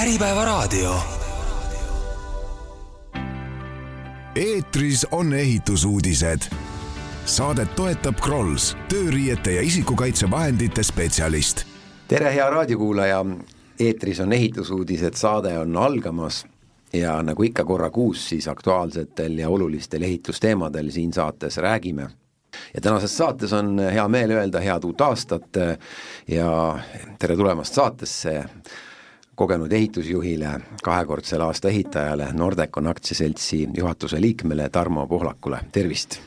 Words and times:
Äripäevaraadio. 0.00 0.94
eetris 4.36 5.06
on 5.10 5.34
ehitusuudised. 5.34 6.38
Saadet 7.24 7.74
toetab 7.76 8.16
Krolls, 8.20 8.76
tööriiete 8.88 9.52
ja 9.52 9.62
isikukaitsevahendite 9.62 10.82
spetsialist. 10.82 11.64
tere, 12.08 12.34
hea 12.34 12.50
raadiokuulaja. 12.50 13.26
eetris 13.80 14.20
on 14.20 14.32
ehitusuudised, 14.32 15.14
saade 15.14 15.58
on 15.58 15.76
algamas 15.76 16.46
ja 16.92 17.22
nagu 17.22 17.42
ikka 17.42 17.64
korra 17.64 17.90
kuus, 17.90 18.28
siis 18.28 18.48
aktuaalsetel 18.48 19.38
ja 19.38 19.48
olulistel 19.48 20.02
ehitusteemadel 20.02 20.90
siin 20.90 21.12
saates 21.12 21.56
räägime 21.56 22.10
ja 22.74 22.80
tänases 22.80 23.16
saates 23.16 23.52
on 23.52 23.78
hea 23.78 24.08
meel 24.08 24.30
öelda 24.30 24.60
head 24.60 24.84
uut 24.84 25.00
aastat 25.00 25.48
ja 26.28 26.78
tere 27.18 27.36
tulemast 27.36 27.74
saatesse 27.74 28.44
kogenud 29.34 29.72
ehitusjuhile, 29.72 30.54
kahekordsele 30.84 31.44
aasta 31.44 31.68
ehitajale, 31.68 32.32
Nordecon 32.32 32.86
aktsiaseltsi 32.86 33.68
juhatuse 33.76 34.20
liikmele 34.20 34.68
Tarmo 34.68 35.06
Pohlakule, 35.06 35.60
tervist! 35.72 36.20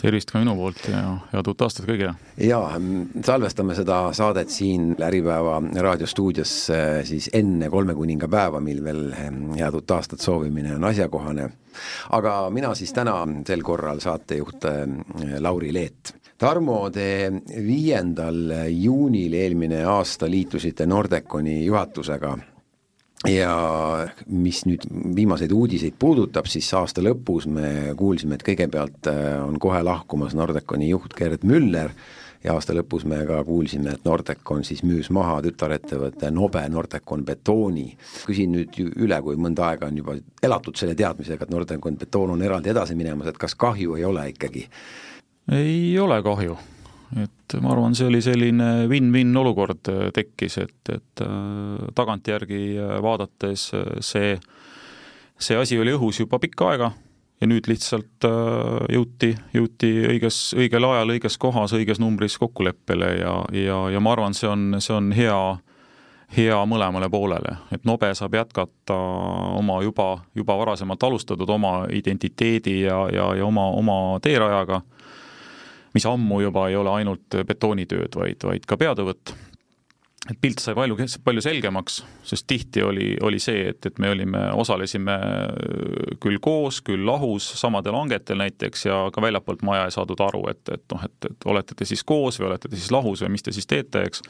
tervist 0.00 0.30
ka 0.32 0.40
minu 0.40 0.54
poolt 0.56 0.80
ja 0.88 1.00
head 1.32 1.48
uut 1.50 1.62
aastat 1.66 1.84
kõigile! 1.88 2.14
jaa, 2.40 2.78
salvestame 3.26 3.76
seda 3.76 3.98
saadet 4.16 4.52
siin 4.52 4.94
Äripäeva 5.04 5.58
raadiostuudios 5.86 6.54
siis 7.08 7.28
enne 7.36 7.68
kolmekuningapäeva, 7.72 8.62
mil 8.64 8.80
veel 8.84 9.10
head 9.58 9.76
uut 9.76 9.96
aastat 9.96 10.24
soovimine 10.24 10.74
on 10.76 10.88
asjakohane. 10.88 11.50
aga 12.16 12.38
mina 12.50 12.74
siis 12.74 12.92
täna 12.96 13.18
sel 13.46 13.62
korral 13.62 14.00
saatejuht 14.00 14.64
Lauri 15.40 15.74
Leet 15.74 16.19
Tarmo, 16.40 16.86
te 16.88 17.28
viiendal 17.60 18.54
juunil 18.72 19.34
eelmine 19.36 19.82
aasta 19.84 20.24
liitusite 20.24 20.86
Nordeconi 20.88 21.58
juhatusega 21.66 22.30
ja 23.28 23.56
mis 24.24 24.62
nüüd 24.64 24.86
viimaseid 25.18 25.52
uudiseid 25.52 25.98
puudutab, 26.00 26.48
siis 26.48 26.70
aasta 26.78 27.04
lõpus 27.04 27.44
me 27.44 27.92
kuulsime, 27.98 28.38
et 28.38 28.46
kõigepealt 28.46 29.10
äh, 29.12 29.34
on 29.44 29.58
kohe 29.60 29.82
lahkumas 29.84 30.32
Nordeconi 30.38 30.88
juht 30.88 31.12
Gerd 31.18 31.44
Müller 31.44 31.92
ja 32.40 32.56
aasta 32.56 32.72
lõpus 32.72 33.04
me 33.04 33.20
ka 33.28 33.42
kuulsime, 33.44 33.98
et 33.98 34.08
Nordecon 34.08 34.64
siis 34.64 34.80
müüs 34.80 35.12
maha 35.12 35.42
tütarettevõtte 35.44 36.32
Nobe 36.32 36.64
Nordecon 36.72 37.26
Betooni. 37.28 37.86
küsin 38.24 38.56
nüüd 38.56 38.80
üle, 38.96 39.20
kui 39.20 39.36
mõnda 39.36 39.68
aega 39.68 39.92
on 39.92 40.00
juba 40.00 40.16
elatud 40.40 40.80
selle 40.80 40.96
teadmisega, 40.96 41.44
et 41.44 41.52
Nordecon 41.52 42.00
Betoon 42.00 42.32
on 42.38 42.48
eraldi 42.48 42.72
edasi 42.72 42.96
minemas, 42.96 43.28
et 43.28 43.44
kas 43.44 43.58
kahju 43.60 44.00
ei 44.00 44.08
ole 44.08 44.30
ikkagi? 44.32 44.64
Ei 45.52 45.98
ole 45.98 46.22
kahju. 46.22 46.58
Et 47.18 47.56
ma 47.58 47.72
arvan, 47.74 47.94
see 47.98 48.06
oli 48.06 48.20
selline 48.22 48.86
win-win 48.90 49.34
olukord 49.40 49.88
äh, 49.90 50.08
tekkis, 50.14 50.60
et, 50.62 50.92
et 50.92 51.22
äh, 51.24 51.86
tagantjärgi 51.98 52.64
äh, 52.78 52.96
vaadates 53.02 53.70
see, 53.98 54.36
see 55.34 55.56
asi 55.58 55.78
oli 55.80 55.96
õhus 55.96 56.20
juba 56.22 56.38
pikka 56.38 56.68
aega 56.70 56.92
ja 57.40 57.48
nüüd 57.48 57.66
lihtsalt 57.66 58.26
jõuti, 58.92 59.32
jõuti 59.56 59.90
õiges, 60.12 60.38
õigel 60.60 60.84
ajal, 60.84 61.14
õiges 61.16 61.38
kohas, 61.40 61.72
õiges 61.72 61.98
numbris 61.98 62.36
kokkuleppele 62.38 63.08
ja, 63.16 63.32
ja, 63.56 63.78
ja 63.90 64.02
ma 64.04 64.12
arvan, 64.12 64.36
see 64.36 64.50
on, 64.50 64.76
see 64.76 64.92
on 64.92 65.08
hea, 65.16 65.38
hea 66.36 66.58
mõlemale 66.68 67.08
poolele, 67.10 67.56
et 67.72 67.88
Nobe 67.88 68.12
saab 68.14 68.36
jätkata 68.36 68.98
oma 69.56 69.80
juba, 69.82 70.10
juba 70.36 70.58
varasemalt 70.60 71.08
alustatud 71.08 71.48
oma 71.56 71.86
identiteedi 71.88 72.82
ja, 72.82 73.06
ja, 73.08 73.30
ja 73.40 73.48
oma, 73.48 73.70
oma 73.80 73.96
teerajaga 74.20 74.82
mis 75.94 76.06
ammu 76.06 76.40
juba 76.44 76.68
ei 76.70 76.76
ole 76.78 76.92
ainult 77.00 77.40
betoonitööd, 77.46 78.14
vaid, 78.16 78.44
vaid 78.46 78.66
ka 78.68 78.78
peatõvõtt. 78.80 79.34
et 80.30 80.36
pilt 80.40 80.60
sai 80.62 80.74
palju, 80.76 80.96
palju 81.24 81.42
selgemaks, 81.42 82.02
sest 82.22 82.46
tihti 82.46 82.82
oli, 82.86 83.16
oli 83.24 83.38
see, 83.42 83.70
et, 83.72 83.86
et 83.86 83.98
me 83.98 84.10
olime, 84.12 84.42
osalesime 84.52 85.16
küll 86.20 86.38
koos, 86.38 86.82
küll 86.86 87.06
lahus 87.06 87.48
samadel 87.60 87.96
hangetel 87.96 88.38
näiteks 88.38 88.86
ja 88.86 89.00
ka 89.12 89.22
väljapoolt 89.24 89.64
maja 89.66 89.88
ei 89.88 89.96
saadud 89.96 90.20
aru, 90.20 90.44
et, 90.52 90.62
et 90.68 90.84
noh, 90.92 91.04
et, 91.08 91.30
et 91.30 91.48
olete 91.50 91.74
te 91.74 91.88
siis 91.88 92.04
koos 92.04 92.38
või 92.40 92.52
olete 92.52 92.68
te 92.68 92.76
siis 92.76 92.92
lahus 92.94 93.24
või 93.24 93.34
mis 93.34 93.42
te 93.42 93.56
siis 93.56 93.66
teete, 93.66 94.04
eks 94.06 94.22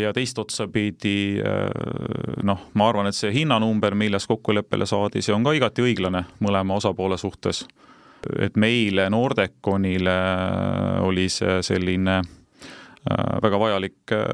ja 0.00 0.12
teist 0.12 0.38
otsa 0.38 0.66
pidi 0.68 1.40
noh, 2.44 2.64
ma 2.74 2.88
arvan, 2.88 3.08
et 3.08 3.16
see 3.16 3.30
hinnanumber, 3.32 3.94
milles 3.96 4.26
kokkuleppele 4.28 4.88
saadi, 4.88 5.22
see 5.24 5.32
on 5.32 5.46
ka 5.46 5.54
igati 5.56 5.84
õiglane 5.84 6.26
mõlema 6.44 6.76
osapoole 6.76 7.16
suhtes 7.20 7.64
et 8.38 8.56
meile, 8.60 9.08
Nordeconile 9.12 10.16
oli 11.06 11.28
see 11.32 11.60
selline 11.64 12.18
äh, 12.20 13.38
väga 13.42 13.60
vajalik 13.60 14.14
äh, 14.16 14.26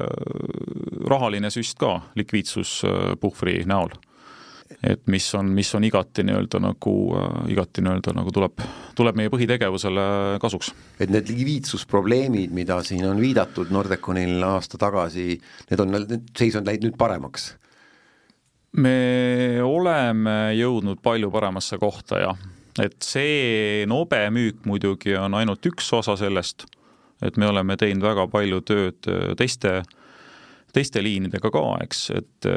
rahaline 1.07 1.51
süst 1.53 1.79
ka 1.79 1.97
likviidsuspuhvri 2.19 3.61
näol. 3.69 3.95
et 4.83 5.05
mis 5.07 5.23
on, 5.35 5.47
mis 5.55 5.69
on 5.75 5.85
igati 5.87 6.25
nii-öelda 6.27 6.59
nagu, 6.59 6.95
äh, 7.15 7.37
igati 7.53 7.81
nii-öelda 7.81 8.13
nagu 8.17 8.33
tuleb, 8.35 8.65
tuleb 8.95 9.15
meie 9.15 9.31
põhitegevusele 9.31 10.07
kasuks. 10.43 10.73
et 10.99 11.13
need 11.13 11.31
likviidsusprobleemid, 11.31 12.51
mida 12.51 12.81
siin 12.83 13.05
on 13.07 13.21
viidatud 13.21 13.71
Nordeconil 13.71 14.43
aasta 14.43 14.77
tagasi, 14.81 15.39
need 15.71 15.85
on, 15.85 15.95
seis 16.35 16.59
on 16.59 16.67
läinud 16.67 16.89
nüüd 16.89 16.99
paremaks? 16.99 17.53
me 18.77 18.99
oleme 19.63 20.53
jõudnud 20.59 20.99
palju 21.01 21.31
paremasse 21.33 21.79
kohta, 21.81 22.19
jah 22.21 22.47
et 22.83 22.97
see 23.03 23.85
nobe 23.89 24.19
müük 24.33 24.65
muidugi 24.69 25.15
on 25.17 25.37
ainult 25.37 25.65
üks 25.69 25.89
osa 25.97 26.17
sellest, 26.19 26.65
et 27.25 27.37
me 27.37 27.49
oleme 27.49 27.77
teinud 27.79 28.05
väga 28.05 28.27
palju 28.31 28.61
tööd 28.67 29.09
äh, 29.09 29.33
teiste, 29.39 29.81
teiste 30.75 31.01
liinidega 31.01 31.51
ka, 31.53 31.63
eks, 31.81 32.01
et 32.13 32.47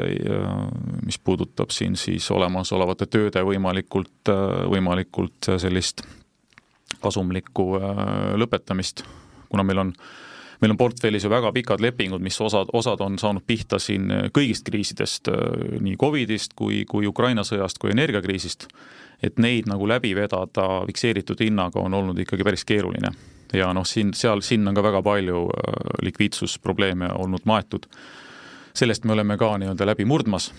mis 1.05 1.17
puudutab 1.17 1.71
siin 1.73 1.95
siis 1.97 2.27
olemasolevate 2.33 3.07
tööde 3.09 3.43
võimalikult, 3.47 4.29
äh, 4.29 4.65
võimalikult 4.69 5.53
sellist 5.61 6.05
kasumlikku 7.01 7.71
äh, 7.79 8.03
lõpetamist, 8.37 9.05
kuna 9.49 9.65
meil 9.65 9.87
on 9.87 9.95
meil 10.61 10.75
on 10.75 10.77
portfellis 10.77 11.23
ju 11.25 11.29
väga 11.31 11.49
pikad 11.55 11.81
lepingud, 11.81 12.21
mis 12.21 12.35
osad, 12.37 12.69
osad 12.77 12.99
on 13.01 13.15
saanud 13.17 13.41
pihta 13.49 13.79
siin 13.81 14.03
kõigist 14.29 14.67
kriisidest, 14.67 15.31
nii 15.81 15.95
Covidist 15.97 16.53
kui, 16.53 16.83
kui 16.85 17.07
Ukraina 17.09 17.41
sõjast 17.41 17.81
kui 17.81 17.89
energiakriisist 17.89 18.67
et 19.23 19.37
neid 19.39 19.69
nagu 19.69 19.87
läbi 19.87 20.15
vedada 20.17 20.81
fikseeritud 20.87 21.43
hinnaga 21.43 21.79
on 21.79 21.93
olnud 21.93 22.19
ikkagi 22.19 22.43
päris 22.43 22.65
keeruline. 22.65 23.11
ja 23.53 23.73
noh, 23.73 23.85
siin, 23.85 24.13
seal, 24.13 24.41
sinna 24.41 24.71
on 24.71 24.75
ka 24.75 24.83
väga 24.83 25.01
palju 25.03 25.45
äh, 25.45 25.95
likviidsusprobleeme 26.01 27.11
olnud 27.13 27.45
maetud. 27.45 27.85
sellest 28.73 29.05
me 29.05 29.13
oleme 29.13 29.37
ka 29.37 29.57
nii-öelda 29.57 29.85
läbi 29.85 30.05
murdmas 30.05 30.51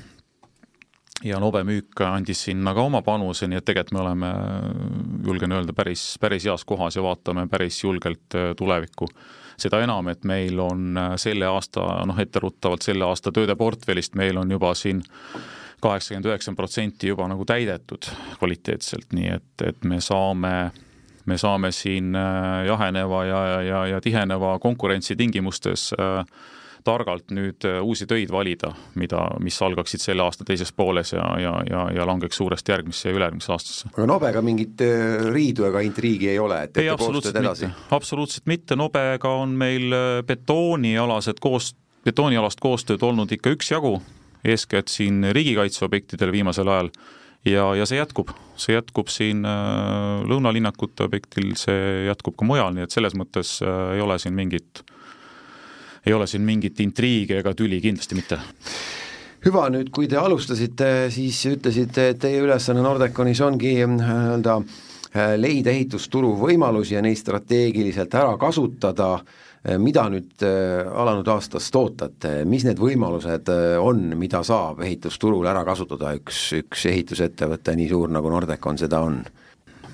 ja 1.25 1.39
Nobe 1.41 1.63
müük 1.65 2.01
andis 2.07 2.45
sinna 2.49 2.75
ka 2.75 2.83
oma 2.83 3.03
panuse, 3.03 3.47
nii 3.49 3.61
et 3.61 3.65
tegelikult 3.65 3.95
me 3.97 4.03
oleme, 4.03 4.33
julgen 5.27 5.55
öelda, 5.55 5.75
päris, 5.77 6.17
päris 6.21 6.47
heas 6.49 6.65
kohas 6.67 6.97
ja 6.97 7.05
vaatame 7.05 7.47
päris 7.51 7.83
julgelt 7.85 8.35
äh, 8.35 8.53
tulevikku. 8.59 9.09
seda 9.63 9.83
enam, 9.85 10.09
et 10.09 10.25
meil 10.25 10.59
on 10.59 10.97
äh, 10.99 11.13
selle 11.17 11.47
aasta, 11.47 11.83
noh 12.09 12.19
etteruttavalt 12.19 12.83
selle 12.83 13.05
aasta 13.05 13.33
tööde 13.33 13.57
portfellist 13.57 14.15
meil 14.19 14.37
on 14.41 14.51
juba 14.51 14.75
siin 14.75 15.03
kaheksakümmend, 15.83 16.31
üheksakümmend 16.31 16.61
protsenti 16.61 17.11
juba 17.13 17.27
nagu 17.31 17.47
täidetud 17.49 18.09
kvaliteetselt, 18.39 19.11
nii 19.17 19.35
et, 19.37 19.67
et 19.67 19.85
me 19.89 20.01
saame, 20.03 20.55
me 21.27 21.39
saame 21.39 21.73
siin 21.75 22.15
äh, 22.19 22.65
jaheneva 22.69 23.25
ja, 23.29 23.45
ja, 23.67 23.85
ja 23.95 24.01
tiheneva 24.03 24.59
konkurentsi 24.63 25.17
tingimustes 25.19 25.91
äh, 25.99 26.23
targalt 26.87 27.31
nüüd 27.35 27.67
äh, 27.67 27.81
uusi 27.83 28.07
töid 28.11 28.31
valida, 28.35 28.73
mida, 28.99 29.25
mis 29.43 29.59
algaksid 29.63 30.03
selle 30.03 30.25
aasta 30.27 30.47
teises 30.47 30.73
pooles 30.75 31.15
ja, 31.15 31.27
ja, 31.43 31.57
ja, 31.71 31.85
ja 31.99 32.07
langeks 32.07 32.39
suuresti 32.39 32.75
järgmisse 32.75 33.11
ja 33.11 33.19
ülejärgmisse 33.19 33.55
aastasse. 33.55 33.93
aga 33.95 34.09
Nobega 34.11 34.43
mingit 34.43 34.87
riidu 35.35 35.67
ega 35.71 35.83
intriigi 35.87 36.31
ei 36.31 36.39
ole, 36.43 36.65
et 36.67 36.75
teete 36.79 36.99
koostööd 36.99 37.43
edasi? 37.43 37.71
absoluutselt 37.91 38.47
mitte, 38.51 38.79
Nobega 38.79 39.35
on 39.43 39.55
meil 39.59 39.95
betoonialased 40.27 41.43
koos, 41.43 41.75
betoonialast 42.07 42.63
koostööd 42.63 43.03
olnud 43.07 43.35
ikka 43.35 43.55
üksjagu 43.59 43.97
eeskätt 44.45 44.89
siin 44.89 45.25
riigikaitseobjektidel 45.33 46.33
viimasel 46.33 46.69
ajal. 46.69 46.91
Ja, 47.45 47.73
ja 47.75 47.87
see 47.91 47.99
jätkub, 47.99 48.31
see 48.55 48.77
jätkub 48.77 49.09
siin 49.11 49.43
äh, 49.49 50.23
lõunalinnakute 50.31 51.03
objektil, 51.09 51.57
see 51.59 52.05
jätkub 52.07 52.37
ka 52.39 52.47
mujal, 52.47 52.71
nii 52.77 52.87
et 52.87 52.95
selles 52.95 53.17
mõttes 53.19 53.57
äh, 53.67 53.97
ei 53.97 54.03
ole 54.05 54.19
siin 54.23 54.37
mingit, 54.39 54.85
ei 56.07 56.15
ole 56.15 56.29
siin 56.31 56.47
mingit 56.47 56.79
intriigi 56.85 57.41
ega 57.41 57.51
tüli, 57.59 57.81
kindlasti 57.83 58.19
mitte. 58.19 58.39
Hüva, 59.43 59.67
nüüd 59.75 59.91
kui 59.91 60.07
te 60.07 60.21
alustasite, 60.23 61.11
siis 61.11 61.41
ütlesite, 61.51 62.13
et 62.13 62.23
teie 62.23 62.39
ülesanne 62.45 62.85
Nordeconis 62.87 63.43
ongi 63.43 63.75
äh, 63.83 63.91
nii-öelda 63.91 64.61
leida 65.37 65.75
ehitusturu 65.75 66.31
võimalusi 66.41 66.95
ja 66.95 67.03
neid 67.05 67.19
strateegiliselt 67.19 68.15
ära 68.17 68.39
kasutada. 68.41 69.17
Äh, 69.19 69.42
mida 69.63 70.09
nüüd 70.11 70.43
äh, 70.43 70.89
alanud 70.91 71.29
aastast 71.31 71.77
ootate, 71.79 72.41
mis 72.49 72.65
need 72.67 72.81
võimalused 72.83 73.51
äh, 73.53 73.77
on, 73.79 74.11
mida 74.19 74.43
saab 74.47 74.83
ehitusturul 74.83 75.47
ära 75.47 75.63
kasutada 75.67 76.17
üks, 76.19 76.49
üks 76.59 76.87
ehitusettevõte 76.91 77.77
nii 77.79 77.89
suur, 77.93 78.11
nagu 78.11 78.33
Nordecon 78.33 78.81
seda 78.81 79.05
on? 79.07 79.23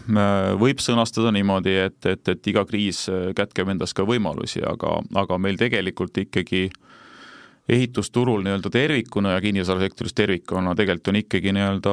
võib 0.09 0.79
sõnastada 0.81 1.29
niimoodi, 1.37 1.75
et, 1.85 1.99
et, 2.09 2.29
et 2.33 2.47
iga 2.49 2.63
kriis 2.65 3.03
kätkeb 3.37 3.69
endas 3.69 3.93
ka 3.93 4.07
võimalusi, 4.09 4.63
aga, 4.65 4.95
aga 5.21 5.37
meil 5.37 5.59
tegelikult 5.61 6.17
ikkagi 6.23 6.63
ehitusturul 7.69 8.41
nii-öelda 8.47 8.73
tervikuna 8.73 9.35
ja 9.35 9.43
kinnisvarasektoris 9.45 10.17
tervikuna 10.17 10.73
tegelikult 10.79 11.13
on 11.13 11.21
ikkagi 11.21 11.53
nii-öelda 11.53 11.93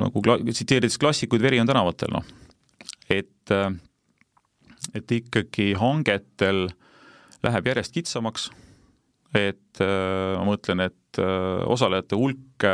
nagu 0.00 0.24
kla-, 0.24 0.40
tsiteerides 0.48 0.96
klassikuid, 0.96 1.44
veri 1.44 1.60
on 1.60 1.68
tänavatel, 1.68 2.16
noh. 2.16 2.24
et, 3.12 3.52
et 4.94 5.10
ikkagi 5.10 5.72
hangetel 5.78 6.68
läheb 7.44 7.66
järjest 7.72 7.94
kitsamaks, 7.94 8.48
et 9.34 9.80
ma 9.80 10.44
mõtlen, 10.46 10.84
et 10.86 11.18
osalejate 11.66 12.16
hulk 12.16 12.66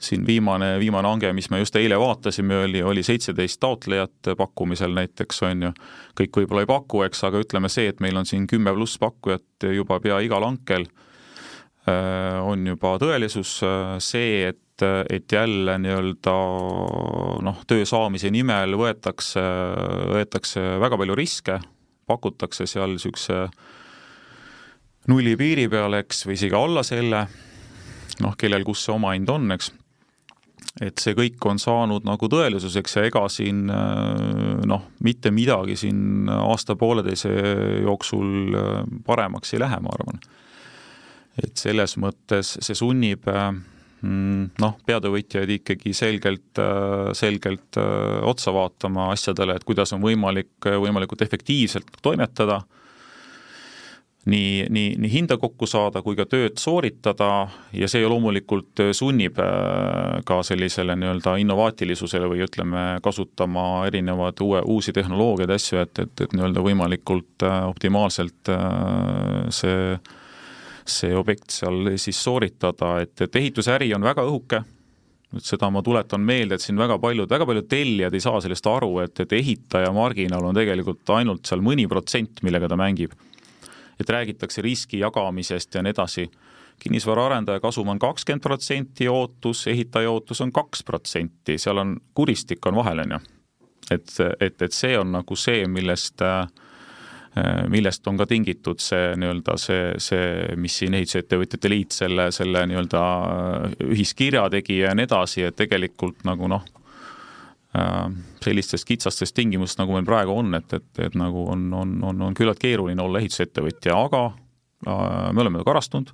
siin 0.00 0.26
viimane, 0.26 0.78
viimane 0.80 1.08
hange, 1.08 1.32
mis 1.36 1.50
me 1.52 1.60
just 1.60 1.76
eile 1.76 1.98
vaatasime, 2.00 2.62
oli, 2.64 2.82
oli 2.82 3.02
seitseteist 3.04 3.60
taotlejat 3.60 4.32
pakkumisel 4.36 4.94
näiteks, 4.96 5.42
on 5.48 5.66
ju, 5.68 5.72
kõik 6.20 6.40
võib-olla 6.40 6.64
ei 6.64 6.70
paku, 6.70 7.04
eks, 7.04 7.24
aga 7.28 7.42
ütleme 7.44 7.68
see, 7.72 7.90
et 7.92 8.00
meil 8.00 8.16
on 8.16 8.28
siin 8.28 8.46
kümme 8.50 8.72
pluss 8.76 9.00
pakkujat 9.02 9.68
juba 9.76 10.00
pea 10.00 10.22
igal 10.24 10.46
hankel, 10.46 10.88
äh, 11.84 12.40
on 12.40 12.64
juba 12.72 12.94
tõelisus, 13.02 13.58
see, 14.00 14.54
et 14.54 14.69
et 14.82 15.32
jälle 15.32 15.76
nii-öelda 15.82 16.36
noh, 17.46 17.60
töö 17.68 17.84
saamise 17.88 18.30
nimel 18.32 18.76
võetakse, 18.78 19.42
võetakse 20.14 20.64
väga 20.82 20.98
palju 21.00 21.18
riske, 21.18 21.58
pakutakse 22.10 22.66
seal 22.70 22.96
niisuguse 22.96 23.44
nulli 25.10 25.36
piiri 25.38 25.68
peal, 25.72 25.96
eks, 26.00 26.24
või 26.26 26.38
isegi 26.38 26.56
alla 26.56 26.84
selle, 26.86 27.26
noh, 28.20 28.36
kellel 28.38 28.66
kus 28.66 28.86
see 28.86 28.96
omahind 28.96 29.30
on, 29.32 29.50
eks 29.56 29.72
et 30.80 31.00
see 31.02 31.16
kõik 31.16 31.42
on 31.48 31.58
saanud 31.58 32.04
nagu 32.06 32.28
tõelisuseks 32.30 32.96
ja 32.98 33.04
ega 33.08 33.24
siin 33.32 33.64
noh, 33.66 34.84
mitte 35.04 35.32
midagi 35.34 35.76
siin 35.80 36.30
aasta-pooleteise 36.30 37.32
jooksul 37.82 38.54
paremaks 39.06 39.54
ei 39.54 39.62
lähe, 39.64 39.80
ma 39.82 39.92
arvan. 39.96 40.20
et 41.42 41.56
selles 41.56 41.96
mõttes 41.98 42.56
see 42.60 42.76
sunnib 42.76 43.26
äh, 43.28 43.50
noh, 44.02 44.76
peatöövõtjaid 44.88 45.50
ikkagi 45.58 45.92
selgelt, 45.92 46.60
selgelt 47.18 47.76
otsa 48.24 48.52
vaatama 48.56 49.10
asjadele, 49.12 49.58
et 49.58 49.66
kuidas 49.68 49.92
on 49.92 50.00
võimalik 50.00 50.70
võimalikult 50.80 51.20
efektiivselt 51.26 51.98
toimetada 52.02 52.62
nii, 54.24 54.66
nii, 54.68 54.94
nii 54.98 55.12
hinda 55.12 55.36
kokku 55.40 55.66
saada 55.66 56.02
kui 56.04 56.16
ka 56.18 56.26
tööd 56.28 56.58
sooritada 56.60 57.48
ja 57.72 57.88
see 57.88 58.04
loomulikult 58.04 58.82
sunnib 58.96 59.40
äh, 59.40 60.20
ka 60.28 60.40
sellisele 60.46 60.96
nii-öelda 60.98 61.36
innovaatilisusele 61.40 62.28
või 62.30 62.44
ütleme, 62.44 62.84
kasutama 63.04 63.86
erinevaid 63.88 64.42
uue, 64.44 64.62
uusi 64.74 64.92
tehnoloogiaid, 64.96 65.54
asju, 65.56 65.80
et, 65.84 66.04
et, 66.04 66.24
et 66.26 66.36
nii-öelda 66.36 66.64
võimalikult 66.64 67.46
äh, 67.46 67.62
optimaalselt 67.70 68.52
äh, 68.52 69.46
see, 70.90 71.14
objekt 71.16 71.54
seal 71.54 71.94
siis 72.00 72.18
sooritada, 72.24 72.98
et, 73.04 73.14
et 73.20 73.40
ehitusäri 73.40 73.92
on 73.94 74.04
väga 74.04 74.24
õhuke, 74.26 74.62
et 75.36 75.46
seda 75.46 75.70
ma 75.70 75.82
tuletan 75.86 76.22
meelde, 76.26 76.58
et 76.58 76.64
siin 76.64 76.78
väga 76.80 76.98
paljud, 76.98 77.30
väga 77.30 77.46
paljud 77.46 77.68
tellijad 77.70 78.14
ei 78.14 78.22
saa 78.24 78.40
sellest 78.42 78.66
aru, 78.66 78.98
et, 79.04 79.20
et 79.22 79.32
ehitaja 79.38 79.92
marginaal 79.94 80.50
on 80.50 80.58
tegelikult 80.58 81.14
ainult 81.14 81.46
seal 81.46 81.62
mõni 81.64 81.86
protsent, 81.90 82.42
millega 82.46 82.70
ta 82.70 82.78
mängib 82.80 83.14
et 84.00 84.10
räägitakse 84.10 84.62
riski 84.62 84.98
jagamisest 84.98 85.74
ja 85.74 85.82
nii 85.82 85.90
edasi. 85.90 86.30
kinnisvaraarendaja 86.80 87.60
kasum 87.60 87.88
on 87.88 87.98
kakskümmend 87.98 88.40
protsenti 88.40 89.08
ootus, 89.08 89.66
ehitaja 89.66 90.10
ootus 90.10 90.40
on 90.40 90.52
kaks 90.52 90.82
protsenti, 90.82 91.58
seal 91.58 91.76
on, 91.78 91.96
kuristik 92.14 92.66
on 92.66 92.74
vahel, 92.74 92.98
on 92.98 93.10
ju. 93.10 93.18
et, 93.90 94.14
et, 94.40 94.62
et 94.62 94.72
see 94.72 94.98
on 94.98 95.12
nagu 95.12 95.36
see, 95.36 95.66
millest 95.68 96.22
millest 97.70 98.08
on 98.10 98.16
ka 98.18 98.24
tingitud 98.26 98.80
see 98.82 99.12
nii-öelda 99.22 99.54
see, 99.62 99.92
see, 100.02 100.24
mis 100.58 100.80
siin 100.80 100.96
Ehitusettevõtjate 100.98 101.70
Liit 101.70 101.94
selle, 101.94 102.24
selle 102.34 102.64
nii-öelda 102.66 103.02
ühiskirja 103.86 104.48
tegi 104.50 104.80
ja 104.80 104.96
nii 104.98 105.06
edasi, 105.06 105.44
et 105.46 105.54
tegelikult 105.60 106.24
nagu 106.26 106.50
noh, 106.50 106.64
Äh, 107.78 108.10
sellistest 108.42 108.82
kitsastest 108.84 109.34
tingimustest, 109.36 109.78
nagu 109.78 109.94
meil 109.94 110.06
praegu 110.06 110.32
on, 110.34 110.48
et, 110.58 110.72
et, 110.74 110.88
et 111.06 111.14
nagu 111.14 111.44
on, 111.52 111.68
on, 111.70 111.92
on, 112.02 112.22
on 112.26 112.34
küllalt 112.34 112.58
keeruline 112.58 112.98
olla 112.98 113.20
ehitusettevõtja, 113.22 113.94
aga 113.94 114.22
äh, 114.90 115.28
me 115.30 115.44
oleme 115.44 115.62
karastunud, 115.62 116.10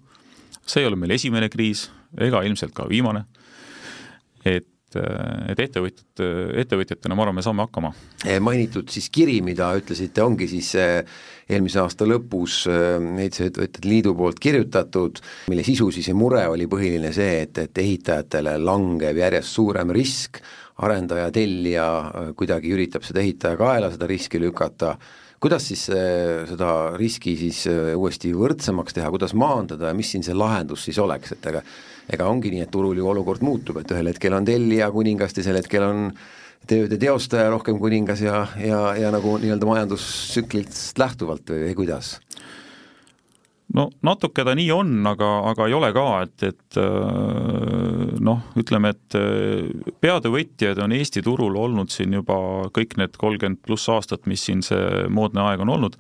see 0.69 0.83
ei 0.83 0.91
ole 0.91 0.99
meil 1.01 1.15
esimene 1.17 1.49
kriis 1.49 1.87
ega 2.21 2.43
ilmselt 2.45 2.77
ka 2.77 2.85
viimane, 2.91 3.25
et 4.45 4.69
äh, 5.01 5.51
et 5.53 5.63
ettevõtjad, 5.65 6.23
ettevõtjatena 6.63 7.17
ma 7.17 7.25
arvan, 7.27 7.37
me 7.39 7.45
saame 7.45 7.65
hakkama. 7.67 7.93
mainitud 8.41 8.89
siis 8.93 9.09
kiri, 9.11 9.41
mida 9.45 9.73
ütlesite, 9.79 10.23
ongi 10.23 10.49
siis 10.51 10.73
eelmise 10.77 11.81
aasta 11.83 12.07
lõpus 12.07 12.65
Ehitusettevõtjate 12.71 13.89
Liidu 13.89 14.15
poolt 14.19 14.39
kirjutatud, 14.43 15.21
mille 15.51 15.65
sisu 15.67 15.91
siis 15.95 16.09
ja 16.11 16.15
mure 16.15 16.45
oli 16.49 16.69
põhiline 16.71 17.13
see, 17.15 17.43
et, 17.47 17.59
et 17.59 17.83
ehitajatele 17.83 18.57
langeb 18.63 19.19
järjest 19.19 19.59
suurem 19.59 19.91
risk 19.95 20.41
arendaja, 20.87 21.31
tellija 21.33 21.87
kuidagi 22.37 22.73
üritab 22.75 23.05
seda 23.07 23.23
ehitaja 23.23 23.57
kaela, 23.59 23.91
seda 23.95 24.09
riski 24.11 24.41
lükata, 24.43 24.97
kuidas 25.41 25.69
siis 25.71 25.87
seda 25.89 26.71
riski 26.97 27.37
siis 27.41 27.65
uuesti 27.97 28.33
võrdsemaks 28.37 28.97
teha, 28.97 29.11
kuidas 29.13 29.35
maandada 29.37 29.91
ja 29.91 29.97
mis 29.97 30.11
siin 30.13 30.25
see 30.27 30.37
lahendus 30.37 30.85
siis 30.89 30.99
oleks, 31.01 31.33
et 31.37 31.53
ega 31.53 31.63
ega 32.13 32.27
ongi 32.31 32.53
nii, 32.55 32.65
et 32.67 32.73
turul 32.73 32.99
ju 32.99 33.07
olukord 33.11 33.45
muutub, 33.47 33.81
et 33.81 33.95
ühel 33.95 34.13
hetkel 34.13 34.37
on 34.37 34.47
tellija 34.47 34.91
kuningas, 34.95 35.35
teisel 35.37 35.59
hetkel 35.59 35.87
on 35.87 36.05
tööde 36.67 36.99
teostaja 36.99 37.51
rohkem 37.53 37.79
kuningas 37.79 38.23
ja, 38.25 38.45
ja, 38.59 38.81
ja 38.99 39.11
nagu 39.15 39.37
nii-öelda 39.43 39.69
majandustsüklist 39.69 40.99
lähtuvalt 40.99 41.53
või, 41.53 41.69
või 41.69 41.77
kuidas? 41.83 42.17
no 43.77 43.89
natuke 44.07 44.45
ta 44.47 44.55
nii 44.57 44.69
on, 44.75 44.93
aga, 45.11 45.31
aga 45.51 45.67
ei 45.69 45.75
ole 45.77 45.91
ka, 45.95 46.07
et, 46.25 46.47
et 46.47 46.79
äh, 46.81 48.15
noh, 48.25 48.45
ütleme, 48.59 48.95
et 48.95 49.19
äh, 49.19 49.67
peatöövõtjad 50.03 50.81
on 50.85 50.95
Eesti 50.97 51.23
turul 51.27 51.59
olnud 51.61 51.93
siin 51.93 52.15
juba 52.17 52.39
kõik 52.77 52.97
need 53.01 53.19
kolmkümmend 53.21 53.63
pluss 53.67 53.91
aastat, 53.93 54.27
mis 54.31 54.47
siin 54.47 54.63
see 54.67 55.07
moodne 55.13 55.45
aeg 55.49 55.65
on 55.67 55.75
olnud, 55.77 55.99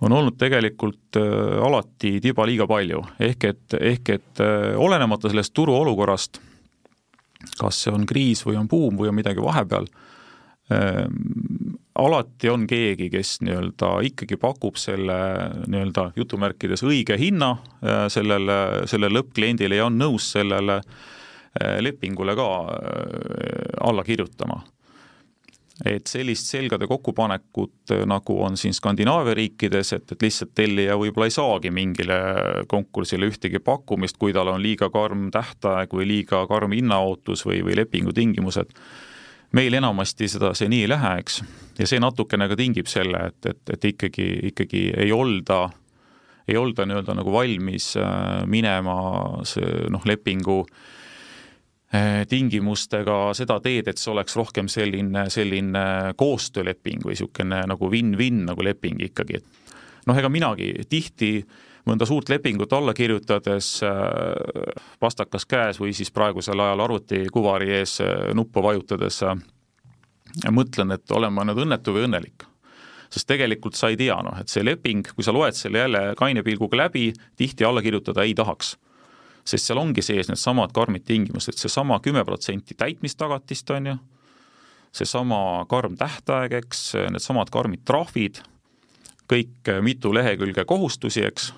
on 0.00 0.12
olnud 0.12 0.36
tegelikult 0.38 1.20
äh, 1.20 1.60
alati 1.66 2.18
tiba 2.20 2.46
liiga 2.48 2.66
palju, 2.70 3.02
ehk 3.20 3.48
et, 3.52 3.78
ehk 3.80 4.12
et 4.16 4.42
olenemata 4.76 5.30
sellest 5.32 5.54
turuolukorrast, 5.56 6.40
kas 7.60 7.84
see 7.84 7.94
on 7.94 8.06
kriis 8.08 8.44
või 8.46 8.58
on 8.60 8.68
buum 8.68 8.98
või 9.00 9.12
on 9.12 9.18
midagi 9.18 9.42
vahepeal 9.44 9.88
Ehm, 10.70 11.76
alati 11.94 12.48
on 12.50 12.64
keegi, 12.66 13.06
kes 13.10 13.36
nii-öelda 13.46 13.90
ikkagi 14.08 14.34
pakub 14.40 14.74
selle 14.80 15.14
nii-öelda 15.70 16.08
jutumärkides 16.18 16.82
õige 16.82 17.14
hinna 17.20 17.52
äh, 17.54 18.06
sellele, 18.10 18.56
sellele 18.90 19.20
lõppkliendile 19.20 19.78
ja 19.78 19.86
on 19.86 20.00
nõus 20.00 20.32
sellele 20.34 20.80
äh, 20.80 21.78
lepingule 21.86 22.34
ka 22.34 22.48
äh, 22.64 23.76
alla 23.86 24.02
kirjutama. 24.04 24.58
Et 25.84 26.06
sellist 26.08 26.48
selgade 26.48 26.86
kokkupanekut, 26.88 27.92
nagu 28.08 28.36
on 28.44 28.56
siin 28.56 28.74
Skandinaavia 28.74 29.34
riikides, 29.36 29.92
et, 29.92 30.12
et 30.12 30.22
lihtsalt 30.24 30.54
tellija 30.56 30.96
võib-olla 30.96 31.28
ei 31.28 31.34
saagi 31.34 31.72
mingile 31.74 32.16
konkursile 32.70 33.28
ühtegi 33.28 33.60
pakkumist, 33.64 34.16
kui 34.16 34.32
tal 34.32 34.54
on 34.54 34.62
liiga 34.62 34.88
karm 34.92 35.28
tähtaeg 35.34 35.92
või 35.92 36.08
liiga 36.08 36.46
karm 36.48 36.72
hinnaootus 36.72 37.44
või, 37.48 37.60
või 37.66 37.76
lepingutingimused. 37.82 38.72
Meil 39.56 39.76
enamasti 39.76 40.28
seda, 40.28 40.54
see 40.56 40.68
nii 40.72 40.86
ei 40.86 40.90
lähe, 40.90 41.12
eks, 41.20 41.40
ja 41.78 41.86
see 41.88 42.00
natukene 42.02 42.48
ka 42.48 42.56
tingib 42.58 42.88
selle, 42.90 43.28
et, 43.30 43.52
et, 43.52 43.76
et 43.76 43.88
ikkagi, 43.92 44.26
ikkagi 44.52 44.88
ei 45.04 45.12
olda, 45.12 45.66
ei 46.48 46.56
olda 46.56 46.88
nii-öelda 46.88 47.20
nagu 47.20 47.32
valmis 47.36 47.92
äh, 48.00 48.46
minema 48.48 48.96
see 49.46 49.86
noh, 49.92 50.08
lepingu 50.08 50.62
äh, 50.64 50.84
tingimustega 52.28 53.18
seda 53.36 53.58
teed, 53.64 53.88
et 53.90 54.00
see 54.00 54.10
oleks 54.12 54.36
rohkem 54.38 54.68
selline, 54.72 55.26
selline 55.32 55.84
koostööleping 56.18 57.04
või 57.04 57.14
niisugune 57.14 57.62
nagu 57.70 57.90
win-win 57.92 58.44
nagu 58.48 58.64
leping 58.64 59.00
ikkagi, 59.08 59.40
et 59.40 60.06
noh, 60.06 60.18
ega 60.18 60.30
minagi 60.32 60.72
tihti 60.90 61.30
mõnda 61.86 62.06
suurt 62.08 62.30
lepingut 62.32 62.72
alla 62.74 62.94
kirjutades 62.94 63.68
pastakas 65.00 65.46
käes 65.46 65.78
või 65.80 65.94
siis 65.94 66.10
praegusel 66.14 66.60
ajal 66.60 66.82
arvutikuvari 66.88 67.70
ees 67.78 68.00
äh, 68.02 68.32
nuppu 68.34 68.62
vajutades 68.64 69.22
mõtlen, 70.50 70.92
et 70.92 71.10
olen 71.14 71.32
ma 71.32 71.46
nüüd 71.46 71.62
õnnetu 71.64 71.94
või 71.94 72.08
õnnelik 72.08 72.46
sest 73.12 73.28
tegelikult 73.30 73.76
sa 73.78 73.90
ei 73.92 73.96
tea, 73.98 74.16
noh, 74.24 74.34
et 74.40 74.50
see 74.50 74.64
leping, 74.66 75.06
kui 75.14 75.24
sa 75.24 75.34
loed 75.34 75.56
selle 75.56 75.84
jälle 75.84 76.00
kaine 76.18 76.42
pilguga 76.46 76.82
läbi, 76.82 77.12
tihti 77.38 77.64
alla 77.64 77.82
kirjutada 77.84 78.24
ei 78.26 78.34
tahaks. 78.34 78.74
Sest 79.46 79.70
seal 79.70 79.80
ongi 79.80 80.02
sees 80.02 80.30
needsamad 80.30 80.74
karmid 80.74 81.06
tingimused, 81.06 81.58
seesama 81.60 82.00
kümme 82.04 82.24
protsenti 82.26 82.74
täitmistagatist, 82.78 83.70
on 83.76 83.92
ju, 83.92 83.96
seesama 84.96 85.38
karm 85.70 85.96
tähtaeg, 85.98 86.58
eks, 86.62 86.92
needsamad 87.14 87.52
karmid 87.54 87.84
trahvid 87.86 88.42
kõik 89.30 89.70
mitu 89.82 90.12
lehekülge 90.14 90.64
kohustusi, 90.68 91.24
eks, 91.26 91.50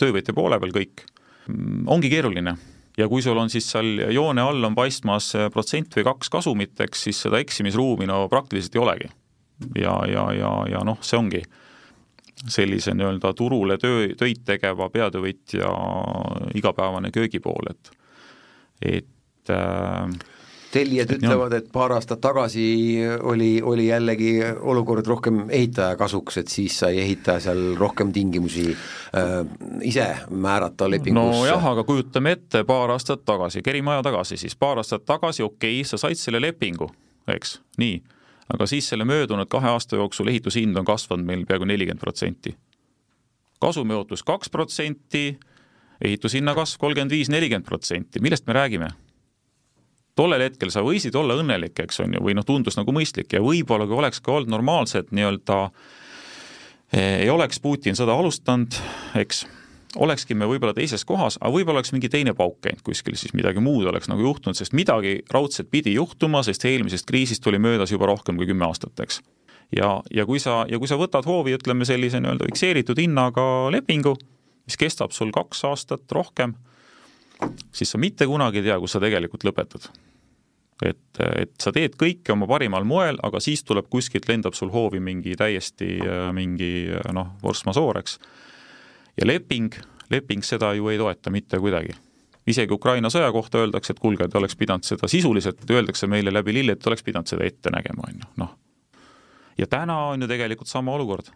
töövõtja 0.00 0.34
poole 0.36 0.58
peal 0.60 0.74
kõik, 0.74 1.06
ongi 1.88 2.10
keeruline. 2.12 2.56
ja 2.98 3.08
kui 3.08 3.22
sul 3.24 3.38
on 3.40 3.48
siis 3.48 3.64
seal 3.72 4.12
joone 4.12 4.42
all 4.42 4.64
on 4.64 4.74
paistmas 4.76 5.32
protsent 5.52 5.94
või 5.96 6.04
kaks 6.04 6.28
kasumit, 6.28 6.80
eks 6.80 7.06
siis 7.08 7.22
seda 7.24 7.40
eksimisruumi 7.40 8.06
no 8.06 8.28
praktiliselt 8.28 8.76
ei 8.76 8.80
olegi. 8.80 9.08
ja, 9.76 9.96
ja, 10.06 10.32
ja, 10.32 10.52
ja 10.68 10.84
noh, 10.84 10.98
see 11.00 11.16
ongi 11.16 11.42
sellise 12.48 12.94
nii-öelda 12.94 13.32
turule 13.38 13.78
töö, 13.78 14.08
töid 14.18 14.42
tegeva 14.44 14.88
peatöövõtja 14.90 15.70
igapäevane 16.58 17.10
köögipool, 17.14 17.70
et 17.70 17.92
et 18.82 19.50
äh, 19.50 20.08
tellijad 20.72 21.12
ütlevad, 21.16 21.52
et 21.56 21.68
paar 21.72 21.92
aastat 21.96 22.20
tagasi 22.22 22.64
oli, 23.28 23.50
oli 23.62 23.86
jällegi 23.86 24.32
olukord 24.60 25.06
rohkem 25.06 25.44
ehitaja 25.50 25.96
kasuks, 26.00 26.38
et 26.42 26.52
siis 26.52 26.78
sai 26.82 26.98
ehitaja 27.02 27.42
seal 27.46 27.62
rohkem 27.78 28.12
tingimusi 28.12 28.70
äh, 28.72 29.34
ise 29.82 30.08
määrata 30.30 30.90
lepingusse. 30.90 31.44
nojah, 31.44 31.68
aga 31.74 31.84
kujutame 31.88 32.36
ette 32.38 32.64
paar 32.68 32.94
aastat 32.96 33.24
tagasi, 33.28 33.62
kerime 33.62 33.94
aja 33.96 34.06
tagasi 34.08 34.40
siis, 34.40 34.56
paar 34.56 34.80
aastat 34.82 35.04
tagasi, 35.08 35.44
okei 35.46 35.80
okay,, 35.80 35.88
sa 35.88 36.00
said 36.00 36.18
selle 36.20 36.40
lepingu, 36.42 36.88
eks, 37.30 37.58
nii, 37.82 38.00
aga 38.52 38.66
siis 38.66 38.88
selle 38.88 39.04
möödunud 39.08 39.48
kahe 39.48 39.70
aasta 39.72 39.96
jooksul 39.96 40.28
ehitushind 40.28 40.76
on 40.76 40.84
kasvanud 40.84 41.26
meil 41.26 41.46
peaaegu 41.46 41.68
nelikümmend 41.68 42.00
protsenti. 42.00 42.56
kasumiootus 43.60 44.22
kaks 44.22 44.50
protsenti, 44.50 45.38
ehitushinna 46.04 46.54
kasv 46.54 46.80
kolmkümmend 46.80 47.10
viis, 47.10 47.30
nelikümmend 47.30 47.64
protsenti, 47.64 48.20
millest 48.20 48.46
me 48.46 48.52
räägime? 48.52 48.90
tollel 50.14 50.42
hetkel 50.44 50.70
sa 50.70 50.82
võisid 50.84 51.14
olla 51.16 51.38
õnnelik, 51.40 51.78
eks 51.80 52.02
on 52.04 52.12
ju, 52.12 52.20
või 52.20 52.34
noh, 52.36 52.44
tundus 52.44 52.76
nagu 52.76 52.92
mõistlik 52.92 53.32
ja 53.32 53.40
võib-olla 53.40 53.86
kui 53.88 53.96
oleks 53.96 54.20
ka 54.20 54.34
olnud 54.36 54.52
normaalsed 54.52 55.08
nii-öelda 55.10 55.58
ei 56.92 57.30
oleks 57.32 57.60
Putin 57.60 57.96
sõda 57.96 58.12
alustanud, 58.20 58.76
eks, 59.16 59.46
olekski 59.96 60.34
me 60.38 60.48
võib-olla 60.48 60.74
teises 60.76 61.04
kohas, 61.08 61.38
aga 61.40 61.52
võib-olla 61.52 61.82
oleks 61.82 61.92
mingi 61.92 62.08
teine 62.12 62.34
pauk 62.38 62.58
käinud 62.64 62.82
kuskil, 62.86 63.16
siis 63.20 63.34
midagi 63.36 63.60
muud 63.60 63.86
oleks 63.90 64.08
nagu 64.08 64.24
juhtunud, 64.24 64.56
sest 64.56 64.72
midagi 64.76 65.18
raudselt 65.32 65.70
pidi 65.70 65.94
juhtuma, 65.98 66.42
sest 66.46 66.64
eelmisest 66.68 67.08
kriisist 67.08 67.46
oli 67.50 67.60
möödas 67.62 67.92
juba 67.92 68.08
rohkem 68.10 68.40
kui 68.40 68.48
kümme 68.48 68.66
aastat, 68.68 68.94
eks. 69.04 69.20
ja, 69.76 69.94
ja 70.10 70.26
kui 70.26 70.40
sa, 70.40 70.62
ja 70.68 70.80
kui 70.80 70.90
sa 70.90 71.00
võtad 71.00 71.28
hoovi, 71.28 71.56
ütleme 71.58 71.88
sellise 71.88 72.20
nii-öelda 72.22 72.48
fikseeritud 72.50 73.00
hinnaga 73.02 73.46
lepingu, 73.74 74.16
mis 74.66 74.78
kestab 74.80 75.12
sul 75.12 75.32
kaks 75.34 75.64
aastat 75.68 76.12
rohkem 76.12 76.56
siis 77.72 77.92
sa 77.92 78.00
mitte 78.00 78.26
kunagi 78.26 78.60
ei 78.60 78.68
tea, 78.68 78.78
kus 78.80 78.96
sa 78.96 79.00
tegelikult 79.02 79.44
lõpetad. 79.46 79.88
et, 80.82 81.20
et 81.38 81.52
sa 81.62 81.70
teed 81.74 81.94
kõike 81.98 82.32
oma 82.34 82.48
parimal 82.50 82.84
moel, 82.88 83.18
aga 83.22 83.40
siis 83.40 83.62
tuleb 83.62 83.86
kuskilt, 83.90 84.26
lendab 84.28 84.56
sul 84.58 84.72
hoovi 84.74 84.98
mingi 85.00 85.36
täiesti 85.38 86.00
mingi 86.34 86.90
noh, 87.14 87.36
force 87.42 87.68
majeure, 87.68 88.02
eks. 88.02 88.18
Ja 89.20 89.26
leping, 89.26 89.74
leping 90.10 90.44
seda 90.44 90.72
ju 90.74 90.88
ei 90.88 90.98
toeta 90.98 91.30
mitte 91.30 91.60
kuidagi 91.60 91.94
isegi 92.46 92.74
Ukraina 92.74 93.10
sõja 93.12 93.28
kohta 93.32 93.60
öeldakse, 93.62 93.94
et 93.94 94.00
kuulge, 94.02 94.26
te 94.28 94.38
oleks 94.38 94.56
pidanud 94.58 94.86
seda 94.86 95.08
sisuliselt, 95.08 95.62
öeldakse 95.70 96.08
meile 96.10 96.32
läbi 96.34 96.56
lille, 96.56 96.74
et 96.74 96.86
oleks 96.86 97.04
pidanud 97.06 97.30
seda 97.30 97.46
ette 97.46 97.70
nägema, 97.70 98.08
on 98.08 98.18
ju, 98.18 98.30
noh. 98.42 98.56
ja 99.58 99.68
täna 99.70 99.98
on 100.10 100.24
ju 100.24 100.30
tegelikult 100.30 100.70
sama 100.70 100.94
olukord 100.96 101.30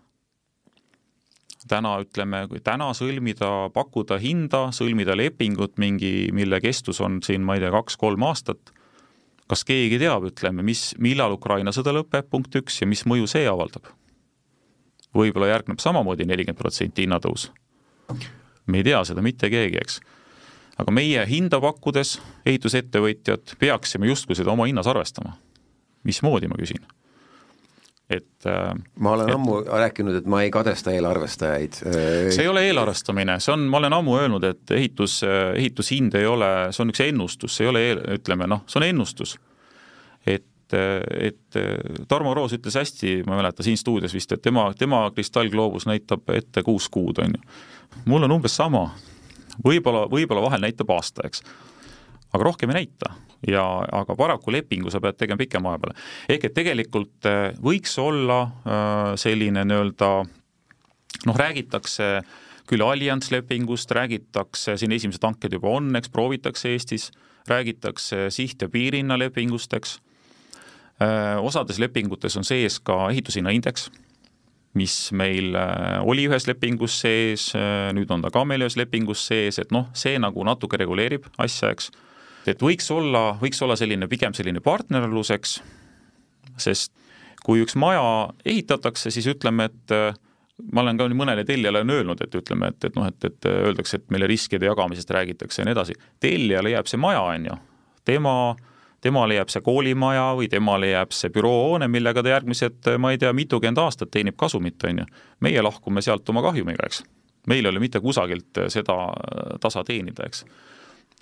täna 1.68 1.96
ütleme, 2.02 2.44
kui 2.50 2.60
täna 2.64 2.92
sõlmida, 2.96 3.50
pakkuda 3.74 4.18
hinda, 4.22 4.68
sõlmida 4.74 5.16
lepingut 5.18 5.76
mingi, 5.82 6.28
mille 6.34 6.60
kestus 6.62 7.00
on 7.02 7.20
siin, 7.26 7.44
ma 7.46 7.56
ei 7.56 7.64
tea, 7.64 7.72
kaks-kolm 7.74 8.22
aastat, 8.26 8.72
kas 9.50 9.64
keegi 9.66 9.98
teab, 10.02 10.28
ütleme, 10.30 10.64
mis, 10.66 10.92
millal 11.02 11.36
Ukraina 11.36 11.74
sõda 11.74 11.94
lõpeb, 11.96 12.28
punkt 12.30 12.54
üks, 12.58 12.80
ja 12.82 12.88
mis 12.90 13.06
mõju 13.08 13.30
see 13.30 13.46
avaldab? 13.50 13.92
võib-olla 15.16 15.46
järgneb 15.48 15.80
samamoodi 15.80 16.26
nelikümmend 16.28 16.58
protsenti 16.60 17.06
hinnatõus. 17.06 17.46
Me 18.66 18.82
ei 18.82 18.86
tea 18.86 19.02
seda 19.08 19.22
mitte 19.24 19.50
keegi, 19.52 19.80
eks. 19.80 20.00
aga 20.82 20.92
meie 20.92 21.24
hinda 21.28 21.60
pakkudes, 21.62 22.18
ehitusettevõtjad, 22.46 23.56
peaksime 23.58 24.10
justkui 24.10 24.36
seda 24.38 24.52
oma 24.52 24.68
hinnas 24.68 24.86
arvestama. 24.90 25.36
mismoodi, 26.04 26.48
ma 26.48 26.58
küsin 26.60 26.84
et 28.10 28.46
äh, 28.46 28.70
ma 29.02 29.12
olen 29.16 29.28
et, 29.28 29.34
ammu 29.34 29.56
rääkinud, 29.66 30.20
et 30.20 30.26
ma 30.30 30.42
ei 30.44 30.50
kadesta 30.54 30.92
eelarvestajaid. 30.94 31.80
See 31.82 32.44
ei 32.44 32.48
ole 32.48 32.62
eelarvestamine, 32.68 33.40
see 33.42 33.54
on, 33.54 33.66
ma 33.70 33.80
olen 33.80 33.96
ammu 33.96 34.18
öelnud, 34.20 34.46
et 34.46 34.74
ehitus, 34.76 35.18
ehitushind 35.26 36.14
ei 36.18 36.26
ole, 36.30 36.50
see 36.70 36.84
on 36.84 36.94
üks 36.94 37.02
ennustus, 37.02 37.56
see 37.56 37.66
ei 37.66 37.72
ole 37.72 37.82
eel, 37.88 38.02
ütleme 38.18 38.46
noh, 38.50 38.62
see 38.70 38.78
on 38.78 38.86
ennustus. 38.86 39.36
et, 40.26 40.46
et 40.74 41.58
Tarmo 42.08 42.32
Roos 42.34 42.54
ütles 42.56 42.74
hästi, 42.74 43.20
ma 43.26 43.36
ei 43.36 43.42
mäleta, 43.42 43.62
siin 43.62 43.78
stuudios 43.78 44.14
vist, 44.14 44.32
et 44.34 44.42
tema, 44.42 44.64
tema 44.78 45.04
kristallgloobus 45.14 45.86
näitab 45.86 46.26
ette 46.34 46.64
kuus 46.66 46.88
kuud, 46.90 47.20
on 47.22 47.36
ju. 47.36 48.02
mul 48.10 48.26
on 48.26 48.34
umbes 48.38 48.56
sama, 48.56 48.88
võib-olla, 49.64 50.06
võib-olla 50.10 50.42
vahel 50.48 50.66
näitab 50.66 50.90
aasta, 50.96 51.28
eks 51.28 51.44
aga 52.36 52.44
rohkem 52.44 52.72
ei 52.72 52.82
näita 52.82 53.12
ja, 53.48 53.64
aga 53.92 54.16
paraku 54.16 54.52
lepingu 54.54 54.90
sa 54.92 55.00
pead 55.02 55.18
tegema 55.20 55.40
pikema 55.40 55.74
aja 55.74 55.82
peale. 55.82 55.98
ehk 56.28 56.48
et 56.48 56.56
tegelikult 56.56 57.28
äh, 57.28 57.52
võiks 57.62 57.96
olla 58.02 58.40
äh, 58.42 59.12
selline 59.20 59.64
nii-öelda 59.68 60.10
noh, 61.26 61.38
räägitakse 61.38 62.10
küll 62.66 62.82
allianslepingust, 62.82 63.92
räägitakse, 63.94 64.74
siin 64.80 64.92
esimesed 64.96 65.22
hanked 65.22 65.52
juba 65.54 65.70
on, 65.70 65.92
eks, 65.94 66.10
proovitakse 66.10 66.72
Eestis, 66.74 67.12
räägitakse 67.46 68.26
siht- 68.34 68.64
ja 68.64 68.68
piirhinnalepingust, 68.68 69.76
eks, 69.78 70.00
osades 70.98 71.76
lepingutes 71.82 72.38
on 72.40 72.44
sees 72.48 72.78
ka 72.80 73.10
ehitushinnaindeks, 73.10 73.90
mis 74.76 74.94
meil 75.12 75.52
oli 76.04 76.24
ühes 76.28 76.46
lepingus 76.48 76.94
sees, 77.02 77.50
nüüd 77.92 78.10
on 78.12 78.24
ta 78.24 78.30
ka 78.32 78.46
meil 78.48 78.64
ühes 78.64 78.78
lepingus 78.80 79.26
sees, 79.28 79.60
et 79.60 79.74
noh, 79.76 79.90
see 79.92 80.16
nagu 80.20 80.44
natuke 80.48 80.80
reguleerib 80.80 81.28
asja, 81.42 81.68
eks 81.76 81.90
et 82.50 82.62
võiks 82.62 82.86
olla, 82.94 83.30
võiks 83.40 83.60
olla 83.64 83.76
selline 83.78 84.08
pigem 84.10 84.34
selline 84.36 84.62
partnerlus, 84.64 85.32
eks, 85.34 85.58
sest 86.62 86.92
kui 87.46 87.62
üks 87.62 87.76
maja 87.78 88.30
ehitatakse, 88.46 89.12
siis 89.14 89.28
ütleme, 89.30 89.68
et 89.70 89.94
äh, 89.94 90.16
ma 90.72 90.82
olen 90.82 90.98
ka 90.98 91.08
mõnele 91.14 91.44
tellijale 91.46 91.82
on 91.84 91.92
öelnud, 91.94 92.22
et 92.22 92.34
ütleme, 92.38 92.72
et, 92.72 92.88
et 92.88 92.96
noh, 92.98 93.06
et, 93.10 93.28
et 93.28 93.50
öeldakse, 93.50 94.00
et 94.00 94.14
meile 94.14 94.28
riskide 94.30 94.66
jagamisest 94.66 95.12
räägitakse 95.14 95.62
ja 95.62 95.68
nii 95.68 95.76
edasi. 95.76 95.98
tellijale 96.22 96.74
jääb 96.74 96.90
see 96.90 97.02
maja, 97.02 97.22
on 97.22 97.50
ju, 97.50 97.58
tema, 98.08 98.34
temale 99.00 99.36
jääb 99.38 99.50
see 99.52 99.64
koolimaja 99.64 100.30
või 100.38 100.48
temale 100.50 100.92
jääb 100.92 101.12
see 101.14 101.30
büroohoone, 101.34 101.88
millega 101.88 102.22
ta 102.22 102.32
järgmised, 102.32 102.92
ma 102.98 103.12
ei 103.12 103.20
tea, 103.22 103.32
mitukümmend 103.36 103.78
aastat 103.82 104.10
teenib 104.14 104.38
kasumit, 104.40 104.82
on 104.88 105.04
ju. 105.04 105.10
meie 105.40 105.62
lahkume 105.62 106.02
sealt 106.02 106.28
oma 106.32 106.42
kahjumiga, 106.42 106.88
eks. 106.88 107.02
meil 107.46 107.64
ei 107.64 107.70
ole 107.70 107.82
mitte 107.82 108.00
kusagilt 108.00 108.64
seda 108.72 108.96
tasa 109.60 109.84
teenida, 109.84 110.26
eks 110.26 110.44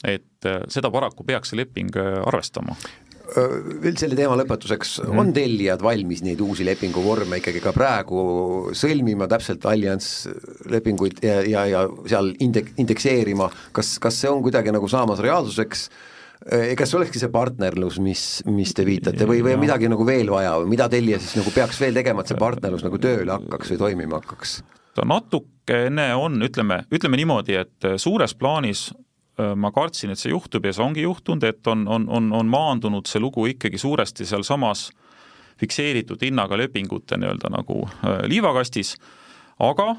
et 0.04 0.46
äh, 0.46 0.60
seda 0.68 0.90
paraku 0.92 1.24
peaks 1.24 1.52
see 1.52 1.60
leping 1.60 1.94
äh, 1.96 2.20
arvestama 2.26 2.76
veel 3.24 3.96
selle 3.96 4.16
teema 4.18 4.36
lõpetuseks 4.36 4.98
mm., 5.00 5.20
on 5.20 5.30
tellijad 5.34 5.82
valmis 5.82 6.20
neid 6.24 6.42
uusi 6.44 6.66
lepinguvorme 6.66 7.38
ikkagi 7.40 7.62
ka 7.64 7.72
praegu 7.74 8.20
sõlmima, 8.76 9.28
täpselt 9.30 9.64
allianslepinguid 9.70 11.22
ja, 11.24 11.38
ja, 11.48 11.64
ja 11.70 11.84
seal 12.10 12.34
indek-, 12.44 12.74
indekseerima, 12.80 13.48
kas, 13.76 13.96
kas 14.02 14.20
see 14.20 14.30
on 14.30 14.44
kuidagi 14.44 14.74
nagu 14.74 14.90
saamas 14.92 15.24
reaalsuseks, 15.24 15.88
kas 16.76 16.90
see 16.90 16.98
olekski 16.98 17.22
see 17.22 17.32
partnerlus, 17.32 17.96
mis, 18.04 18.24
mis 18.52 18.74
te 18.76 18.84
viitate 18.84 19.24
või, 19.28 19.40
või 19.44 19.54
on 19.56 19.62
midagi 19.62 19.88
nagu 19.88 20.04
veel 20.04 20.28
vaja 20.32 20.58
või 20.60 20.74
mida 20.74 20.90
Telia 20.92 21.16
siis 21.22 21.38
nagu 21.40 21.52
peaks 21.54 21.80
veel 21.80 21.96
tegema, 21.96 22.20
et 22.20 22.32
see 22.32 22.40
partnerlus 22.40 22.84
nagu 22.84 23.00
tööle 23.00 23.32
hakkaks 23.32 23.72
või 23.72 23.80
toimima 23.86 24.20
hakkaks? 24.20 24.58
ta 24.94 25.06
natukene 25.08 26.10
on, 26.20 26.36
ütleme, 26.44 26.84
ütleme 26.92 27.18
niimoodi, 27.18 27.56
et 27.64 27.88
suures 27.98 28.36
plaanis 28.36 28.90
Äh, 29.34 29.54
ma 29.58 29.72
kartsin, 29.74 30.12
et 30.14 30.20
see 30.20 30.30
juhtub 30.30 30.62
ja 30.62 30.70
see 30.70 30.84
ongi 30.84 31.02
juhtunud, 31.02 31.42
et 31.48 31.66
on, 31.66 31.80
on, 31.90 32.04
on, 32.06 32.28
on 32.38 32.50
maandunud 32.50 33.08
see 33.10 33.18
lugu 33.18 33.48
ikkagi 33.50 33.80
suuresti 33.82 34.26
sealsamas 34.30 34.92
fikseeritud 35.58 36.22
hinnaga 36.22 36.54
lepingute 36.58 37.18
nii-öelda 37.18 37.50
nagu 37.50 37.80
äh, 37.82 38.20
liivakastis, 38.30 38.94
aga 39.58 39.96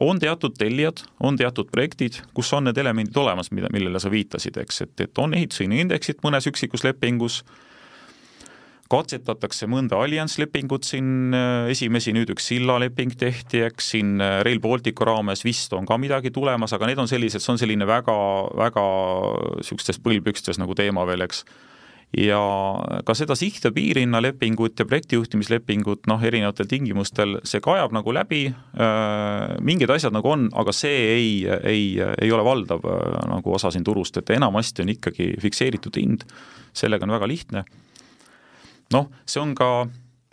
on 0.00 0.18
teatud 0.18 0.56
tellijad, 0.58 1.04
on 1.20 1.36
teatud 1.36 1.68
projektid, 1.72 2.22
kus 2.34 2.52
on 2.56 2.68
need 2.68 2.78
elemendid 2.80 3.16
olemas, 3.20 3.50
mida, 3.52 3.68
millele 3.72 4.00
sa 4.00 4.12
viitasid, 4.12 4.56
eks, 4.62 4.84
et, 4.86 4.94
et 5.04 5.20
on 5.20 5.36
ehitushinnaindeksid 5.36 6.24
mõnes 6.24 6.48
üksikus 6.50 6.86
lepingus. 6.86 7.42
Katsetatakse 8.90 9.68
mõnda 9.70 10.00
allianslepingut 10.02 10.88
siin 10.88 11.36
äh, 11.36 11.68
esimesi, 11.70 12.10
nüüd 12.16 12.32
üks 12.34 12.48
sillaleping 12.50 13.12
tehti, 13.20 13.60
eks. 13.68 13.92
Siin 13.92 14.16
äh, 14.18 14.40
Rail 14.42 14.58
Balticu 14.58 15.06
raames 15.06 15.44
vist 15.46 15.76
on 15.78 15.86
ka 15.86 15.94
midagi 16.00 16.32
tulemas, 16.34 16.74
aga 16.74 16.88
need 16.90 16.98
on 16.98 17.10
sellised, 17.10 17.44
see 17.44 17.52
on 17.52 17.60
selline 17.60 17.86
väga, 17.86 18.16
väga 18.58 18.86
niisugustes 19.60 20.00
põlvpükstes 20.02 20.58
nagu 20.58 20.74
teema 20.74 21.06
veel, 21.06 21.22
eks 21.28 21.44
ja 22.16 22.40
ka 23.06 23.14
seda 23.14 23.36
siht- 23.38 23.64
ja 23.64 23.70
piirhinnalepingut 23.72 24.78
ja 24.78 24.86
projektijuhtimislepingut 24.86 26.08
noh, 26.10 26.22
erinevatel 26.22 26.66
tingimustel, 26.66 27.38
see 27.46 27.62
kajab 27.62 27.94
nagu 27.94 28.14
läbi 28.14 28.46
äh,, 28.50 29.54
mingid 29.62 29.90
asjad 29.94 30.14
nagu 30.16 30.32
on, 30.32 30.48
aga 30.58 30.74
see 30.74 30.98
ei, 31.14 31.30
ei, 31.46 31.84
ei 32.00 32.32
ole 32.34 32.44
valdav 32.44 32.82
äh, 32.82 33.20
nagu 33.30 33.54
osa 33.54 33.70
siin 33.70 33.86
turust, 33.86 34.18
et 34.18 34.34
enamasti 34.34 34.82
on 34.82 34.94
ikkagi 34.96 35.32
fikseeritud 35.40 36.00
hind, 36.02 36.26
sellega 36.74 37.06
on 37.06 37.14
väga 37.14 37.30
lihtne. 37.30 37.64
Noh, 38.90 39.06
see 39.22 39.42
on 39.42 39.54
ka 39.54 39.86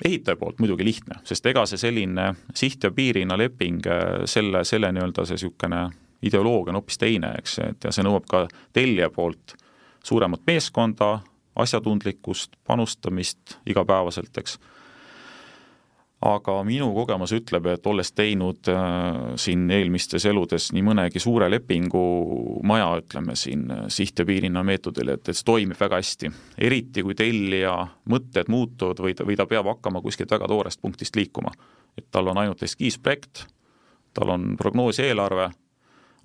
ehitaja 0.05 0.38
poolt 0.38 0.60
muidugi 0.62 0.86
lihtne, 0.86 1.22
sest 1.25 1.46
ega 1.46 1.65
see 1.69 1.77
selline 1.77 2.31
siht- 2.57 2.84
ja 2.89 2.91
piirhinnaleping, 2.91 3.86
äh, 3.86 4.25
selle, 4.25 4.65
selle 4.65 4.91
nii-öelda 4.98 5.29
see 5.29 5.38
niisugune 5.38 5.86
ideoloogia 6.25 6.74
on 6.74 6.81
hoopis 6.81 6.98
teine, 6.98 7.36
eks, 7.38 7.60
et 7.62 7.86
ja 7.86 7.93
see 7.93 8.01
nõuab 8.05 8.25
ka 8.25 8.48
tellija 8.74 9.12
poolt 9.13 9.53
suuremat 10.07 10.41
meeskonda, 10.48 11.19
asjatundlikkust, 11.57 12.57
panustamist 12.67 13.57
igapäevaselt, 13.65 14.37
eks. 14.37 14.57
aga 16.27 16.53
minu 16.65 16.87
kogemus 16.95 17.31
ütleb, 17.37 17.67
et 17.69 17.87
olles 17.87 18.09
teinud 18.17 18.69
äh, 18.73 19.35
siin 19.37 19.67
eelmistes 19.71 20.25
eludes 20.25 20.71
nii 20.73 20.81
mõnegi 20.85 21.21
suure 21.21 21.49
lepingu 21.49 22.01
maja, 22.65 22.87
ütleme 23.01 23.35
siin 23.37 23.67
äh, 23.71 23.83
siht- 23.93 24.17
ja 24.19 24.25
piirhinna 24.25 24.63
meetodil, 24.65 25.13
et, 25.13 25.29
et 25.29 25.37
see 25.37 25.45
toimib 25.45 25.77
väga 25.79 26.01
hästi. 26.01 26.31
eriti, 26.57 27.05
kui 27.05 27.17
tellija 27.17 27.75
mõtted 28.09 28.49
muutuvad 28.49 29.03
või 29.05 29.13
ta, 29.17 29.27
või 29.29 29.37
ta 29.37 29.45
peab 29.45 29.69
hakkama 29.73 30.01
kuskilt 30.01 30.33
väga 30.33 30.49
toorest 30.49 30.81
punktist 30.81 31.15
liikuma. 31.15 31.53
et 31.97 32.05
tal 32.11 32.27
on 32.27 32.37
ainult 32.37 32.63
eskiisprojekt, 32.63 33.45
tal 34.13 34.29
on 34.33 34.55
prognoosi 34.57 35.05
eelarve, 35.05 35.51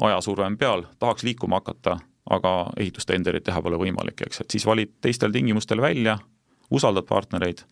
ajasurve 0.00 0.44
on 0.44 0.56
peal, 0.56 0.84
tahaks 0.98 1.24
liikuma 1.24 1.60
hakata, 1.60 1.98
aga 2.30 2.52
ehitustenderit 2.78 3.44
teha 3.44 3.62
pole 3.62 3.78
võimalik, 3.80 4.26
eks, 4.26 4.44
et 4.44 4.54
siis 4.54 4.66
valid 4.66 4.92
teistel 5.02 5.32
tingimustel 5.34 5.82
välja, 5.82 6.18
usaldad 6.70 7.06
partnereid 7.08 7.64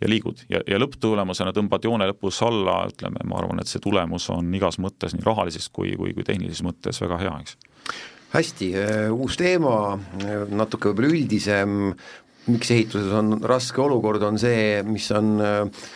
ja 0.00 0.10
liigud. 0.10 0.44
Ja, 0.50 0.60
ja 0.66 0.78
lõpptulemusena 0.78 1.52
tõmbad 1.56 1.84
joone 1.84 2.06
lõpus 2.12 2.38
alla, 2.46 2.84
ütleme, 2.90 3.24
ma 3.26 3.40
arvan, 3.40 3.62
et 3.62 3.70
see 3.70 3.82
tulemus 3.82 4.28
on 4.34 4.52
igas 4.54 4.78
mõttes, 4.82 5.16
nii 5.16 5.26
rahalises 5.26 5.68
kui, 5.74 5.96
kui, 5.98 6.14
kui 6.14 6.26
tehnilises 6.26 6.62
mõttes 6.66 7.02
väga 7.02 7.18
hea, 7.24 7.34
eks. 7.42 7.58
hästi, 8.36 8.70
äh, 8.78 9.04
uus 9.10 9.38
teema, 9.40 9.98
äh, 10.22 10.46
natuke 10.54 10.92
võib-olla 10.92 11.10
üldisem, 11.16 11.78
miks 12.48 12.70
ehituses 12.72 13.12
on 13.12 13.40
raske 13.42 13.82
olukord, 13.82 14.22
on 14.22 14.38
see, 14.40 14.84
mis 14.86 15.10
on 15.16 15.34
äh, 15.42 15.88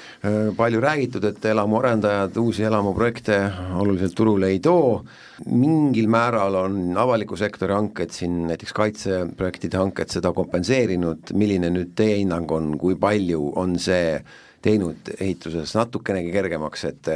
palju 0.57 0.81
räägitud, 0.81 1.25
et 1.25 1.45
elamuarendajad 1.51 2.37
uusi 2.39 2.63
elamuprojekte 2.63 3.39
oluliselt 3.75 4.15
turule 4.15 4.53
ei 4.55 4.61
too, 4.63 5.03
mingil 5.51 6.07
määral 6.07 6.55
on 6.61 6.77
avaliku 6.99 7.37
sektori 7.37 7.75
hanked 7.75 8.15
siin, 8.15 8.37
näiteks 8.47 8.77
kaitseprojektide 8.77 9.81
hanked 9.81 10.15
seda 10.15 10.31
kompenseerinud, 10.37 11.35
milline 11.35 11.73
nüüd 11.75 11.97
teie 11.99 12.21
hinnang 12.21 12.55
on, 12.55 12.77
kui 12.79 12.95
palju 12.95 13.51
on 13.59 13.75
see 13.83 14.21
teinud 14.63 15.11
ehituses 15.19 15.75
natukenegi 15.75 16.31
kergemaks, 16.35 16.85
et 16.93 17.11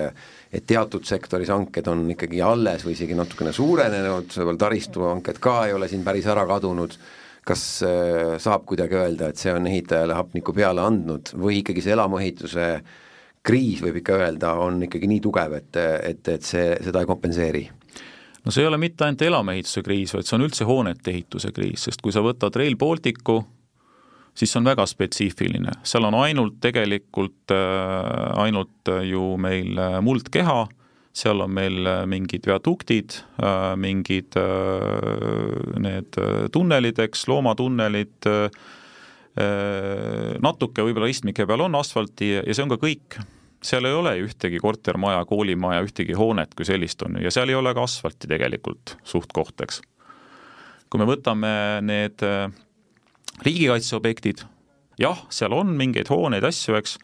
et 0.57 0.65
teatud 0.67 1.05
sektoris 1.05 1.51
hanked 1.53 1.87
on 1.91 2.05
ikkagi 2.11 2.41
alles 2.43 2.85
või 2.87 2.95
isegi 2.97 3.15
natukene 3.19 3.53
suurenenud, 3.53 4.35
taristuhanked 4.59 5.39
ka 5.43 5.57
ei 5.67 5.75
ole 5.77 5.89
siin 5.91 6.03
päris 6.07 6.27
ära 6.33 6.47
kadunud, 6.49 6.95
kas 7.47 7.63
äh, 7.87 8.37
saab 8.43 8.67
kuidagi 8.67 8.99
öelda, 8.99 9.31
et 9.31 9.41
see 9.41 9.53
on 9.55 9.69
ehitajale 9.71 10.17
hapnikku 10.19 10.55
peale 10.57 10.83
andnud 10.83 11.31
või 11.39 11.61
ikkagi 11.63 11.85
see 11.85 11.95
elamuehituse 11.95 12.71
kriis, 13.47 13.83
võib 13.85 14.01
ikka 14.01 14.17
öelda, 14.19 14.57
on 14.59 14.81
ikkagi 14.87 15.09
nii 15.11 15.23
tugev, 15.23 15.55
et, 15.61 15.79
et, 15.79 16.23
et 16.33 16.47
see, 16.47 16.73
seda 16.83 17.03
ei 17.03 17.09
kompenseeri? 17.09 17.67
no 18.47 18.55
see 18.55 18.63
ei 18.63 18.71
ole 18.71 18.79
mitte 18.79 19.07
ainult 19.07 19.23
elamuehituse 19.27 19.83
kriis, 19.87 20.15
vaid 20.15 20.27
see 20.27 20.39
on 20.39 20.47
üldse 20.47 20.67
hoonete 20.67 21.13
ehituse 21.15 21.53
kriis, 21.55 21.87
sest 21.87 22.03
kui 22.03 22.15
sa 22.15 22.23
võtad 22.27 22.55
Rail 22.59 22.79
Balticu, 22.79 23.41
siis 24.37 24.51
see 24.51 24.61
on 24.61 24.67
väga 24.71 24.87
spetsiifiline, 24.91 25.79
seal 25.87 26.07
on 26.11 26.19
ainult 26.19 26.59
tegelikult, 26.63 27.55
äh, 27.55 28.43
ainult 28.43 28.95
ju 29.07 29.35
meil 29.43 29.79
äh, 29.79 30.01
muldkeha, 30.03 30.65
seal 31.17 31.41
on 31.45 31.55
meil 31.57 31.87
äh, 31.89 32.03
mingid 32.11 32.49
viaduktid, 32.49 33.21
mingid 33.81 34.37
need 35.81 36.19
tunnelid, 36.53 36.99
eks, 37.07 37.25
loomatunnelid, 37.31 38.29
natuke 40.41 40.85
võib-olla 40.85 41.09
istmike 41.13 41.45
peal 41.49 41.67
on 41.67 41.77
asfalti 41.77 42.31
ja 42.39 42.55
see 42.57 42.65
on 42.65 42.73
ka 42.73 42.79
kõik 42.81 43.19
seal 43.67 43.87
ei 43.89 43.95
ole 43.97 44.13
ühtegi 44.23 44.61
kortermaja, 44.63 45.25
koolimaja, 45.29 45.83
ühtegi 45.87 46.17
hoonet 46.17 46.55
kui 46.57 46.67
sellist 46.69 47.03
on 47.07 47.19
ju 47.19 47.27
ja 47.27 47.33
seal 47.35 47.51
ei 47.51 47.59
ole 47.59 47.73
ka 47.75 47.85
asfalti 47.87 48.29
tegelikult 48.31 48.97
suht-koht, 49.07 49.61
eks. 49.65 49.81
kui 50.91 51.03
me 51.03 51.09
võtame 51.09 51.51
need 51.85 52.23
äh, 52.27 52.47
riigikaitseobjektid, 53.47 54.45
jah, 55.03 55.25
seal 55.33 55.57
on 55.57 55.75
mingeid 55.79 56.11
hooneid, 56.13 56.47
asju, 56.47 56.77
eks, 56.79 56.97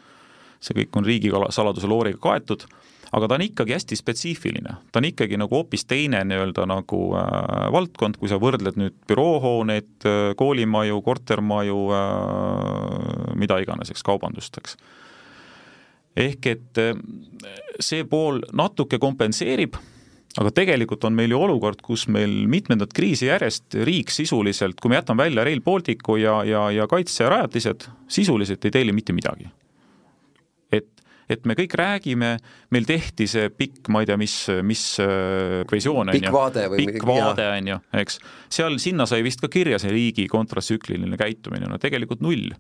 see 0.63 0.79
kõik 0.83 1.01
on 1.01 1.09
riigisaladuse 1.09 1.91
looriga 1.91 2.21
kaetud, 2.23 2.67
aga 3.13 3.29
ta 3.29 3.37
on 3.37 3.45
ikkagi 3.45 3.77
hästi 3.77 3.99
spetsiifiline, 3.99 4.79
ta 4.93 5.03
on 5.03 5.09
ikkagi 5.11 5.37
nagu 5.41 5.59
hoopis 5.59 5.85
teine 5.85 6.23
nii-öelda 6.25 6.65
nagu 6.71 7.03
äh, 7.19 7.69
valdkond, 7.75 8.17
kui 8.21 8.31
sa 8.33 8.41
võrdled 8.43 8.81
nüüd 8.81 8.97
büroohooneid 9.11 10.09
äh,, 10.09 10.33
koolimaju, 10.41 11.03
kortermaju 11.05 11.85
äh,, 11.93 13.39
mida 13.39 13.61
iganes, 13.63 13.93
eks, 13.93 14.05
kaubandust, 14.07 14.61
eks 14.63 14.79
ehk 16.19 16.51
et 16.51 16.81
eh, 16.81 16.93
see 17.81 18.05
pool 18.09 18.43
natuke 18.57 19.01
kompenseerib, 19.03 19.79
aga 20.41 20.53
tegelikult 20.55 21.05
on 21.09 21.17
meil 21.17 21.33
ju 21.33 21.41
olukord, 21.45 21.83
kus 21.85 22.07
meil 22.13 22.45
mitmendat 22.51 22.93
kriisi 22.97 23.29
järjest 23.29 23.77
riik 23.89 24.13
sisuliselt, 24.13 24.79
kui 24.81 24.93
me 24.93 25.01
jätame 25.01 25.27
välja 25.27 25.45
Rail 25.49 25.63
Balticu 25.65 26.17
ja, 26.21 26.41
ja, 26.49 26.69
ja 26.73 26.89
kaitserajatised, 26.89 27.89
sisuliselt 28.13 28.65
ei 28.65 28.75
telli 28.75 28.97
mitte 28.97 29.17
midagi. 29.17 29.51
Et, 31.35 31.47
me 31.49 31.57
kõik 31.59 31.75
räägime, 31.79 32.35
meil 32.75 32.89
tehti 32.89 33.27
see 33.31 33.49
pikk, 33.55 33.89
ma 33.93 34.03
ei 34.03 34.09
tea, 34.09 34.19
mis, 34.21 34.35
mis 34.67 34.83
eh, 35.03 35.63
visioon 35.71 36.11
on 36.11 36.17
pikk 36.17 36.29
ju, 36.29 36.35
vaade 36.35 36.67
või 36.73 36.85
pikk 36.85 37.07
vaade 37.09 37.47
on 37.57 37.73
ju, 37.73 37.79
eks, 38.03 38.21
seal, 38.53 38.79
sinna 38.83 39.07
sai 39.09 39.23
vist 39.27 39.43
ka 39.43 39.51
kirja 39.53 39.81
see 39.83 39.93
riigi 39.95 40.29
kontratsükliline 40.31 41.19
käitumine, 41.21 41.71
no 41.71 41.81
tegelikult 41.83 42.23
null. 42.25 42.53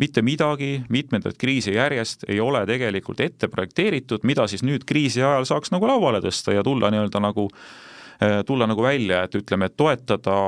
Mitte 0.00 0.22
midagi, 0.24 0.78
mitmendat 0.88 1.36
kriisi 1.36 1.74
järjest 1.74 2.24
ei 2.30 2.38
ole 2.40 2.62
tegelikult 2.68 3.20
ette 3.20 3.50
projekteeritud, 3.52 4.24
mida 4.24 4.46
siis 4.48 4.62
nüüd 4.64 4.86
kriisi 4.88 5.20
ajal 5.20 5.44
saaks 5.48 5.74
nagu 5.74 5.88
lauale 5.90 6.22
tõsta 6.24 6.54
ja 6.56 6.64
tulla 6.64 6.88
nii-öelda 6.92 7.20
nagu 7.20 7.48
eh, 7.50 8.40
tulla 8.48 8.68
nagu 8.70 8.84
välja, 8.86 9.26
et 9.26 9.36
ütleme, 9.36 9.68
et 9.68 9.76
toetada 9.76 10.38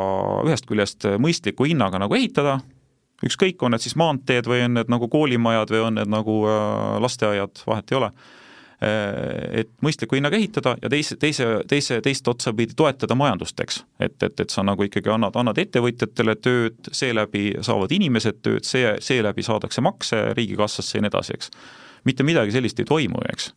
ühest 0.46 0.68
küljest 0.70 1.10
mõistliku 1.20 1.68
hinnaga 1.68 2.00
nagu 2.00 2.16
ehitada, 2.16 2.60
ükskõik, 3.26 3.62
on 3.62 3.74
need 3.74 3.84
siis 3.84 3.96
maanteed 4.00 4.48
või 4.50 4.64
on 4.66 4.78
need 4.78 4.92
nagu 4.92 5.08
koolimajad 5.08 5.74
või 5.74 5.82
on 5.88 6.00
need 6.00 6.12
nagu 6.12 6.38
äh, 6.50 7.00
lasteaiad, 7.02 7.64
vahet 7.66 7.92
ei 7.92 8.00
ole 8.00 8.12
Äh, 8.82 9.60
et 9.62 9.68
mõistliku 9.84 10.16
hinnaga 10.18 10.34
ehitada 10.34 10.72
ja 10.82 10.88
teise, 10.90 11.14
teise, 11.20 11.44
teise, 11.70 12.00
teist 12.02 12.26
otsa 12.26 12.50
pidi 12.56 12.74
toetada 12.74 13.14
majandust, 13.14 13.60
eks. 13.62 13.82
et, 14.02 14.16
et, 14.26 14.40
et 14.42 14.50
sa 14.50 14.64
nagu 14.66 14.82
ikkagi 14.82 15.12
annad, 15.12 15.36
annad 15.38 15.60
ettevõtjatele 15.62 16.34
tööd, 16.42 16.90
seeläbi 16.90 17.44
saavad 17.62 17.94
inimesed 17.94 18.40
tööd, 18.42 18.66
see, 18.66 18.96
seeläbi 19.04 19.44
saadakse 19.46 19.84
makse 19.86 20.22
riigikassasse 20.34 20.98
ja 20.98 21.04
nii 21.04 21.12
edasi, 21.12 21.36
eks. 21.38 21.52
mitte 22.08 22.26
midagi 22.26 22.56
sellist 22.56 22.82
ei 22.82 22.88
toimu, 22.88 23.22
eks 23.30 23.52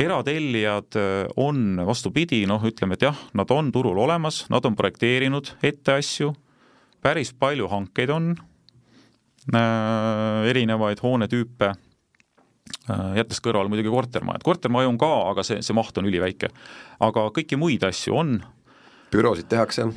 eratellijad 0.00 1.00
äh, 1.00 1.32
on 1.40 1.80
vastupidi, 1.86 2.42
noh, 2.50 2.60
ütleme, 2.68 2.98
et 2.98 3.08
jah, 3.08 3.16
nad 3.32 3.48
on 3.54 3.72
turul 3.72 3.96
olemas, 4.04 4.42
nad 4.52 4.66
on 4.68 4.76
projekteerinud 4.76 5.54
ette 5.64 5.96
asju, 5.96 6.34
päris 7.02 7.32
palju 7.32 7.68
hankeid 7.68 8.10
on 8.14 8.34
äh,, 9.54 10.48
erinevaid 10.50 11.02
hoonetüüpe 11.02 11.74
Äh, 12.90 13.14
jättes 13.20 13.40
kõrvale 13.44 13.70
muidugi 13.70 13.90
kortermajad, 13.92 14.44
kortermaju 14.46 14.92
on 14.92 14.98
ka, 15.00 15.10
aga 15.30 15.44
see, 15.46 15.60
see 15.64 15.76
maht 15.76 15.98
on 16.00 16.08
üliväike. 16.10 16.50
aga 17.00 17.28
kõiki 17.36 17.58
muid 17.60 17.84
asju 17.86 18.16
on. 18.16 18.40
büroosid 19.12 19.48
tehakse? 19.50 19.90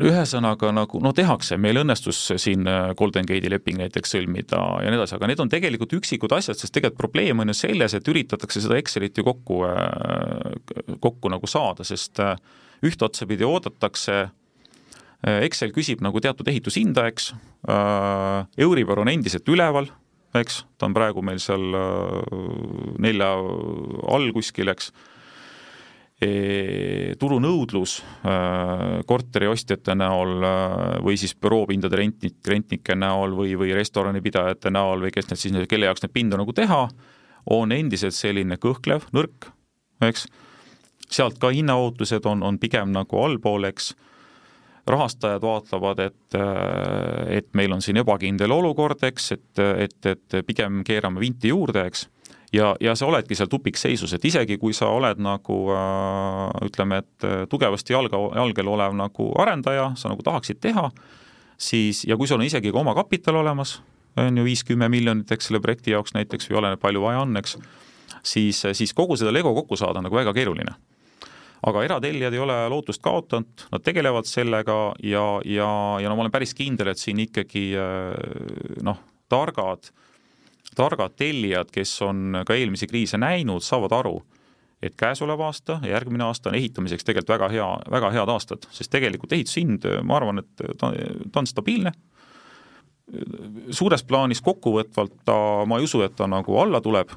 ühesõnaga 0.00 0.70
nagu 0.72 1.02
no 1.04 1.10
tehakse, 1.12 1.58
meil 1.60 1.82
õnnestus 1.82 2.20
siin 2.40 2.64
äh, 2.68 2.94
Golden 2.96 3.26
Gate'i 3.28 3.50
leping 3.52 3.76
näiteks 3.80 4.14
sõlmida 4.14 4.60
ja 4.80 4.88
nii 4.88 4.96
edasi, 4.96 5.16
aga 5.18 5.28
need 5.28 5.42
on 5.44 5.52
tegelikult 5.52 5.92
üksikud 5.98 6.32
asjad, 6.32 6.56
sest 6.56 6.72
tegelikult 6.72 7.02
probleem 7.02 7.42
on 7.44 7.52
ju 7.52 7.58
selles, 7.58 7.96
et 7.98 8.08
üritatakse 8.08 8.62
seda 8.64 8.78
Excelit 8.80 9.18
ju 9.18 9.26
kokku, 9.26 9.60
äh, 9.68 10.96
kokku 11.00 11.32
nagu 11.32 11.50
saada, 11.50 11.84
sest 11.84 12.22
üht 12.82 13.04
otsa 13.04 13.28
pidi 13.28 13.44
oodatakse 13.44 14.24
Excel 15.22 15.70
küsib 15.70 16.00
nagu 16.02 16.18
teatud 16.18 16.48
ehitushinda, 16.50 17.04
eks, 17.12 17.28
Euribor 18.58 19.04
on 19.04 19.10
endiselt 19.12 19.46
üleval 19.46 19.86
eks, 20.40 20.62
ta 20.78 20.88
on 20.88 20.94
praegu 20.96 21.22
meil 21.24 21.40
seal 21.42 21.72
äh, 21.76 22.36
nelja 23.02 23.32
all 24.12 24.30
kuskil, 24.34 24.72
eks. 24.72 24.92
E,, 26.22 27.14
turunõudlus 27.18 27.96
äh, 28.30 29.00
korteriostjate 29.10 29.96
näol 29.98 30.44
äh, 30.46 30.76
või 31.02 31.16
siis 31.18 31.34
büroopindade 31.34 31.98
rentnik, 31.98 32.36
rentnike 32.46 32.94
näol 32.94 33.34
või, 33.34 33.56
või 33.58 33.72
restoranipidajate 33.74 34.70
näol 34.70 35.02
või 35.02 35.10
kes 35.14 35.32
need 35.32 35.40
siis, 35.40 35.56
kelle 35.66 35.90
jaoks 35.90 36.04
neid 36.04 36.14
pindu 36.14 36.38
nagu 36.38 36.54
teha, 36.54 36.84
on 37.50 37.74
endiselt 37.74 38.14
selline 38.14 38.54
kõhklev, 38.62 39.08
nõrk, 39.16 39.50
eks, 40.06 40.28
sealt 41.10 41.42
ka 41.42 41.50
hinnaootused 41.50 42.30
on, 42.30 42.46
on 42.46 42.62
pigem 42.62 42.94
nagu 42.94 43.18
allpool, 43.24 43.66
eks 43.72 43.90
rahastajad 44.86 45.42
vaatavad, 45.42 46.00
et, 46.02 46.36
et 47.30 47.48
meil 47.54 47.72
on 47.72 47.82
siin 47.82 48.00
ebakindel 48.02 48.50
olukord, 48.50 49.02
eks, 49.06 49.30
et, 49.36 49.62
et, 49.86 50.10
et 50.10 50.38
pigem 50.46 50.82
keerame 50.86 51.22
vinti 51.22 51.52
juurde, 51.52 51.84
eks, 51.86 52.08
ja, 52.52 52.72
ja 52.82 52.96
sa 52.98 53.06
oledki 53.06 53.38
seal 53.38 53.50
tupikseisus, 53.52 54.14
et 54.16 54.24
isegi 54.24 54.58
kui 54.58 54.74
sa 54.74 54.90
oled 54.92 55.22
nagu 55.22 55.58
ütleme, 56.66 57.02
et 57.04 57.28
tugevasti 57.50 57.94
jalga, 57.94 58.20
jalgel 58.40 58.72
olev 58.74 58.98
nagu 58.98 59.30
arendaja, 59.42 59.92
sa 59.96 60.12
nagu 60.12 60.26
tahaksid 60.26 60.58
teha, 60.62 60.88
siis, 61.56 62.04
ja 62.08 62.18
kui 62.18 62.30
sul 62.30 62.40
on 62.40 62.48
isegi 62.48 62.74
ka 62.74 62.82
oma 62.82 62.96
kapital 62.98 63.38
olemas, 63.44 63.78
on 64.18 64.36
ju 64.36 64.44
viis-kümme 64.44 64.90
miljonit, 64.92 65.30
eks, 65.32 65.48
selle 65.48 65.62
projekti 65.62 65.94
jaoks 65.94 66.16
näiteks 66.18 66.50
või 66.50 66.64
oleneb, 66.64 66.82
palju 66.82 67.06
vaja 67.06 67.22
on, 67.22 67.38
eks, 67.38 67.54
siis, 68.22 68.66
siis 68.74 68.92
kogu 68.98 69.16
seda 69.16 69.32
lego 69.32 69.54
kokku 69.54 69.78
saada 69.78 70.02
on 70.02 70.10
nagu 70.10 70.18
väga 70.18 70.34
keeruline 70.36 70.74
aga 71.62 71.84
eratellijad 71.86 72.34
ei 72.34 72.42
ole 72.42 72.58
lootust 72.72 73.02
kaotanud, 73.02 73.66
nad 73.70 73.82
tegelevad 73.86 74.26
sellega 74.26 74.78
ja, 75.02 75.26
ja, 75.44 75.68
ja 76.02 76.10
no 76.10 76.16
ma 76.16 76.24
olen 76.26 76.34
päris 76.34 76.54
kindel, 76.58 76.90
et 76.90 76.98
siin 76.98 77.22
ikkagi 77.22 77.68
noh, 78.82 78.98
targad 79.30 79.92
targad 80.74 81.16
tellijad, 81.16 81.70
kes 81.72 81.96
on 82.06 82.42
ka 82.46 82.54
eelmisi 82.56 82.88
kriise 82.88 83.20
näinud, 83.20 83.64
saavad 83.64 83.92
aru, 83.96 84.14
et 84.82 84.96
käesolev 84.98 85.40
aasta 85.44 85.78
ja 85.84 85.96
järgmine 85.96 86.24
aasta 86.24 86.50
on 86.50 86.56
ehitamiseks 86.58 87.04
tegelikult 87.04 87.34
väga 87.36 87.50
hea, 87.52 87.68
väga 87.92 88.10
head 88.16 88.32
aastad, 88.32 88.66
sest 88.74 88.90
tegelikult 88.92 89.34
ehitushind, 89.36 89.86
ma 90.06 90.18
arvan, 90.18 90.42
et 90.42 90.64
ta, 90.80 90.90
ta 91.32 91.42
on 91.42 91.48
stabiilne, 91.48 91.92
suures 93.74 94.04
plaanis 94.08 94.40
kokkuvõtvalt 94.42 95.20
ta, 95.26 95.36
ma 95.68 95.78
ei 95.78 95.86
usu, 95.86 96.00
et 96.06 96.16
ta 96.16 96.26
nagu 96.30 96.56
alla 96.62 96.80
tuleb, 96.82 97.12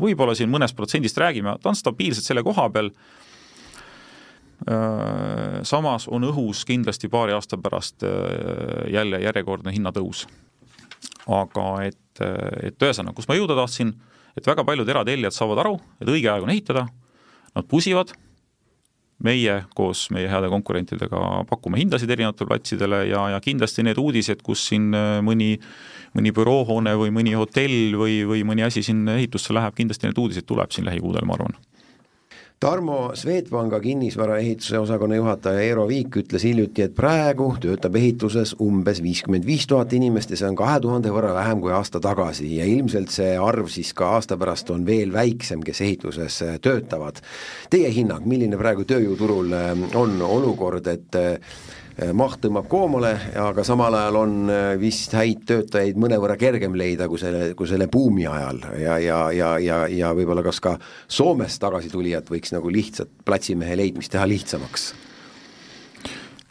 võib-olla 0.00 0.34
siin 0.38 0.50
mõnest 0.50 0.76
protsendist 0.78 1.18
räägime, 1.20 1.58
ta 1.62 1.72
on 1.72 1.78
stabiilselt 1.78 2.26
selle 2.26 2.44
koha 2.46 2.68
peal, 2.72 2.90
samas 5.62 6.08
on 6.10 6.26
õhus 6.26 6.64
kindlasti 6.66 7.08
paari 7.08 7.32
aasta 7.32 7.56
pärast 7.62 8.02
jälle 8.90 9.20
järjekordne 9.22 9.72
hinnatõus. 9.72 10.24
Aga 11.30 11.66
et, 11.86 12.22
et 12.66 12.82
ühesõnaga, 12.82 13.14
kus 13.14 13.28
ma 13.30 13.36
jõuda 13.38 13.54
tahtsin, 13.54 13.92
et 14.36 14.46
väga 14.46 14.64
paljud 14.66 14.88
eratellijad 14.88 15.36
saavad 15.36 15.62
aru, 15.62 15.76
et 16.02 16.10
õige 16.10 16.30
aeg 16.32 16.46
on 16.46 16.50
ehitada, 16.50 16.88
nad 17.54 17.68
pusivad, 17.70 18.10
meie 19.24 19.54
koos 19.74 20.04
meie 20.14 20.28
heade 20.30 20.50
konkurentidega 20.52 21.20
pakume 21.50 21.80
hindasid 21.80 22.10
erinevatele 22.14 22.50
platsidele 22.52 23.00
ja, 23.10 23.24
ja 23.34 23.40
kindlasti 23.42 23.82
need 23.86 23.98
uudised, 23.98 24.44
kus 24.46 24.62
siin 24.70 24.92
mõni, 25.26 25.56
mõni 26.14 26.34
büroohoone 26.34 26.94
või 27.00 27.10
mõni 27.14 27.34
hotell 27.38 27.96
või, 27.98 28.20
või 28.28 28.44
mõni 28.46 28.66
asi 28.66 28.84
siin 28.86 29.02
ehitusse 29.16 29.56
läheb, 29.56 29.74
kindlasti 29.78 30.06
need 30.06 30.22
uudised 30.22 30.46
tuleb 30.46 30.74
siin 30.74 30.86
lähikuudel, 30.86 31.26
ma 31.26 31.38
arvan 31.38 31.58
Tarmo 32.58 33.12
Swedbanka 33.14 33.78
kinnisvaraehituse 33.80 34.78
osakonna 34.78 35.14
juhataja 35.14 35.60
Eero 35.62 35.84
Viik 35.86 36.16
ütles 36.18 36.42
hiljuti, 36.42 36.82
et 36.88 36.94
praegu 36.96 37.52
töötab 37.62 37.94
ehituses 38.00 38.56
umbes 38.58 38.98
viiskümmend 38.98 39.46
viis 39.46 39.68
tuhat 39.70 39.94
inimest 39.94 40.34
ja 40.34 40.40
see 40.40 40.48
on 40.48 40.58
kahe 40.58 40.80
tuhande 40.82 41.12
võrra 41.14 41.30
vähem 41.36 41.62
kui 41.62 41.70
aasta 41.70 42.00
tagasi 42.02 42.50
ja 42.56 42.66
ilmselt 42.66 43.14
see 43.14 43.36
arv 43.38 43.70
siis 43.70 43.92
ka 43.94 44.10
aasta 44.16 44.34
pärast 44.42 44.72
on 44.74 44.82
veel 44.88 45.14
väiksem, 45.14 45.62
kes 45.62 45.84
ehituses 45.86 46.40
töötavad. 46.64 47.22
Teie 47.70 47.94
hinnang, 47.94 48.26
milline 48.26 48.58
praegu 48.58 48.82
tööjõuturul 48.90 49.54
on 50.02 50.18
olukord, 50.26 50.90
et 50.90 51.22
maht 52.14 52.38
tõmbab 52.44 52.68
koomale, 52.70 53.10
aga 53.42 53.64
samal 53.66 53.96
ajal 53.98 54.18
on 54.20 54.34
äh, 54.52 54.68
vist 54.78 55.14
häid 55.18 55.42
töötajaid 55.48 55.98
mõnevõrra 55.98 56.36
kergem 56.38 56.76
leida 56.78 57.08
kui 57.10 57.18
selle, 57.18 57.52
kui 57.58 57.66
selle 57.70 57.88
buumi 57.90 58.26
ajal. 58.30 58.62
Ja, 58.78 58.98
ja, 59.02 59.18
ja, 59.34 59.50
ja, 59.62 59.80
ja 59.90 60.12
võib-olla 60.14 60.44
kas 60.46 60.62
ka 60.62 60.76
Soomest 61.10 61.60
tagasitulijat 61.62 62.30
võiks 62.30 62.54
nagu 62.54 62.70
lihtsalt 62.70 63.10
platsimehe 63.26 63.76
leidmist 63.78 64.14
teha 64.14 64.26
lihtsamaks? 64.30 64.92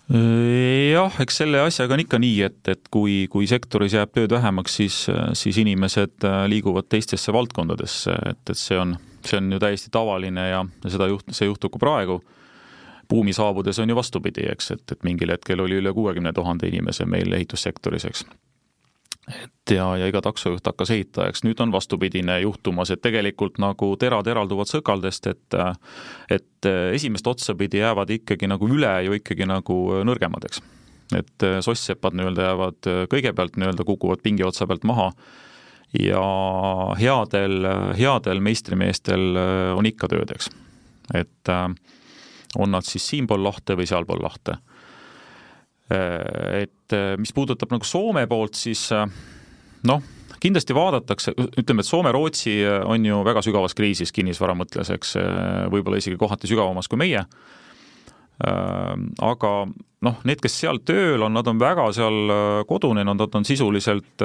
jah, 0.08 1.16
eks 1.20 1.42
selle 1.42 1.60
asjaga 1.60 1.98
on 1.98 2.00
ikka 2.00 2.20
nii, 2.24 2.38
et, 2.46 2.62
et 2.72 2.86
kui, 2.92 3.26
kui 3.28 3.44
sektoris 3.50 3.92
jääb 3.98 4.14
tööd 4.16 4.32
vähemaks, 4.32 4.78
siis, 4.80 5.02
siis 5.36 5.60
inimesed 5.60 6.24
äh, 6.24 6.46
liiguvad 6.48 6.88
teistesse 6.88 7.36
valdkondadesse, 7.36 8.16
et, 8.32 8.44
et 8.48 8.60
see 8.60 8.80
on, 8.80 8.96
see 9.28 9.40
on 9.42 9.52
ju 9.52 9.60
täiesti 9.60 9.92
tavaline 9.92 10.48
ja 10.48 10.64
seda 10.88 11.10
juht-, 11.12 11.36
see 11.36 11.50
juhtub 11.50 11.76
ka 11.76 11.84
praegu 11.84 12.22
buumi 13.10 13.34
saabudes 13.34 13.80
on 13.80 13.90
ju 13.90 13.96
vastupidi, 13.96 14.46
eks, 14.52 14.72
et, 14.72 14.92
et 14.92 15.04
mingil 15.08 15.32
hetkel 15.32 15.62
oli 15.64 15.80
üle 15.82 15.94
kuuekümne 15.94 16.34
tuhande 16.34 16.68
inimese 16.68 17.06
meil 17.06 17.34
ehitussektoris, 17.34 18.06
eks. 18.10 18.26
et 19.44 19.76
ja, 19.76 19.88
ja 20.00 20.08
iga 20.08 20.22
taksojuht 20.24 20.68
hakkas 20.68 20.92
ehitajaks, 20.96 21.44
nüüd 21.48 21.60
on 21.64 21.72
vastupidine 21.72 22.40
juhtumas, 22.44 22.92
et 22.92 23.02
tegelikult 23.04 23.60
nagu 23.64 23.94
terad 24.00 24.28
eralduvad 24.28 24.72
sõkaldest, 24.72 25.32
et 25.32 25.60
et 26.32 26.70
esimest 26.94 27.28
otsa 27.28 27.56
pidi 27.56 27.82
jäävad 27.84 28.12
ikkagi 28.20 28.48
nagu 28.48 28.70
üle 28.70 28.94
ju 29.08 29.18
ikkagi 29.20 29.48
nagu 29.48 29.82
nõrgemad, 30.08 30.48
eks. 30.50 30.62
et 31.16 31.50
sosssepad 31.64 32.16
nii-öelda 32.16 32.48
jäävad 32.52 32.94
kõigepealt 33.12 33.60
nii-öelda 33.60 33.88
kukuvad 33.88 34.24
pingi 34.24 34.44
otsa 34.44 34.68
pealt 34.68 34.84
maha 34.84 35.12
ja 35.96 36.24
headel, 37.00 37.68
headel 37.96 38.42
meistrimeestel 38.44 39.38
on 39.78 39.88
ikka 39.88 40.10
tööd, 40.12 40.34
eks. 40.36 40.50
et 41.16 41.52
äh, 41.52 41.70
on 42.56 42.72
nad 42.72 42.86
siis 42.88 43.06
siinpool 43.10 43.44
lahte 43.44 43.76
või 43.78 43.88
sealpool 43.90 44.22
lahte. 44.24 44.58
Äh, 45.92 46.64
et 46.64 46.96
äh, 46.96 47.16
mis 47.20 47.34
puudutab 47.36 47.72
nagu 47.72 47.88
Soome 47.88 48.26
poolt, 48.28 48.58
siis 48.60 48.88
äh, 48.96 49.06
noh, 49.88 50.02
kindlasti 50.44 50.76
vaadatakse, 50.76 51.34
ütleme, 51.60 51.84
et 51.84 51.90
Soome-Rootsi 51.90 52.58
on 52.86 53.06
ju 53.06 53.22
väga 53.26 53.44
sügavas 53.46 53.76
kriisis 53.78 54.12
kinnisvara 54.16 54.54
mõttes, 54.58 54.92
eks, 54.94 55.16
võib-olla 55.74 55.98
isegi 55.98 56.20
kohati 56.20 56.50
sügavamas 56.52 56.92
kui 56.92 57.00
meie 57.02 57.24
aga 58.38 59.52
noh, 60.06 60.18
need, 60.30 60.42
kes 60.44 60.60
seal 60.62 60.78
tööl 60.86 61.24
on, 61.26 61.34
nad 61.34 61.48
on 61.50 61.58
väga 61.58 61.88
seal 61.96 62.32
kodunenud, 62.70 63.18
nad 63.18 63.38
on 63.40 63.46
sisuliselt 63.48 64.22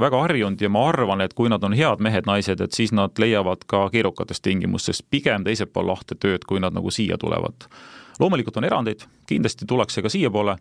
väga 0.00 0.22
harjunud 0.24 0.62
ja 0.62 0.70
ma 0.72 0.86
arvan, 0.88 1.20
et 1.20 1.34
kui 1.36 1.50
nad 1.52 1.64
on 1.66 1.76
head 1.76 2.00
mehed-naised, 2.00 2.62
et 2.64 2.76
siis 2.76 2.94
nad 2.96 3.12
leiavad 3.20 3.66
ka 3.68 3.86
keerukates 3.92 4.40
tingimustes 4.40 5.02
pigem 5.02 5.44
teisel 5.44 5.68
pool 5.68 5.90
lahte 5.92 6.16
tööd, 6.16 6.46
kui 6.48 6.62
nad 6.62 6.76
nagu 6.76 6.90
siia 6.90 7.20
tulevad. 7.20 7.68
loomulikult 8.20 8.56
on 8.56 8.64
erandeid, 8.64 9.04
kindlasti 9.28 9.66
tullakse 9.68 10.02
ka 10.02 10.08
siiapoole, 10.08 10.56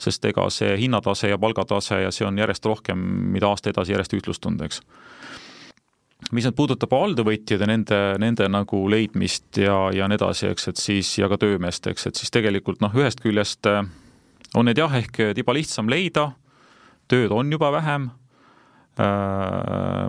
sest 0.00 0.24
ega 0.24 0.48
see 0.50 0.76
hinnatase 0.80 1.28
ja 1.28 1.38
palgatase 1.38 2.00
ja 2.02 2.10
see 2.10 2.26
on 2.26 2.38
järjest 2.38 2.66
rohkem, 2.66 2.98
mida 3.36 3.48
aasta 3.48 3.70
edasi 3.70 3.92
järjest 3.92 4.16
ühtlustunud, 4.16 4.64
eks 4.64 4.80
mis 6.30 6.46
nüüd 6.46 6.56
puudutab 6.58 6.92
alltöövõtjaid 6.94 7.64
ja 7.64 7.66
nende, 7.66 8.00
nende 8.22 8.46
nagu 8.50 8.84
leidmist 8.90 9.58
ja, 9.58 9.88
ja 9.94 10.06
nii 10.10 10.20
edasi, 10.20 10.50
eks, 10.52 10.68
et 10.70 10.82
siis 10.82 11.16
ja 11.18 11.30
ka 11.30 11.40
töömeest, 11.40 11.86
eks, 11.90 12.06
et 12.06 12.20
siis 12.20 12.30
tegelikult 12.34 12.82
noh, 12.84 12.94
ühest 12.94 13.22
küljest 13.24 13.66
äh, 13.70 13.82
on 14.54 14.68
neid 14.68 14.78
jah, 14.78 14.94
ehk 14.98 15.22
tiba 15.34 15.54
lihtsam 15.56 15.90
leida, 15.90 16.30
tööd 17.10 17.34
on 17.34 17.50
juba 17.52 17.72
vähem 17.74 18.10
Äh, 18.10 18.19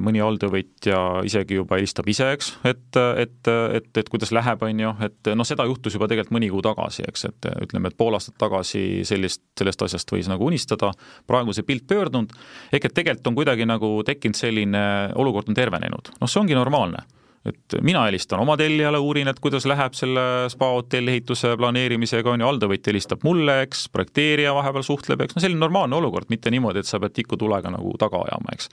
mõni 0.02 0.20
alltöövõtja 0.24 1.22
isegi 1.28 1.60
juba 1.60 1.78
helistab 1.78 2.08
ise, 2.12 2.32
eks, 2.36 2.50
et, 2.68 2.98
et, 2.98 3.52
et, 3.78 3.90
et 4.02 4.10
kuidas 4.12 4.34
läheb, 4.36 4.66
on 4.68 4.82
ju, 4.84 4.92
et 5.06 5.32
noh, 5.38 5.48
seda 5.48 5.68
juhtus 5.70 5.96
juba 5.96 6.10
tegelikult 6.12 6.36
mõni 6.36 6.50
kuu 6.52 6.64
tagasi, 6.66 7.06
eks, 7.08 7.26
et 7.30 7.50
ütleme, 7.68 7.92
et 7.92 7.98
pool 7.98 8.18
aastat 8.18 8.36
tagasi 8.42 9.06
sellist, 9.08 9.44
sellest 9.60 9.86
asjast 9.88 10.12
võis 10.12 10.28
nagu 10.32 10.50
unistada, 10.50 10.92
praegu 11.30 11.56
see 11.56 11.68
pilt 11.68 11.88
pöördunud, 11.88 12.36
ehk 12.74 12.90
et 12.90 12.98
tegelikult 12.98 13.32
on 13.32 13.40
kuidagi 13.40 13.70
nagu 13.70 13.94
tekkinud 14.08 14.40
selline, 14.40 14.84
olukord 15.16 15.52
on 15.52 15.58
tervenenud, 15.58 16.16
noh, 16.20 16.32
see 16.32 16.44
ongi 16.44 16.58
normaalne 16.58 17.06
et 17.46 17.76
mina 17.82 18.04
helistan 18.06 18.42
oma 18.44 18.56
tellijale, 18.60 19.00
uurin, 19.02 19.30
et 19.32 19.40
kuidas 19.42 19.66
läheb 19.70 19.96
selle 19.98 20.24
spa-hotelli 20.54 21.16
ehituse 21.16 21.56
planeerimisega, 21.58 22.36
on 22.36 22.44
ju, 22.44 22.50
alltöövõtja 22.52 22.94
helistab 22.94 23.26
mulle, 23.26 23.62
eks, 23.66 23.88
projekteerija 23.94 24.54
vahepeal 24.58 24.86
suhtleb, 24.86 25.26
eks, 25.26 25.38
no 25.38 25.44
selline 25.44 25.62
normaalne 25.62 25.98
olukord, 25.98 26.30
mitte 26.30 26.54
niimoodi, 26.54 26.84
et 26.84 26.90
sa 26.90 27.02
pead 27.02 27.16
tikutulega 27.18 27.74
nagu 27.74 27.96
taga 28.02 28.22
ajama, 28.28 28.54
eks. 28.54 28.70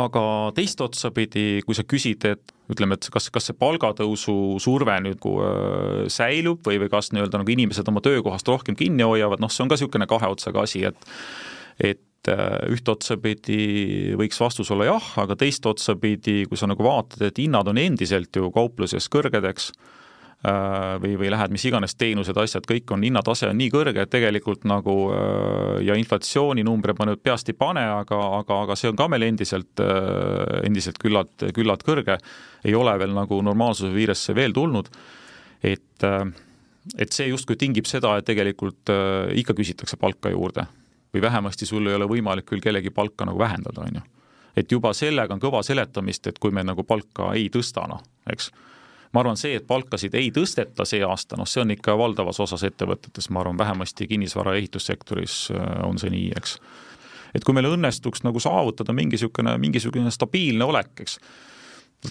aga 0.00 0.24
teist 0.56 0.80
otsa 0.80 1.12
pidi, 1.12 1.60
kui 1.66 1.76
sa 1.76 1.84
küsid, 1.84 2.24
et 2.30 2.54
ütleme, 2.72 2.96
et 2.96 3.08
kas, 3.12 3.28
kas 3.34 3.50
see 3.50 3.58
palgatõusu 3.60 4.36
surve 4.62 4.94
nüüd 5.04 5.26
äh, 5.28 6.06
säilub 6.12 6.64
või, 6.64 6.78
või 6.80 6.92
kas 6.92 7.12
nii-öelda 7.12 7.42
nagu 7.42 7.52
inimesed 7.52 7.92
oma 7.92 8.00
töökohast 8.04 8.48
rohkem 8.48 8.78
kinni 8.78 9.04
hoiavad, 9.04 9.42
noh, 9.42 9.52
see 9.52 9.66
on 9.66 9.72
ka 9.72 9.76
niisugune 9.76 10.08
kahe 10.08 10.32
otsaga 10.32 10.64
asi, 10.64 10.86
et 10.88 11.12
et 11.82 12.00
üht 12.30 12.88
otsapidi 12.88 14.14
võiks 14.18 14.38
vastus 14.40 14.70
olla 14.70 14.86
jah, 14.86 15.08
aga 15.24 15.36
teist 15.38 15.66
otsapidi, 15.66 16.44
kui 16.46 16.58
sa 16.58 16.68
nagu 16.70 16.84
vaatad, 16.84 17.24
et 17.26 17.40
hinnad 17.42 17.68
on 17.68 17.80
endiselt 17.80 18.34
ju 18.36 18.50
kaupluses 18.54 19.08
kõrged, 19.10 19.46
eks, 19.50 19.72
äh, 20.46 21.00
või, 21.02 21.16
või 21.18 21.32
lähed 21.34 21.54
mis 21.54 21.64
iganes 21.66 21.96
teenused, 21.98 22.38
asjad, 22.38 22.66
kõik 22.68 22.92
on, 22.94 23.02
hinnatase 23.02 23.48
on 23.50 23.58
nii 23.58 23.72
kõrge, 23.74 24.04
et 24.04 24.12
tegelikult 24.12 24.66
nagu 24.70 24.96
äh, 25.16 25.80
ja 25.88 25.96
inflatsiooninumbreid 25.98 27.00
ma 27.00 27.08
nüüd 27.10 27.24
peast 27.26 27.50
ei 27.50 27.58
pane, 27.58 27.82
aga, 28.02 28.20
aga, 28.38 28.60
aga 28.68 28.78
see 28.78 28.92
on 28.92 29.00
ka 29.00 29.08
meil 29.10 29.26
endiselt, 29.26 29.82
endiselt 30.62 31.02
küllalt, 31.02 31.48
küllalt 31.56 31.82
kõrge, 31.86 32.20
ei 32.62 32.76
ole 32.78 32.94
veel 33.02 33.16
nagu 33.16 33.40
normaalsuse 33.42 33.90
piiresse 33.94 34.38
veel 34.38 34.54
tulnud, 34.54 34.92
et 35.62 36.08
et 36.98 37.14
see 37.14 37.28
justkui 37.28 37.54
tingib 37.54 37.86
seda, 37.86 38.16
et 38.18 38.26
tegelikult 38.26 38.90
ikka 39.38 39.54
küsitakse 39.54 39.94
palka 40.02 40.32
juurde 40.34 40.64
või 41.14 41.22
vähemasti 41.22 41.66
sul 41.66 41.86
ei 41.86 41.94
ole 41.94 42.08
võimalik 42.08 42.46
küll 42.48 42.60
kellegi 42.60 42.90
palka 42.90 43.26
nagu 43.28 43.38
vähendada, 43.38 43.84
on 43.84 44.00
ju. 44.00 44.02
et 44.56 44.72
juba 44.72 44.92
sellega 44.92 45.34
on 45.34 45.40
kõva 45.40 45.62
seletamist, 45.62 46.26
et 46.26 46.38
kui 46.38 46.50
me 46.50 46.64
nagu 46.64 46.84
palka 46.84 47.32
ei 47.36 47.48
tõsta, 47.52 47.86
noh, 47.88 48.02
eks. 48.32 48.50
ma 49.12 49.20
arvan, 49.20 49.36
see, 49.36 49.56
et 49.60 49.66
palkasid 49.66 50.14
ei 50.14 50.30
tõsteta 50.32 50.86
see 50.88 51.04
aasta, 51.04 51.36
noh, 51.36 51.48
see 51.48 51.62
on 51.62 51.74
ikka 51.76 51.96
valdavas 51.98 52.40
osas 52.40 52.64
ettevõtetes, 52.68 53.30
ma 53.30 53.44
arvan, 53.44 53.58
vähemasti 53.58 54.08
kinnisvara 54.08 54.56
ehitussektoris 54.56 55.50
äh, 55.54 55.70
on 55.86 55.98
see 56.00 56.10
nii, 56.10 56.32
eks. 56.36 56.58
et 57.34 57.44
kui 57.44 57.54
meil 57.54 57.70
õnnestuks 57.72 58.24
nagu 58.24 58.40
saavutada 58.40 58.92
mingi 58.92 59.18
niisugune, 59.18 59.56
mingisugune 59.58 60.10
stabiilne 60.10 60.64
olek, 60.64 60.94
eks 61.04 61.18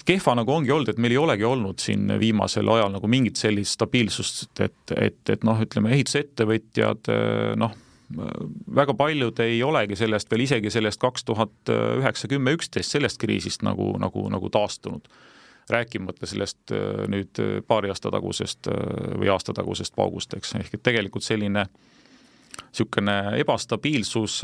kehva 0.07 0.37
nagu 0.39 0.53
ongi 0.53 0.71
olnud, 0.71 0.87
et 0.87 0.99
meil 1.03 1.11
ei 1.11 1.19
olegi 1.19 1.43
olnud 1.43 1.81
siin 1.83 2.13
viimasel 2.19 2.69
ajal 2.71 2.93
nagu 2.93 3.07
mingit 3.11 3.35
sellist 3.35 3.75
stabiilsust, 3.75 4.59
et, 4.63 4.93
et, 4.95 5.19
et 5.33 5.43
noh, 5.43 5.57
ütleme 5.59 5.91
ehitusettevõtjad 5.97 7.09
äh, 7.11 7.55
noh, 7.59 7.73
väga 8.75 8.93
paljud 8.97 9.39
ei 9.43 9.61
olegi 9.63 9.95
sellest 9.99 10.31
veel 10.31 10.45
isegi 10.45 10.71
sellest 10.73 11.01
kaks 11.01 11.25
tuhat 11.27 11.71
üheksa, 11.71 12.29
kümme, 12.31 12.55
üksteist, 12.57 12.95
sellest 12.95 13.21
kriisist 13.21 13.65
nagu, 13.67 13.93
nagu, 14.01 14.27
nagu 14.29 14.49
taastunud. 14.49 15.07
rääkimata 15.71 16.25
sellest 16.25 16.71
äh, 16.73 17.05
nüüd 17.07 17.37
paari 17.67 17.91
aasta 17.93 18.11
tagusest 18.11 18.67
äh, 18.67 18.75
või 19.21 19.29
aasta 19.31 19.53
tagusest 19.53 19.95
paugust, 19.95 20.33
eks, 20.33 20.55
ehk 20.59 20.73
et 20.73 20.83
tegelikult 20.83 21.23
selline 21.23 21.67
niisugune 22.71 23.13
ebastabiilsus, 23.39 24.41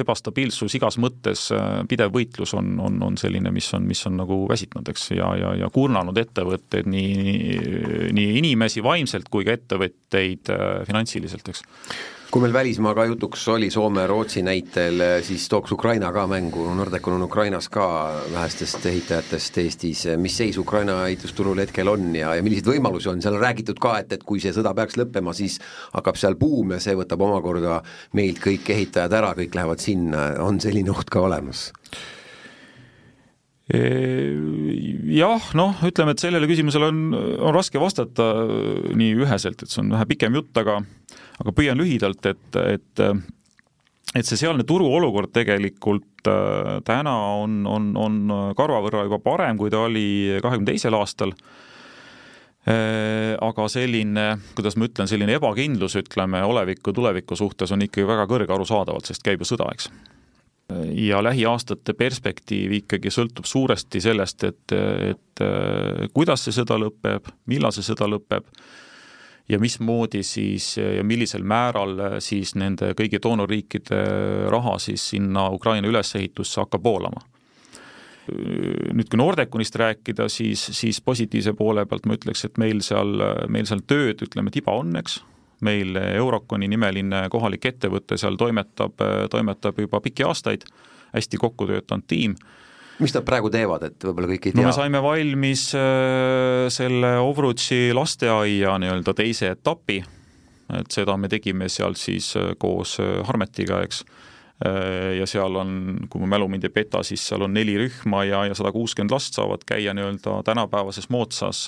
ebastabiilsus 0.00 0.74
igas 0.78 0.96
mõttes, 1.00 1.46
pidev 1.88 2.12
võitlus 2.12 2.54
on, 2.56 2.74
on, 2.80 2.96
on 3.02 3.16
selline, 3.20 3.50
mis 3.52 3.68
on, 3.76 3.84
mis 3.88 4.00
on 4.08 4.16
nagu 4.20 4.38
väsitanud, 4.48 4.88
eks, 4.92 5.10
ja, 5.16 5.30
ja, 5.40 5.54
ja 5.62 5.70
kurnanud 5.72 6.16
ettevõtteid, 6.20 6.88
nii, 6.88 8.12
nii 8.16 8.36
inimesi 8.40 8.84
vaimselt 8.84 9.28
kui 9.32 9.44
ka 9.48 9.56
ettevõtteid 9.56 10.52
finantsiliselt, 10.88 11.52
eks 11.52 11.64
kui 12.30 12.42
meil 12.42 12.52
välismaa 12.52 12.94
ka 12.96 13.04
jutuks 13.06 13.44
oli 13.48 13.68
Soome-Rootsi 13.70 14.42
näitel, 14.42 15.02
siis 15.22 15.46
tooks 15.48 15.72
Ukraina 15.72 16.10
ka 16.12 16.26
mängu, 16.26 16.64
Nordecon 16.74 17.14
on 17.14 17.22
Ukrainas 17.22 17.68
ka 17.72 17.86
vähestest 18.32 18.86
ehitajatest 18.86 19.58
Eestis, 19.62 20.02
mis 20.18 20.36
seis 20.36 20.58
Ukraina 20.58 20.98
ehitusturul 21.06 21.62
hetkel 21.62 21.88
on 21.92 22.10
ja, 22.18 22.34
ja 22.34 22.42
milliseid 22.42 22.72
võimalusi 22.72 23.12
on, 23.12 23.22
seal 23.22 23.38
on 23.38 23.44
räägitud 23.46 23.78
ka, 23.82 23.94
et, 24.02 24.16
et 24.18 24.26
kui 24.26 24.42
see 24.42 24.54
sõda 24.56 24.74
peaks 24.74 24.98
lõppema, 24.98 25.36
siis 25.36 25.60
hakkab 25.94 26.18
seal 26.18 26.38
buum 26.40 26.74
ja 26.74 26.82
see 26.82 26.98
võtab 26.98 27.22
omakorda 27.28 27.80
meilt 28.18 28.42
kõik 28.42 28.74
ehitajad 28.74 29.14
ära, 29.20 29.32
kõik 29.38 29.54
lähevad 29.54 29.82
sinna, 29.86 30.28
on 30.42 30.60
selline 30.62 30.92
oht 30.94 31.12
ka 31.12 31.22
olemas? 31.28 31.70
Jah, 33.66 35.46
noh, 35.58 35.80
ütleme, 35.88 36.14
et 36.14 36.22
sellele 36.22 36.46
küsimusele 36.46 36.92
on, 36.92 37.00
on 37.16 37.56
raske 37.56 37.80
vastata 37.82 38.28
nii 38.94 39.16
üheselt, 39.24 39.64
et 39.64 39.72
see 39.72 39.82
on 39.82 39.90
vähe 39.96 40.06
pikem 40.12 40.38
jutt, 40.38 40.52
aga 40.62 40.78
aga 41.42 41.52
püüan 41.52 41.80
lühidalt, 41.80 42.22
et, 42.30 42.60
et 42.62 43.02
et 44.16 44.24
see 44.24 44.38
sealne 44.38 44.64
turuolukord 44.66 45.32
tegelikult 45.34 46.28
äh, 46.30 46.78
täna 46.86 47.14
on, 47.42 47.60
on, 47.68 47.92
on 48.00 48.18
karva 48.56 48.80
võrra 48.84 49.04
juba 49.06 49.20
parem, 49.22 49.58
kui 49.60 49.72
ta 49.72 49.84
oli 49.88 50.38
kahekümne 50.42 50.70
teisel 50.70 50.96
aastal 50.96 51.34
äh, 51.34 53.34
aga 53.34 53.68
selline, 53.72 54.28
kuidas 54.56 54.78
ma 54.78 54.88
ütlen, 54.88 55.10
selline 55.10 55.36
ebakindlus, 55.36 55.98
ütleme, 56.00 56.42
oleviku, 56.46 56.94
tuleviku 56.96 57.38
suhtes 57.38 57.74
on 57.74 57.84
ikkagi 57.86 58.08
väga 58.08 58.28
kõrge 58.30 58.56
arusaadavalt, 58.56 59.10
sest 59.10 59.26
käib 59.26 59.42
ju 59.42 59.50
sõda, 59.52 59.68
eks. 59.74 59.90
Ja 60.94 61.20
lähiaastate 61.22 61.94
perspektiiv 61.94 62.72
ikkagi 62.80 63.10
sõltub 63.14 63.46
suuresti 63.46 64.00
sellest, 64.02 64.44
et, 64.48 64.74
et 64.74 65.42
äh, 65.44 66.08
kuidas 66.14 66.42
see 66.46 66.56
sõda 66.56 66.78
lõpeb, 66.80 67.30
millal 67.46 67.74
see 67.74 67.86
sõda 67.86 68.08
lõpeb 68.10 68.48
ja 69.48 69.60
mismoodi 69.62 70.24
siis 70.26 70.72
ja 70.78 71.04
millisel 71.06 71.46
määral 71.46 72.18
siis 72.18 72.56
nende 72.58 72.90
kõigi 72.98 73.20
doonorriikide 73.22 74.00
raha 74.50 74.74
siis 74.82 75.04
sinna 75.12 75.46
Ukraina 75.54 75.86
ülesehitusse 75.86 76.60
hakkab 76.64 76.82
voolama. 76.82 77.22
nüüd, 78.26 79.06
kui 79.06 79.20
Nordeconist 79.20 79.76
rääkida, 79.78 80.26
siis, 80.28 80.64
siis 80.74 80.98
positiivse 81.00 81.52
poole 81.54 81.86
pealt 81.86 82.10
ma 82.10 82.16
ütleks, 82.18 82.42
et 82.48 82.58
meil 82.58 82.82
seal, 82.82 83.22
meil 83.46 83.70
seal 83.70 83.84
tööd, 83.86 84.24
ütleme, 84.26 84.50
tiba 84.50 84.74
on, 84.74 84.96
eks, 84.98 85.20
meil 85.64 85.96
Euroconi 85.96 86.68
nimeline 86.68 87.26
kohalik 87.32 87.64
ettevõte 87.72 88.18
seal 88.20 88.36
toimetab, 88.36 89.00
toimetab 89.30 89.78
juba 89.80 90.00
pikki 90.04 90.26
aastaid, 90.26 90.66
hästi 91.16 91.40
kokku 91.40 91.68
töötanud 91.70 92.04
tiim. 92.10 92.36
Mis 92.96 93.12
nad 93.12 93.26
praegu 93.28 93.50
teevad, 93.52 93.82
et 93.90 94.04
võib-olla 94.08 94.28
kõik 94.30 94.48
ei 94.48 94.54
tea? 94.54 94.62
no 94.62 94.70
me 94.70 94.76
saime 94.76 95.00
valmis 95.04 95.68
äh, 95.76 96.66
selle 96.72 97.16
Ovrutši 97.20 97.90
lasteaia 97.96 98.76
nii-öelda 98.80 99.12
teise 99.16 99.50
etapi, 99.52 99.98
et 100.80 100.94
seda 100.94 101.18
me 101.20 101.28
tegime 101.32 101.68
seal 101.72 101.96
siis 102.00 102.30
äh, 102.40 102.54
koos 102.58 102.96
äh, 103.04 103.18
Harmetiga, 103.28 103.82
eks, 103.84 104.04
ja 104.56 105.26
seal 105.28 105.52
on, 105.60 105.72
kui 106.08 106.22
mu 106.22 106.24
mälu 106.32 106.46
mind 106.48 106.64
ei 106.64 106.70
peta, 106.72 107.02
siis 107.04 107.20
seal 107.28 107.42
on 107.44 107.52
neli 107.52 107.74
rühma 107.76 108.22
ja, 108.24 108.38
ja 108.48 108.54
sada 108.56 108.70
kuuskümmend 108.72 109.12
last 109.12 109.36
saavad 109.36 109.66
käia 109.68 109.92
nii-öelda 109.92 110.38
tänapäevases 110.48 111.10
moodsas 111.12 111.66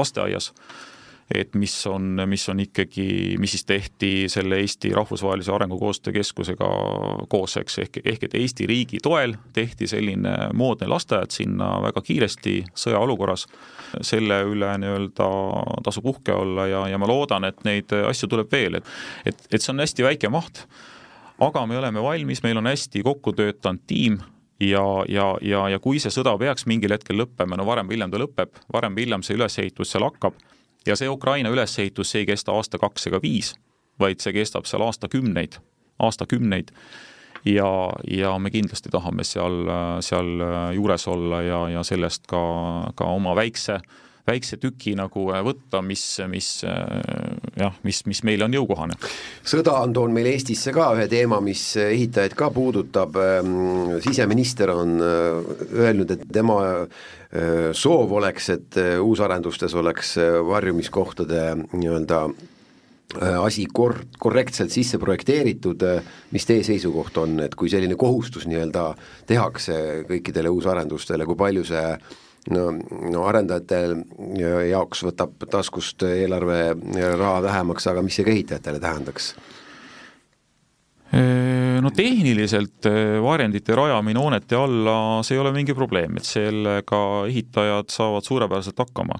lasteaias 0.00 0.48
et 1.34 1.54
mis 1.54 1.74
on, 1.86 2.22
mis 2.26 2.42
on 2.50 2.60
ikkagi, 2.60 3.36
mis 3.38 3.52
siis 3.54 3.64
tehti 3.64 4.10
selle 4.32 4.58
Eesti 4.60 4.90
Rahvusvahelise 4.94 5.52
Arengukoostöö 5.54 6.12
Keskusega 6.12 6.70
koos, 7.30 7.56
eks, 7.60 7.78
ehk, 7.84 8.00
ehk 8.04 8.26
et 8.26 8.34
Eesti 8.34 8.66
riigi 8.66 8.98
toel 9.02 9.36
tehti 9.54 9.86
selline 9.90 10.32
moodne 10.58 10.88
lasteaed 10.90 11.30
sinna 11.34 11.70
väga 11.86 12.02
kiiresti 12.02 12.56
sõjaolukorras, 12.74 13.46
selle 14.06 14.42
üle 14.50 14.72
nii-öelda 14.82 15.30
tasub 15.86 16.10
uhke 16.10 16.34
olla 16.34 16.66
ja, 16.70 16.84
ja 16.90 16.98
ma 16.98 17.08
loodan, 17.10 17.46
et 17.46 17.62
neid 17.68 17.94
asju 18.02 18.30
tuleb 18.30 18.50
veel, 18.52 18.80
et 18.80 18.94
et, 19.26 19.46
et 19.52 19.62
see 19.62 19.72
on 19.72 19.82
hästi 19.82 20.04
väike 20.04 20.30
maht, 20.32 20.64
aga 21.40 21.64
me 21.66 21.78
oleme 21.78 22.02
valmis, 22.02 22.42
meil 22.42 22.58
on 22.58 22.68
hästi 22.70 23.04
kokku 23.06 23.32
töötanud 23.36 23.86
tiim, 23.86 24.18
ja, 24.60 24.84
ja, 25.08 25.32
ja, 25.42 25.66
ja 25.72 25.78
kui 25.82 26.00
see 26.02 26.12
sõda 26.12 26.34
peaks 26.40 26.66
mingil 26.68 26.92
hetkel 26.94 27.20
lõppema, 27.22 27.56
no 27.56 27.66
varem 27.68 27.88
või 27.88 27.98
hiljem 27.98 28.12
ta 28.12 28.20
lõpeb, 28.20 28.64
varem 28.72 28.96
või 28.96 29.06
hiljem 29.06 29.24
see 29.26 29.38
ülesehitus 29.38 29.94
seal 29.94 30.08
hakkab 30.08 30.36
ja 30.86 30.96
see 30.96 31.08
Ukraina 31.08 31.50
ülesehitus, 31.52 32.10
see 32.10 32.24
ei 32.24 32.30
kesta 32.32 32.52
aasta, 32.56 32.78
kaks 32.78 33.06
ega 33.10 33.20
viis, 33.22 33.54
vaid 34.00 34.20
see 34.22 34.34
kestab 34.36 34.68
seal 34.68 34.84
aastakümneid, 34.86 35.60
aastakümneid. 35.98 36.72
Ja, 37.44 37.68
ja 38.04 38.34
me 38.38 38.50
kindlasti 38.52 38.90
tahame 38.92 39.24
seal, 39.24 39.62
seal 40.04 40.42
juures 40.76 41.06
olla 41.08 41.40
ja, 41.42 41.60
ja 41.72 41.82
sellest 41.86 42.26
ka, 42.28 42.40
ka 42.94 43.06
oma 43.08 43.32
väikse, 43.38 43.78
väikse 44.30 44.58
tüki 44.62 44.94
nagu 44.98 45.26
võtta, 45.46 45.82
mis, 45.84 46.04
mis 46.30 46.50
jah, 46.64 47.78
mis, 47.86 48.02
mis 48.10 48.22
meile 48.26 48.46
on 48.46 48.56
jõukohane. 48.58 48.98
sõda 49.46 49.76
on 49.84 49.94
toonud 49.96 50.16
meil 50.16 50.30
Eestisse 50.32 50.74
ka 50.76 50.90
ühe 50.96 51.08
teema, 51.10 51.40
mis 51.44 51.64
ehitajaid 51.80 52.36
ka 52.38 52.50
puudutab, 52.54 53.18
siseminister 54.04 54.72
on 54.74 55.00
öelnud, 55.00 56.14
et 56.14 56.24
tema 56.32 56.60
soov 57.76 58.16
oleks, 58.18 58.48
et 58.56 58.80
uusarendustes 59.02 59.74
oleks 59.78 60.16
varjumiskohtade 60.48 61.44
nii-öelda 61.74 62.24
asi 63.42 63.66
kor-, 63.66 64.04
korrektselt 64.18 64.70
sisse 64.70 64.98
projekteeritud, 64.98 65.82
mis 66.34 66.46
teie 66.46 66.62
seisukoht 66.66 67.18
on, 67.22 67.38
et 67.44 67.54
kui 67.58 67.70
selline 67.70 67.98
kohustus 67.98 68.46
nii-öelda 68.50 68.90
tehakse 69.26 69.76
kõikidele 70.08 70.52
uusarendustele, 70.54 71.26
kui 71.26 71.38
palju 71.38 71.64
see 71.66 71.86
no, 72.54 72.66
no 73.12 73.24
arendajate 73.28 73.80
jaoks 74.70 75.04
võtab 75.06 75.48
taskust 75.50 76.04
eelarve 76.06 76.60
raha 77.18 77.40
vähemaks, 77.46 77.88
aga 77.90 78.04
mis 78.06 78.18
see 78.18 78.26
ka 78.26 78.34
ehitajatele 78.34 78.82
tähendaks? 78.82 79.32
no 81.80 81.90
tehniliselt 81.90 82.86
varjendite 83.24 83.74
rajamine 83.74 84.20
hoonete 84.20 84.54
alla, 84.54 84.94
see 85.26 85.34
ei 85.34 85.40
ole 85.42 85.50
mingi 85.56 85.74
probleem, 85.74 86.20
et 86.20 86.28
sellega 86.28 87.00
ehitajad 87.26 87.90
saavad 87.90 88.28
suurepäraselt 88.28 88.78
hakkama. 88.78 89.18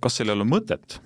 kas 0.00 0.16
sellel 0.16 0.46
on 0.46 0.48
mõtet, 0.48 1.00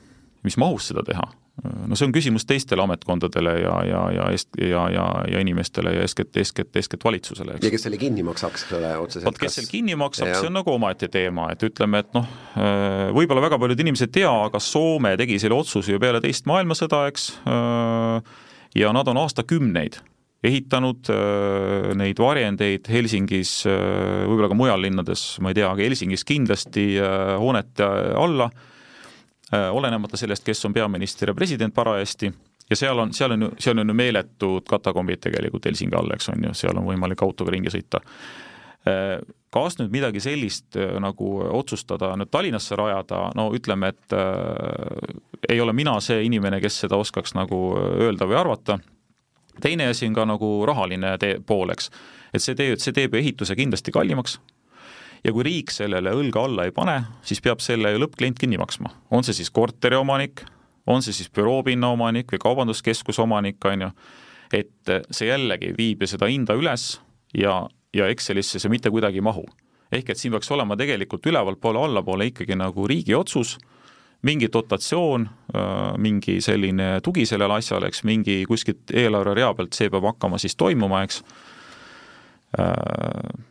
mis 0.46 0.58
mahus 0.62 0.92
seda 0.92 1.02
teha? 1.08 1.26
No 1.62 1.96
see 1.98 2.08
on 2.08 2.12
küsimus 2.14 2.44
teistele 2.48 2.82
ametkondadele 2.82 3.54
ja, 3.62 3.74
ja, 3.86 4.02
ja 4.16 4.28
eest- 4.34 4.58
ja, 4.58 4.82
ja, 4.90 5.06
ja 5.30 5.42
inimestele 5.42 5.94
ja 5.94 6.04
eeskätt, 6.06 6.34
eeskätt, 6.36 6.74
eeskätt 6.76 7.04
valitsusele, 7.04 7.58
ja 7.62 7.72
kes 7.74 7.86
selle 7.86 7.98
kinni 8.00 8.24
maksaks, 8.26 8.66
ole, 8.78 8.92
otseselt? 8.98 9.28
vot 9.30 9.38
kes 9.38 9.60
selle 9.60 9.70
kinni 9.70 9.96
maksab, 9.98 10.32
see 10.34 10.50
on 10.50 10.56
nagu 10.58 10.74
omaette 10.74 11.08
teema, 11.12 11.48
et 11.54 11.62
ütleme, 11.66 12.02
et 12.02 12.16
noh, 12.16 12.26
võib-olla 13.14 13.44
väga 13.46 13.60
paljud 13.62 13.84
inimesed 13.84 14.10
ei 14.10 14.22
tea, 14.22 14.32
aga 14.48 14.62
Soome 14.62 15.14
tegi 15.20 15.38
selle 15.42 15.58
otsuse 15.58 15.94
ju 15.94 16.02
peale 16.02 16.22
teist 16.24 16.48
maailmasõda, 16.50 17.04
eks, 17.12 17.28
ja 18.78 18.96
nad 18.96 19.12
on 19.12 19.22
aastakümneid 19.22 20.00
ehitanud 20.42 21.06
neid 21.94 22.18
varjendeid 22.18 22.90
Helsingis, 22.90 23.60
võib-olla 23.68 24.50
ka 24.50 24.58
mujal 24.58 24.82
linnades, 24.82 25.22
ma 25.38 25.52
ei 25.52 25.60
tea, 25.60 25.70
aga 25.70 25.86
Helsingis 25.86 26.26
kindlasti 26.26 26.88
hoonete 27.38 27.86
alla 28.18 28.50
Äh, 28.50 28.71
olenemata 29.52 30.16
sellest, 30.16 30.44
kes 30.46 30.64
on 30.64 30.72
peaminister 30.72 31.28
ja 31.28 31.34
president 31.36 31.74
parajasti, 31.74 32.30
ja 32.70 32.76
seal 32.76 32.98
on, 32.98 33.12
seal 33.12 33.34
on 33.34 33.42
ju, 33.42 33.50
seal 33.58 33.78
on 33.78 33.88
ju 33.88 33.94
meeletud 33.94 34.64
katakombid 34.68 35.20
tegelikult 35.26 35.68
Helsingi 35.68 35.96
all, 35.98 36.10
eks 36.14 36.30
on 36.32 36.48
ju, 36.48 36.54
seal 36.56 36.78
on 36.78 36.88
võimalik 36.88 37.22
autoga 37.24 37.52
ringi 37.54 37.72
sõita. 37.72 38.00
Äh, 38.88 39.18
kas 39.52 39.76
nüüd 39.78 39.92
midagi 39.94 40.22
sellist 40.24 40.78
äh, 40.80 40.96
nagu 41.02 41.34
otsustada 41.52 42.14
nüüd 42.18 42.32
Tallinnasse 42.32 42.78
rajada, 42.78 43.28
no 43.38 43.50
ütleme, 43.54 43.92
et 43.92 44.16
äh, 44.16 45.20
ei 45.52 45.60
ole 45.60 45.74
mina 45.76 45.98
see 46.00 46.24
inimene, 46.26 46.60
kes 46.62 46.80
seda 46.84 46.98
oskaks 46.98 47.36
nagu 47.38 47.60
öelda 47.76 48.26
või 48.30 48.40
arvata, 48.40 48.78
teine 49.62 49.90
asi 49.92 50.08
on 50.08 50.16
ka 50.16 50.26
nagu 50.26 50.50
rahaline 50.66 51.16
tee, 51.20 51.36
pool, 51.46 51.74
eks. 51.74 51.92
et 52.32 52.42
see 52.42 52.58
teeb, 52.58 52.80
see 52.80 52.96
teeb 52.96 53.14
ehituse 53.20 53.56
kindlasti 53.58 53.94
kallimaks 53.94 54.40
ja 55.24 55.32
kui 55.32 55.44
riik 55.46 55.70
sellele 55.70 56.12
õlga 56.18 56.46
alla 56.46 56.66
ei 56.66 56.74
pane, 56.74 56.96
siis 57.26 57.42
peab 57.42 57.62
selle 57.62 57.94
lõppklient 57.98 58.40
kinni 58.40 58.58
maksma. 58.60 58.90
on 59.10 59.24
see 59.24 59.36
siis 59.38 59.50
korteriomanik, 59.50 60.44
on 60.86 61.02
see 61.02 61.14
siis 61.14 61.30
büroopinna 61.30 61.92
omanik 61.94 62.32
või 62.32 62.42
kaubanduskeskuse 62.42 63.22
omanik, 63.22 63.62
on 63.64 63.86
ju, 63.86 63.90
et 64.52 64.94
see 65.10 65.28
jällegi 65.28 65.74
viib 65.78 66.02
ju 66.02 66.10
seda 66.10 66.28
hinda 66.30 66.56
üles 66.58 66.96
ja, 67.38 67.62
ja 67.94 68.08
Excelisse 68.10 68.58
see 68.58 68.72
mitte 68.72 68.90
kuidagi 68.90 69.22
ei 69.22 69.28
mahu. 69.28 69.44
ehk 69.92 70.10
et 70.10 70.18
siin 70.18 70.32
peaks 70.32 70.50
olema 70.50 70.76
tegelikult 70.76 71.26
ülevalpoole, 71.26 71.78
allapoole 71.78 72.26
ikkagi 72.30 72.56
nagu 72.56 72.86
riigi 72.88 73.14
otsus, 73.14 73.58
mingi 74.22 74.48
dotatsioon, 74.52 75.26
mingi 75.98 76.40
selline 76.40 77.00
tugi 77.04 77.26
sellele 77.26 77.58
asjale, 77.58 77.90
eks, 77.90 78.04
mingi 78.08 78.44
kuskilt 78.48 78.94
eelarverea 78.94 79.52
pealt 79.54 79.74
see 79.76 79.90
peab 79.90 80.06
hakkama 80.12 80.38
siis 80.38 80.56
toimuma, 80.56 81.02
eks. 81.04 81.22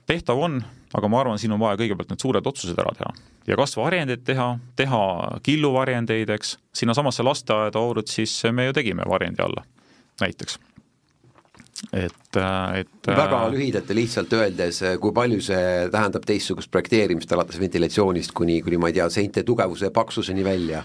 tehtav 0.07 0.39
on 0.39 0.61
aga 0.93 1.11
ma 1.11 1.21
arvan, 1.21 1.39
siin 1.39 1.53
on 1.55 1.61
vaja 1.61 1.79
kõigepealt 1.79 2.11
need 2.11 2.23
suured 2.23 2.47
otsused 2.47 2.79
ära 2.79 2.93
teha. 2.97 3.13
Ja 3.47 3.57
kas 3.59 3.75
varjendeid 3.77 4.25
teha, 4.27 4.47
teha 4.77 5.03
killuvarjendeid, 5.45 6.29
eks, 6.35 6.57
sinnasamasse 6.77 7.25
lasteaeda 7.25 7.79
Aurutsis 7.79 8.35
me 8.53 8.67
ju 8.67 8.75
tegime 8.77 9.07
varjendi 9.09 9.43
alla 9.45 9.63
näiteks. 10.21 10.59
Et, 11.97 12.37
et 12.77 13.07
väga 13.09 13.39
lühidalt 13.49 13.89
ja 13.89 13.95
lihtsalt 13.97 14.33
öeldes, 14.37 14.83
kui 15.01 15.13
palju 15.15 15.39
see 15.41 15.87
tähendab 15.91 16.25
teistsugust 16.29 16.69
projekteerimist, 16.71 17.31
alates 17.33 17.57
ventilatsioonist 17.59 18.35
kuni, 18.37 18.59
kuni 18.61 18.77
ma 18.77 18.91
ei 18.91 18.99
tea, 18.99 19.07
seinte 19.09 19.43
tugevuse 19.47 19.89
ja 19.89 19.95
paksuseni 19.95 20.45
välja? 20.45 20.83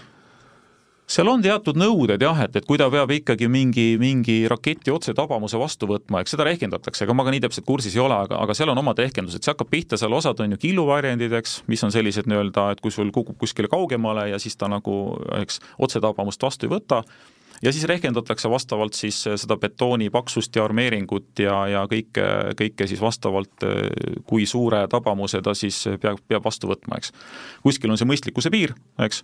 Seal 1.07 1.29
on 1.31 1.43
teatud 1.43 1.77
nõuded 1.79 2.21
jah, 2.21 2.41
et, 2.43 2.55
et 2.59 2.65
kui 2.67 2.79
ta 2.79 2.89
peab 2.91 3.11
ikkagi 3.15 3.47
mingi, 3.51 3.85
mingi 4.01 4.41
raketi 4.51 4.91
otsetabamuse 4.91 5.59
vastu 5.59 5.87
võtma, 5.89 6.21
eks 6.21 6.35
seda 6.35 6.47
rehkendatakse, 6.49 7.05
ega 7.05 7.15
ma 7.15 7.23
ka 7.23 7.31
nii 7.33 7.45
täpselt 7.45 7.67
kursis 7.67 7.95
ei 7.95 8.03
ole, 8.03 8.17
aga, 8.27 8.41
aga 8.43 8.55
seal 8.57 8.73
on 8.73 8.81
omad 8.83 8.99
rehkendused, 8.99 9.43
see 9.43 9.53
hakkab 9.53 9.71
pihta, 9.71 9.99
seal 9.99 10.13
osad 10.17 10.43
on 10.43 10.57
ju 10.57 10.59
killuvarjendid, 10.65 11.33
eks, 11.39 11.61
mis 11.71 11.83
on 11.87 11.95
sellised 11.95 12.27
nii-öelda, 12.27 12.73
et 12.75 12.83
kui 12.83 12.91
sul 12.91 13.13
kukub 13.15 13.39
kuskile 13.39 13.71
kaugemale 13.71 14.27
ja 14.33 14.41
siis 14.41 14.59
ta 14.59 14.67
nagu, 14.71 15.15
eks, 15.39 15.61
otsetabamust 15.87 16.43
vastu 16.43 16.67
ei 16.67 16.73
võta, 16.75 16.99
ja 17.63 17.71
siis 17.71 17.87
rehkendatakse 17.89 18.51
vastavalt 18.51 18.97
siis 18.97 19.21
seda 19.29 19.55
betooni 19.57 20.09
paksust 20.13 20.59
ja 20.59 20.65
armeeringut 20.67 21.39
ja, 21.39 21.61
ja 21.71 21.85
kõike, 21.87 22.25
kõike 22.59 22.89
siis 22.89 22.99
vastavalt, 23.01 23.63
kui 24.27 24.43
suure 24.45 24.83
tabamuse 24.91 25.39
ta 25.41 25.55
siis 25.55 25.85
peab, 26.03 26.19
peab 26.27 26.43
vastu 26.45 26.67
võtma, 26.67 26.99
eks. 26.99 27.15
kuskil 27.63 27.95
on 27.95 27.97
see 27.97 28.11
mõistlikkuse 28.11 28.51
piir, 28.53 28.75
eks 29.07 29.23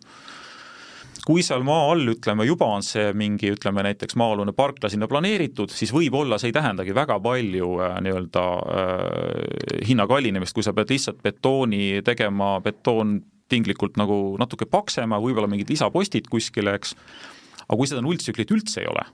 kui 1.28 1.44
seal 1.46 1.64
maa 1.66 1.88
all, 1.94 2.04
ütleme, 2.14 2.46
juba 2.48 2.68
on 2.76 2.84
see 2.86 3.12
mingi, 3.18 3.54
ütleme 3.56 3.84
näiteks 3.88 4.18
maa-alune 4.20 4.54
parkla 4.56 4.90
sinna 4.92 5.08
planeeritud, 5.12 5.72
siis 5.72 5.94
võib-olla 5.96 6.40
see 6.40 6.52
ei 6.52 6.56
tähendagi 6.56 6.96
väga 6.96 7.20
palju 7.24 7.70
äh, 7.80 7.96
nii-öelda 8.04 8.44
äh, 8.76 9.86
hinna 9.88 10.08
kallinemist, 10.10 10.56
kui 10.56 10.66
sa 10.66 10.76
pead 10.76 10.92
lihtsalt 10.92 11.24
betooni 11.24 12.02
tegema, 12.06 12.58
betoon 12.64 13.22
tinglikult 13.52 14.00
nagu 14.00 14.36
natuke 14.42 14.68
paksema, 14.70 15.22
võib-olla 15.24 15.50
mingid 15.52 15.72
lisapostid 15.72 16.28
kuskile, 16.32 16.76
eks, 16.80 16.96
aga 17.68 17.80
kui 17.80 17.90
seda 17.90 18.04
nulltsüklit 18.04 18.52
üldse 18.56 18.84
ei 18.84 18.92
ole, 18.92 19.06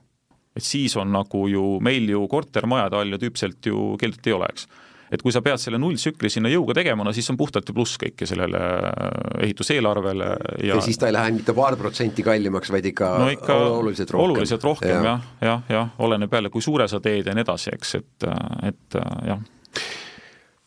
et 0.56 0.66
siis 0.66 0.96
on 0.98 1.12
nagu 1.14 1.46
ju, 1.50 1.66
meil 1.84 2.10
ju 2.10 2.26
kortermajade 2.30 2.98
all 2.98 3.14
ju 3.14 3.22
tüüpselt 3.22 3.70
ju 3.70 3.90
keldrit 4.00 4.30
ei 4.30 4.38
ole, 4.38 4.50
eks 4.50 4.66
et 5.10 5.22
kui 5.22 5.34
sa 5.34 5.42
pead 5.44 5.60
selle 5.62 5.80
nulltsükli 5.82 6.30
sinna 6.32 6.50
jõuga 6.52 6.76
tegema, 6.80 7.04
no 7.06 7.14
siis 7.16 7.28
on 7.32 7.38
puhtalt 7.40 7.68
ju 7.68 7.76
pluss 7.76 7.98
kõike 8.00 8.28
sellele 8.28 8.60
äh, 8.60 9.44
ehituseelarvele 9.46 10.32
ja 10.64 10.74
ja 10.74 10.80
siis 10.84 10.98
ta 11.00 11.10
ei 11.10 11.16
lähe 11.16 11.34
mitte 11.36 11.54
paar 11.56 11.76
protsenti 11.80 12.24
kallimaks, 12.26 12.72
vaid 12.72 12.90
ikka, 12.92 13.12
no 13.24 13.30
ikka 13.34 13.56
oluliselt 13.80 14.14
rohkem. 14.14 14.26
oluliselt 14.30 14.66
rohkem 14.66 14.90
jah, 14.94 15.04
jah, 15.04 15.24
jah, 15.40 15.64
ja, 15.68 15.86
oleneb 15.98 16.32
jälle, 16.32 16.52
kui 16.52 16.62
suure 16.62 16.88
sa 16.88 17.00
teed 17.02 17.26
ja 17.26 17.36
nii 17.36 17.46
edasi, 17.46 17.74
eks, 17.76 17.96
et, 18.00 18.30
et 18.72 19.00
jah 19.26 19.40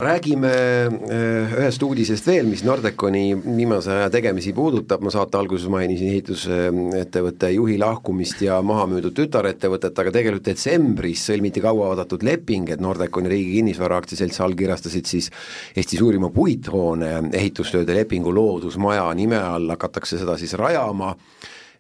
räägime 0.03 0.49
äh, 0.51 1.53
ühest 1.57 1.83
uudisest 1.83 2.27
veel, 2.27 2.47
mis 2.49 2.63
Nordeconi 2.65 3.33
viimase 3.43 3.91
aja 3.95 4.09
tegemisi 4.13 4.53
puudutab, 4.55 5.03
ma 5.05 5.11
saate 5.13 5.39
alguses 5.39 5.69
mainisin 5.71 6.11
ehitusettevõtte 6.13 7.49
juhi 7.55 7.79
lahkumist 7.81 8.43
ja 8.45 8.59
maha 8.65 8.85
müüdud 8.91 9.15
tütarettevõtet, 9.17 9.97
aga 10.03 10.13
tegelikult 10.15 10.49
detsembris 10.51 11.25
sõlmiti 11.29 11.63
kauaoodatud 11.63 12.25
leping, 12.27 12.69
et 12.73 12.83
Nordeconi 12.83 13.31
Riigi 13.31 13.57
Kinnisvara 13.57 13.97
Aktsiaselts 14.01 14.43
allkirjastasid 14.45 15.09
siis 15.09 15.31
Eesti 15.75 15.99
suurima 15.99 16.29
puithoone 16.33 17.15
ehitustööde 17.33 17.95
lepingu 17.97 18.33
Loodusmaja. 18.35 19.09
Nime 19.17 19.41
all, 19.41 19.71
hakatakse 19.73 20.19
seda 20.21 20.37
siis 20.41 20.55
rajama 20.59 21.13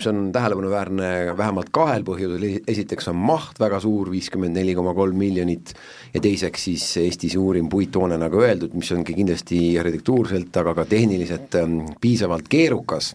see 0.03 0.11
on 0.11 0.31
tähelepanuväärne 0.35 1.09
vähemalt 1.37 1.71
kahel 1.73 2.05
põhjusel, 2.07 2.43
esiteks 2.67 3.09
on 3.11 3.17
maht 3.19 3.59
väga 3.61 3.79
suur, 3.83 4.11
viiskümmend 4.11 4.57
neli 4.57 4.75
koma 4.77 4.93
kolm 4.97 5.17
miljonit, 5.19 5.73
ja 6.13 6.21
teiseks 6.23 6.67
siis 6.69 6.85
Eesti 7.01 7.31
suurim 7.33 7.69
puithoone, 7.71 8.17
nagu 8.21 8.43
öeldud, 8.43 8.75
mis 8.77 8.91
ongi 8.95 9.15
kindlasti 9.17 9.59
arhitektuurselt, 9.81 10.55
aga 10.63 10.75
ka 10.81 10.87
tehniliselt 10.89 11.59
ähm, 11.59 11.81
piisavalt 12.01 12.49
keerukas. 12.51 13.13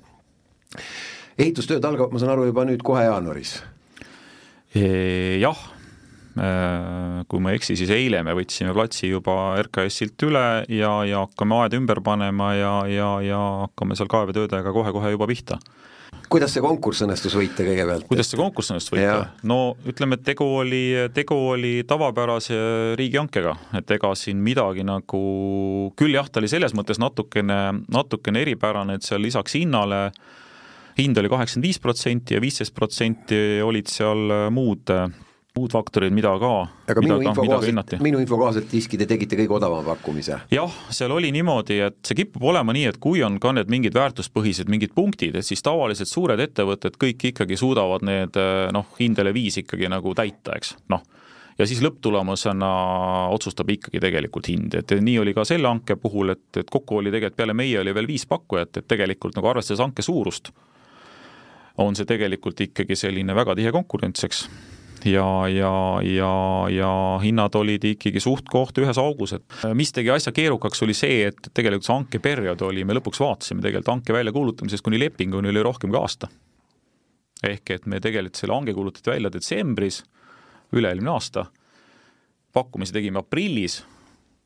ehitustööd 1.39 1.85
algavad, 1.85 2.13
ma 2.13 2.21
saan 2.23 2.35
aru, 2.35 2.47
juba 2.51 2.65
nüüd 2.69 2.83
kohe 2.85 3.05
jaanuaris? 3.07 3.59
Jah, 4.79 5.61
äh, 6.37 7.25
kui 7.29 7.41
ma 7.41 7.53
ei 7.53 7.61
eksi, 7.61 7.77
siis 7.79 7.91
eile 7.95 8.21
me 8.27 8.35
võtsime 8.37 8.75
platsi 8.77 9.09
juba 9.09 9.57
RKS-ilt 9.63 10.27
üle 10.29 10.47
ja, 10.69 10.93
ja 11.09 11.25
hakkame 11.25 11.63
aeda 11.63 11.79
ümber 11.81 12.03
panema 12.05 12.53
ja, 12.59 12.73
ja, 12.91 13.13
ja 13.25 13.41
hakkame 13.65 13.97
seal 13.97 14.11
kaevetöödega 14.13 14.75
kohe-kohe 14.77 15.15
juba 15.15 15.31
pihta 15.31 15.61
kuidas 16.29 16.53
see 16.55 16.63
konkurss 16.65 17.05
õnnestus 17.05 17.37
võita 17.39 17.65
kõigepealt? 17.67 18.07
kuidas 18.09 18.31
see 18.31 18.41
konkurss 18.41 18.73
õnnestus 18.73 18.95
võita? 18.95 19.21
no 19.49 19.77
ütleme, 19.89 20.19
et 20.19 20.25
tegu 20.27 20.49
oli, 20.61 20.83
tegu 21.17 21.39
oli 21.55 21.73
tavapärase 21.89 22.59
riigihankega, 23.01 23.55
et 23.81 23.95
ega 23.99 24.13
siin 24.19 24.43
midagi 24.45 24.85
nagu, 24.87 25.23
küll 25.99 26.19
jah, 26.19 26.29
ta 26.31 26.43
oli 26.43 26.51
selles 26.51 26.77
mõttes 26.77 27.01
natukene, 27.03 27.61
natukene 27.93 28.45
eripärane, 28.45 28.99
et 28.99 29.07
seal 29.07 29.25
lisaks 29.25 29.57
hinnale 29.59 30.09
hind 30.99 31.19
oli 31.21 31.31
kaheksakümmend 31.31 31.69
viis 31.69 31.81
protsenti 31.83 32.37
ja 32.37 32.43
viisteist 32.43 32.75
protsenti 32.75 33.63
olid 33.65 33.91
seal 33.91 34.51
muud 34.55 34.91
muud 35.59 35.75
faktorid, 35.75 36.15
mida 36.15 36.33
ka, 36.41 36.53
aga 36.89 37.03
minu 37.05 37.19
info 37.25 37.45
kohaselt, 37.45 37.97
minu 38.05 38.23
info 38.23 38.39
kohaselt 38.41 38.71
siiski 38.73 39.01
te 39.01 39.09
tegite 39.11 39.39
kõige 39.43 39.59
odavama 39.59 39.85
pakkumise? 39.97 40.41
jah, 40.55 40.79
seal 40.95 41.15
oli 41.15 41.33
niimoodi, 41.35 41.81
et 41.89 41.99
see 42.07 42.23
kipub 42.23 42.49
olema 42.53 42.75
nii, 42.77 42.87
et 42.93 43.03
kui 43.03 43.23
on 43.27 43.41
ka 43.43 43.53
need 43.57 43.71
mingid 43.73 43.99
väärtuspõhised 43.99 44.71
mingid 44.71 44.95
punktid, 44.97 45.37
et 45.39 45.47
siis 45.47 45.65
tavaliselt 45.67 46.11
suured 46.11 46.41
ettevõtted 46.43 46.99
kõik 47.01 47.31
ikkagi 47.33 47.59
suudavad 47.59 48.07
need 48.07 48.39
noh, 48.75 48.91
hindele 49.01 49.35
viis 49.37 49.59
ikkagi 49.65 49.91
nagu 49.91 50.15
täita, 50.19 50.57
eks, 50.59 50.77
noh. 50.95 51.05
Ja 51.59 51.67
siis 51.67 51.81
lõpptulemusena 51.83 52.69
otsustab 53.35 53.71
ikkagi 53.75 53.99
tegelikult 53.99 54.47
hind, 54.47 54.77
et 54.79 54.93
nii 55.03 55.17
oli 55.25 55.35
ka 55.35 55.43
selle 55.49 55.67
hanke 55.67 55.97
puhul, 55.99 56.31
et, 56.37 56.47
et 56.61 56.71
kokku 56.71 57.01
oli 57.01 57.11
tegelikult 57.11 57.41
peale 57.41 57.57
meie 57.59 57.81
oli 57.81 57.95
veel 57.97 58.07
viis 58.07 58.29
pakkujat, 58.31 58.79
et 58.79 58.87
tegelikult 58.87 59.35
nagu 59.35 59.51
arvestades 59.51 59.83
hanke 59.83 60.05
suurust, 60.07 60.53
on 61.83 61.99
see 61.99 62.07
tegelikult 62.07 62.63
ikkagi 62.69 62.95
selline 62.99 63.35
väga 63.35 63.59
tihe 63.59 63.75
konkurents, 63.75 64.23
eks 64.27 64.45
ja, 65.07 65.49
ja, 65.49 65.73
ja, 66.03 66.33
ja 66.73 66.91
hinnad 67.23 67.55
olid 67.59 67.85
ikkagi 67.85 68.21
suht-koht 68.23 68.79
ühes 68.83 68.99
augus, 68.99 69.35
et 69.37 69.59
äh, 69.65 69.75
mis 69.79 69.93
tegi 69.95 70.11
asja 70.15 70.33
keerukaks, 70.35 70.83
oli 70.87 70.97
see, 70.97 71.27
et 71.31 71.51
tegelikult 71.55 71.87
see 71.87 71.95
hankeperiood 71.95 72.65
oli, 72.67 72.85
me 72.89 72.97
lõpuks 72.99 73.23
vaatasime 73.23 73.65
tegelikult 73.65 73.93
hanke 73.95 74.17
väljakuulutamisest 74.17 74.85
kuni 74.87 75.01
lepinguni 75.03 75.53
oli 75.53 75.65
rohkem 75.65 75.93
kui 75.93 76.01
aasta. 76.01 76.31
ehk 77.43 77.71
et 77.71 77.87
me 77.87 78.01
tegelikult 78.03 78.41
selle 78.41 78.57
hange 78.57 78.75
kuulutati 78.75 79.11
välja 79.11 79.31
detsembris, 79.31 80.03
üle-eelmine 80.75 81.13
aasta, 81.15 81.47
pakkumise 82.53 82.97
tegime 82.97 83.23
aprillis 83.23 83.83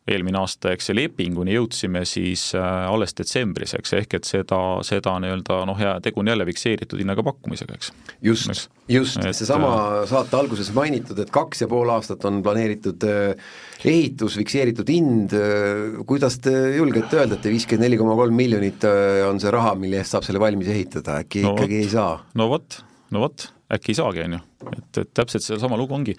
eelmine 0.09 0.41
aasta, 0.41 0.73
eks, 0.75 0.91
lepinguni 0.97 1.55
jõudsime 1.55 2.03
siis 2.09 2.49
äh, 2.59 2.62
alles 2.91 3.15
detsembris, 3.15 3.77
eks, 3.79 3.93
ehk 4.01 4.17
et 4.19 4.27
seda, 4.27 4.59
seda 4.87 5.15
nii-öelda 5.23 5.61
noh, 5.69 5.79
ja 5.79 5.95
tegu 6.03 6.23
on 6.23 6.31
jälle 6.33 6.47
fikseeritud 6.49 6.99
hinnaga 6.99 7.23
pakkumisega, 7.27 7.77
eks. 7.79 7.93
just, 8.25 8.67
just, 8.91 9.21
seesama 9.23 9.71
äh, 9.77 9.99
saate 10.11 10.35
alguses 10.38 10.73
mainitud, 10.75 11.21
et 11.23 11.31
kaks 11.35 11.62
ja 11.62 11.69
pool 11.71 11.93
aastat 11.95 12.27
on 12.27 12.41
planeeritud 12.43 13.07
äh, 13.07 13.53
ehitus, 13.87 14.38
fikseeritud 14.38 14.91
hind, 14.91 15.37
kuidas 16.07 16.38
te 16.43 16.53
julgete 16.77 17.21
öelda, 17.21 17.38
et 17.38 17.47
viiskümmend 17.51 17.87
neli 17.87 17.99
koma 17.99 18.15
kolm 18.19 18.37
miljonit 18.38 18.85
on 19.27 19.38
see 19.43 19.51
raha, 19.55 19.75
mille 19.79 19.99
eest 19.99 20.15
saab 20.15 20.27
selle 20.27 20.43
valmis 20.43 20.71
ehitada, 20.71 21.21
äkki 21.23 21.43
no 21.47 21.55
ikkagi 21.57 21.79
võt, 21.79 21.87
ei 21.87 21.93
saa? 21.95 22.17
no 22.38 22.47
vot, 22.51 22.79
no 23.15 23.23
vot, 23.25 23.49
äkki 23.75 23.95
ei 23.95 23.99
saagi, 23.99 24.27
on 24.27 24.37
ju, 24.38 24.43
et, 24.71 25.01
et 25.03 25.15
täpselt 25.19 25.47
sedasama 25.47 25.79
lugu 25.79 25.99
ongi 25.99 26.15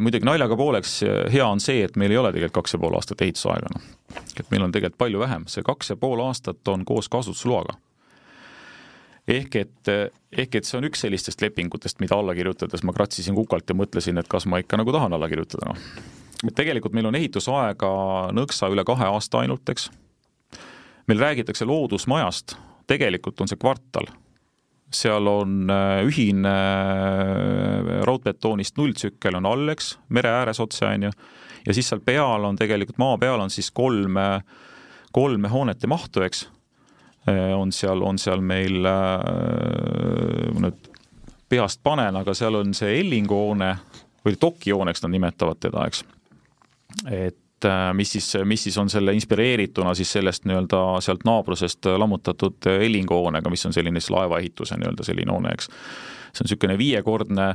muidugi 0.00 0.24
naljaga 0.24 0.56
pooleks 0.56 1.00
hea 1.32 1.46
on 1.46 1.60
see, 1.60 1.82
et 1.84 1.96
meil 2.00 2.14
ei 2.14 2.20
ole 2.20 2.32
tegelikult 2.32 2.62
kaks 2.62 2.76
ja 2.76 2.80
pool 2.80 2.96
aastat 2.96 3.24
ehitusaega, 3.26 3.72
noh. 3.74 3.88
et 4.40 4.50
meil 4.50 4.64
on 4.64 4.72
tegelikult 4.72 4.98
palju 5.02 5.20
vähem, 5.20 5.44
see 5.50 5.64
kaks 5.66 5.92
ja 5.92 5.96
pool 6.00 6.22
aastat 6.24 6.68
on 6.72 6.84
koos 6.88 7.10
kasutusloaga. 7.12 7.76
ehk 9.28 9.56
et, 9.60 9.92
ehk 10.32 10.54
et 10.54 10.64
see 10.64 10.78
on 10.78 10.88
üks 10.88 11.04
sellistest 11.04 11.42
lepingutest, 11.42 12.00
mida 12.00 12.16
alla 12.16 12.34
kirjutades 12.34 12.84
ma 12.86 12.94
kratsisin 12.96 13.34
kukalt 13.34 13.68
ja 13.68 13.76
mõtlesin, 13.76 14.18
et 14.18 14.28
kas 14.28 14.46
ma 14.46 14.62
ikka 14.62 14.80
nagu 14.80 14.92
tahan 14.92 15.12
alla 15.12 15.28
kirjutada, 15.28 15.72
noh. 15.72 16.04
et 16.46 16.54
tegelikult 16.54 16.96
meil 16.96 17.12
on 17.12 17.20
ehitusaega 17.20 17.90
nõksa 18.36 18.72
üle 18.72 18.84
kahe 18.88 19.10
aasta 19.12 19.44
ainult, 19.44 19.68
eks. 19.68 19.90
meil 21.06 21.20
räägitakse 21.20 21.68
loodusmajast, 21.68 22.56
tegelikult 22.86 23.40
on 23.40 23.52
see 23.52 23.60
kvartal 23.60 24.08
seal 24.92 25.26
on 25.26 25.70
äh, 25.70 26.04
ühine 26.06 26.52
äh, 26.52 28.02
raudbetoonist 28.06 28.76
nulltsükkel 28.78 29.36
on 29.38 29.46
all, 29.46 29.68
eks, 29.72 29.96
mere 30.08 30.30
ääres 30.40 30.60
otse, 30.62 30.86
on 30.86 31.08
ju, 31.08 31.12
ja 31.66 31.74
siis 31.74 31.88
seal 31.90 32.02
peal 32.06 32.46
on 32.46 32.58
tegelikult, 32.58 32.98
maa 33.02 33.18
peal 33.20 33.42
on 33.42 33.52
siis 33.52 33.70
kolm, 33.74 34.18
kolme 35.16 35.50
hoonete 35.50 35.90
mahtu, 35.90 36.22
eks, 36.26 36.46
äh, 37.28 37.52
on 37.56 37.72
seal, 37.74 38.02
on 38.06 38.20
seal 38.22 38.44
meil, 38.44 38.86
ma 38.86 40.66
nüüd 40.66 40.92
peast 41.50 41.82
panen, 41.86 42.16
aga 42.18 42.34
seal 42.34 42.58
on 42.58 42.74
see 42.74 43.00
Ellingu 43.00 43.36
hoone 43.38 43.72
või 44.26 44.38
dokihooneks 44.42 45.04
nad 45.04 45.14
nimetavad 45.14 45.60
teda, 45.62 45.86
eks. 45.86 46.04
et 47.06 47.38
et 47.56 47.64
äh, 47.64 47.94
mis 47.94 48.12
siis, 48.12 48.36
mis 48.44 48.62
siis 48.62 48.76
on 48.78 48.90
selle 48.92 49.14
inspireerituna 49.16 49.94
siis 49.96 50.12
sellest 50.12 50.44
nii-öelda 50.44 51.00
sealt 51.00 51.24
naabrusest 51.24 51.88
lammutatud 51.98 52.68
Ellingu 52.68 53.16
hoonega, 53.16 53.50
mis 53.50 53.64
on 53.66 53.72
selline 53.72 54.00
siis 54.00 54.12
laevaehituse 54.12 54.76
nii-öelda 54.76 55.06
selline 55.06 55.32
hoone, 55.32 55.54
eks. 55.56 55.70
see 55.70 56.44
on 56.44 56.50
niisugune 56.50 56.76
viiekordne, 56.78 57.48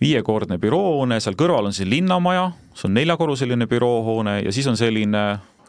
viiekordne 0.00 0.58
büroohoone, 0.58 1.20
seal 1.20 1.36
kõrval 1.36 1.68
on 1.68 1.76
siis 1.76 1.90
linnamaja, 1.90 2.48
see 2.72 2.88
on 2.88 2.96
neljakorruseline 2.96 3.68
büroohoone 3.68 4.40
ja 4.46 4.52
siis 4.52 4.66
on 4.70 4.80
selline 4.80 5.24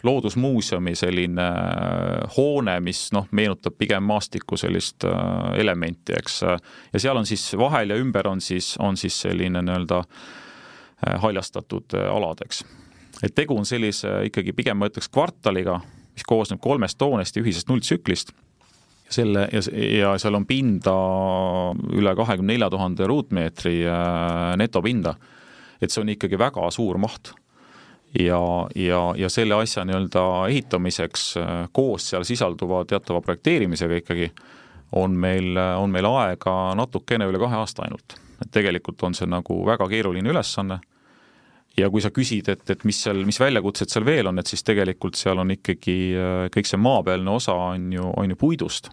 loodusmuuseumi 0.07 0.95
selline 0.95 1.47
äh, 1.51 2.38
hoone, 2.38 2.80
mis 2.80 3.10
noh, 3.12 3.28
meenutab 3.36 3.76
pigem 3.78 4.07
maastiku 4.07 4.57
sellist 4.57 5.03
äh, 5.03 5.60
elementi, 5.60 6.16
eks. 6.16 6.41
ja 6.93 6.99
seal 6.99 7.20
on 7.20 7.28
siis 7.28 7.51
vahel 7.60 7.91
ja 7.91 7.99
ümber 7.99 8.32
on 8.32 8.41
siis, 8.41 8.78
on 8.80 8.97
siis 8.97 9.20
selline 9.28 9.62
nii-öelda 9.68 10.03
haljastatud 11.20 11.95
alad, 12.12 12.41
eks. 12.43 12.64
Et 13.24 13.36
tegu 13.36 13.57
on 13.57 13.67
sellise 13.67 14.22
ikkagi 14.30 14.53
pigem 14.55 14.80
ma 14.80 14.89
ütleks 14.89 15.09
kvartaliga, 15.11 15.80
mis 16.13 16.28
koosneb 16.28 16.61
kolmest 16.63 17.01
hoonest 17.01 17.36
ja 17.36 17.43
ühisest 17.43 17.72
nulltsüklist 17.72 18.34
selle 19.09 19.47
ja, 19.51 19.61
ja 19.97 20.13
seal 20.22 20.38
on 20.38 20.45
pinda 20.45 20.93
üle 21.97 22.13
kahekümne 22.15 22.53
nelja 22.53 22.70
tuhande 22.70 23.07
ruutmeetri 23.09 23.82
netopinda. 24.61 25.15
et 25.82 25.91
see 25.91 26.01
on 26.03 26.09
ikkagi 26.13 26.38
väga 26.38 26.70
suur 26.72 26.99
maht 27.01 27.34
ja, 28.20 28.41
ja, 28.76 29.01
ja 29.17 29.30
selle 29.30 29.55
asja 29.55 29.86
nii-öelda 29.86 30.26
ehitamiseks 30.49 31.34
koos 31.72 32.09
seal 32.11 32.26
sisalduva 32.28 32.84
teatava 32.86 33.22
projekteerimisega 33.22 34.01
ikkagi 34.03 34.32
on 34.91 35.17
meil, 35.17 35.57
on 35.57 35.89
meil 35.93 36.05
aega 36.09 36.55
natukene 36.78 37.28
üle 37.30 37.41
kahe 37.41 37.57
aasta 37.61 37.86
ainult. 37.86 38.17
et 38.41 38.51
tegelikult 38.51 39.03
on 39.03 39.17
see 39.17 39.28
nagu 39.30 39.63
väga 39.65 39.88
keeruline 39.89 40.30
ülesanne 40.30 40.80
ja 41.80 41.89
kui 41.89 42.03
sa 42.03 42.11
küsid, 42.13 42.49
et, 42.51 42.63
et 42.69 42.86
mis 42.88 43.01
seal, 43.05 43.23
mis 43.25 43.39
väljakutsed 43.39 43.91
seal 43.91 44.05
veel 44.07 44.30
on, 44.30 44.39
et 44.41 44.47
siis 44.47 44.65
tegelikult 44.67 45.17
seal 45.19 45.39
on 45.41 45.55
ikkagi 45.55 45.97
kõik 46.53 46.69
see 46.69 46.80
maapealne 46.82 47.32
osa 47.32 47.55
on 47.73 47.91
ju, 47.93 48.07
on 48.17 48.36
ju 48.36 48.39
puidust. 48.39 48.91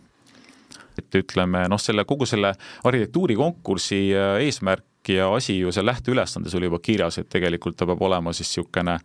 et 0.96 1.14
ütleme 1.18 1.66
noh, 1.68 1.80
selle 1.80 2.06
kogu 2.08 2.24
selle 2.24 2.54
arhitektuurikonkursi 2.88 3.98
eesmärk 4.16 4.86
eesmärk 5.06 5.08
ja 5.08 5.34
asi 5.34 5.58
ju 5.58 5.72
seal 5.72 5.86
lähteülesandes 5.86 6.54
oli 6.54 6.66
juba 6.66 6.78
kirjas, 6.78 7.18
et 7.18 7.28
tegelikult 7.28 7.76
ta 7.76 7.86
peab 7.86 8.02
olema 8.02 8.32
siis 8.32 8.48
niisugune 8.48 8.98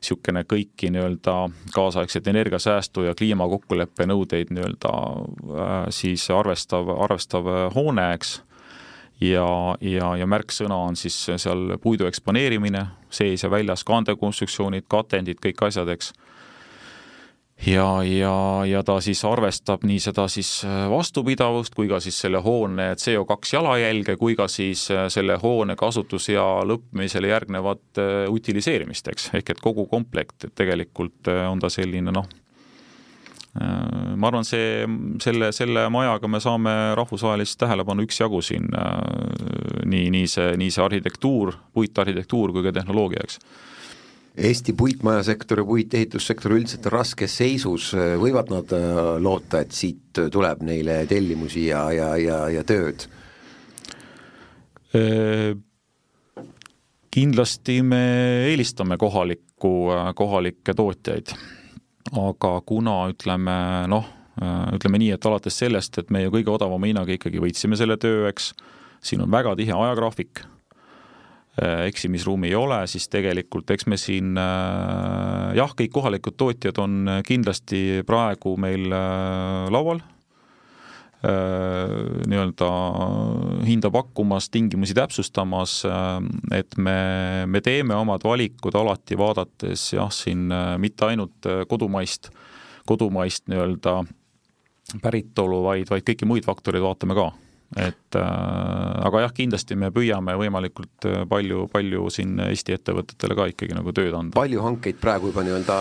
niisugune 0.00 0.44
kõiki 0.44 0.90
nii-öelda 0.92 1.50
kaasaegseid 1.74 2.26
energiasäästu 2.26 3.02
ja 3.02 3.14
kliimakokkuleppe 3.14 4.06
nõudeid 4.06 4.50
nii-öelda 4.50 4.92
äh, 4.92 5.88
siis 5.90 6.30
arvestav, 6.30 6.88
arvestav 6.88 7.72
hoone, 7.74 8.12
eks, 8.14 8.42
ja, 9.20 9.48
ja, 9.80 10.14
ja 10.16 10.26
märksõna 10.30 10.78
on 10.88 10.96
siis 10.96 11.16
seal 11.36 11.76
puidu 11.82 12.08
eksponeerimine, 12.08 12.86
sees 13.10 13.44
ja 13.44 13.50
väljas 13.50 13.84
kandekonstruktsioonid, 13.88 14.86
katendid, 14.88 15.40
kõik 15.42 15.68
asjad, 15.68 15.90
eks. 15.94 16.12
Ja, 17.66 18.04
ja, 18.06 18.34
ja 18.70 18.84
ta 18.86 19.00
siis 19.02 19.24
arvestab 19.26 19.82
nii 19.82 19.98
seda 19.98 20.28
siis 20.30 20.60
vastupidavust 20.92 21.74
kui 21.74 21.88
ka 21.90 21.98
siis 21.98 22.20
selle 22.22 22.38
hoone 22.44 22.92
CO2 22.94 23.50
jalajälge, 23.56 24.14
kui 24.16 24.36
ka 24.38 24.46
siis 24.46 24.84
selle 25.10 25.40
hoone 25.42 25.74
kasutusea 25.76 26.44
lõppemisele 26.70 27.32
järgnevat 27.32 28.02
utiliseerimist, 28.30 29.10
eks, 29.10 29.32
ehk 29.40 29.50
et 29.56 29.64
kogu 29.64 29.88
komplekt, 29.90 30.44
et 30.46 30.54
tegelikult 30.54 31.32
on 31.50 31.58
ta 31.58 31.72
selline 31.72 32.14
noh, 32.14 32.30
ma 33.58 34.28
arvan, 34.28 34.44
see, 34.46 34.84
selle, 35.24 35.48
selle 35.56 35.86
majaga 35.90 36.28
me 36.30 36.38
saame 36.42 36.74
rahvusvahelist 36.98 37.56
tähelepanu 37.58 38.04
üksjagu 38.04 38.42
siin, 38.44 38.68
nii, 39.88 40.10
nii 40.14 40.28
see, 40.30 40.52
nii 40.60 40.74
see 40.74 40.84
arhitektuur, 40.84 41.56
puitarhitektuur 41.74 42.52
kui 42.54 42.66
ka 42.68 42.74
tehnoloogia, 42.76 43.24
eks 43.24 43.40
Eesti 44.38 44.72
puitmajasektor 44.78 45.58
ja 45.58 45.64
puitehitussektor 45.66 46.52
üldiselt 46.54 46.84
raskes 46.94 47.32
seisus, 47.40 47.88
võivad 48.22 48.52
nad 48.52 48.70
äh, 48.76 48.98
loota, 49.18 49.64
et 49.64 49.74
siit 49.74 50.20
tuleb 50.30 50.62
neile 50.62 51.00
tellimusi 51.10 51.64
ja, 51.72 51.80
ja, 51.90 52.12
ja, 52.22 52.36
ja 52.54 52.62
tööd? 52.66 53.08
Äh, 54.94 55.58
kindlasti 57.10 57.80
me 57.82 58.02
eelistame 58.52 59.00
kohalikku, 59.00 59.72
äh, 59.96 60.12
kohalikke 60.14 60.76
tootjaid, 60.78 61.34
aga 62.08 62.52
kuna 62.66 63.00
ütleme 63.12 63.56
noh, 63.90 64.06
ütleme 64.74 65.00
nii, 65.02 65.10
et 65.16 65.26
alates 65.26 65.56
sellest, 65.60 65.98
et 65.98 66.12
me 66.14 66.22
ju 66.22 66.30
kõige 66.32 66.52
odavama 66.54 66.86
hinnaga 66.86 67.12
ikkagi 67.16 67.40
võitsime 67.42 67.76
selle 67.76 67.98
töö, 68.00 68.28
eks, 68.30 68.52
siin 69.02 69.24
on 69.24 69.32
väga 69.32 69.56
tihe 69.58 69.74
ajagraafik 69.74 70.44
Äh, 71.58 71.86
eksimisruumi 71.86 72.46
ei 72.46 72.54
ole, 72.54 72.76
siis 72.86 73.08
tegelikult 73.10 73.70
eks 73.74 73.88
me 73.90 73.96
siin 73.98 74.36
äh, 74.38 75.56
jah, 75.58 75.72
kõik 75.74 75.90
kohalikud 75.90 76.36
tootjad 76.38 76.78
on 76.78 77.10
kindlasti 77.26 78.04
praegu 78.06 78.52
meil 78.60 78.84
laual, 79.74 79.98
nii-öelda 81.18 82.66
hinda 83.66 83.90
pakkumas, 83.90 84.46
tingimusi 84.54 84.94
täpsustamas, 84.94 85.80
et 86.54 86.76
me, 86.78 86.94
me 87.50 87.62
teeme 87.64 87.96
omad 87.98 88.22
valikud 88.22 88.76
alati 88.78 89.18
vaadates 89.18 89.88
jah, 89.96 90.12
siin 90.14 90.46
mitte 90.78 91.08
ainult 91.08 91.50
kodumaist, 91.68 92.30
kodumaist 92.86 93.48
nii-öelda 93.50 93.96
päritolu, 95.02 95.58
vaid, 95.66 95.90
vaid 95.90 96.06
kõiki 96.06 96.28
muid 96.28 96.46
faktoreid 96.46 96.86
vaatame 96.86 97.18
ka 97.18 97.32
et 97.76 98.16
äh, 98.16 99.06
aga 99.08 99.24
jah, 99.26 99.34
kindlasti 99.36 99.76
me 99.76 99.90
püüame 99.94 100.36
võimalikult 100.40 101.08
äh, 101.08 101.24
palju, 101.28 101.66
palju 101.72 102.08
siin 102.12 102.38
Eesti 102.48 102.76
ettevõtetele 102.78 103.36
ka 103.36 103.48
ikkagi 103.52 103.76
nagu 103.76 103.92
tööd 103.96 104.14
anda. 104.16 104.36
palju 104.38 104.62
hankeid 104.64 105.00
praegu 105.00 105.32
juba 105.32 105.44
nii-öelda 105.46 105.78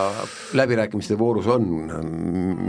läbirääkimiste 0.60 1.18
voorus 1.20 1.48
on, 1.52 1.68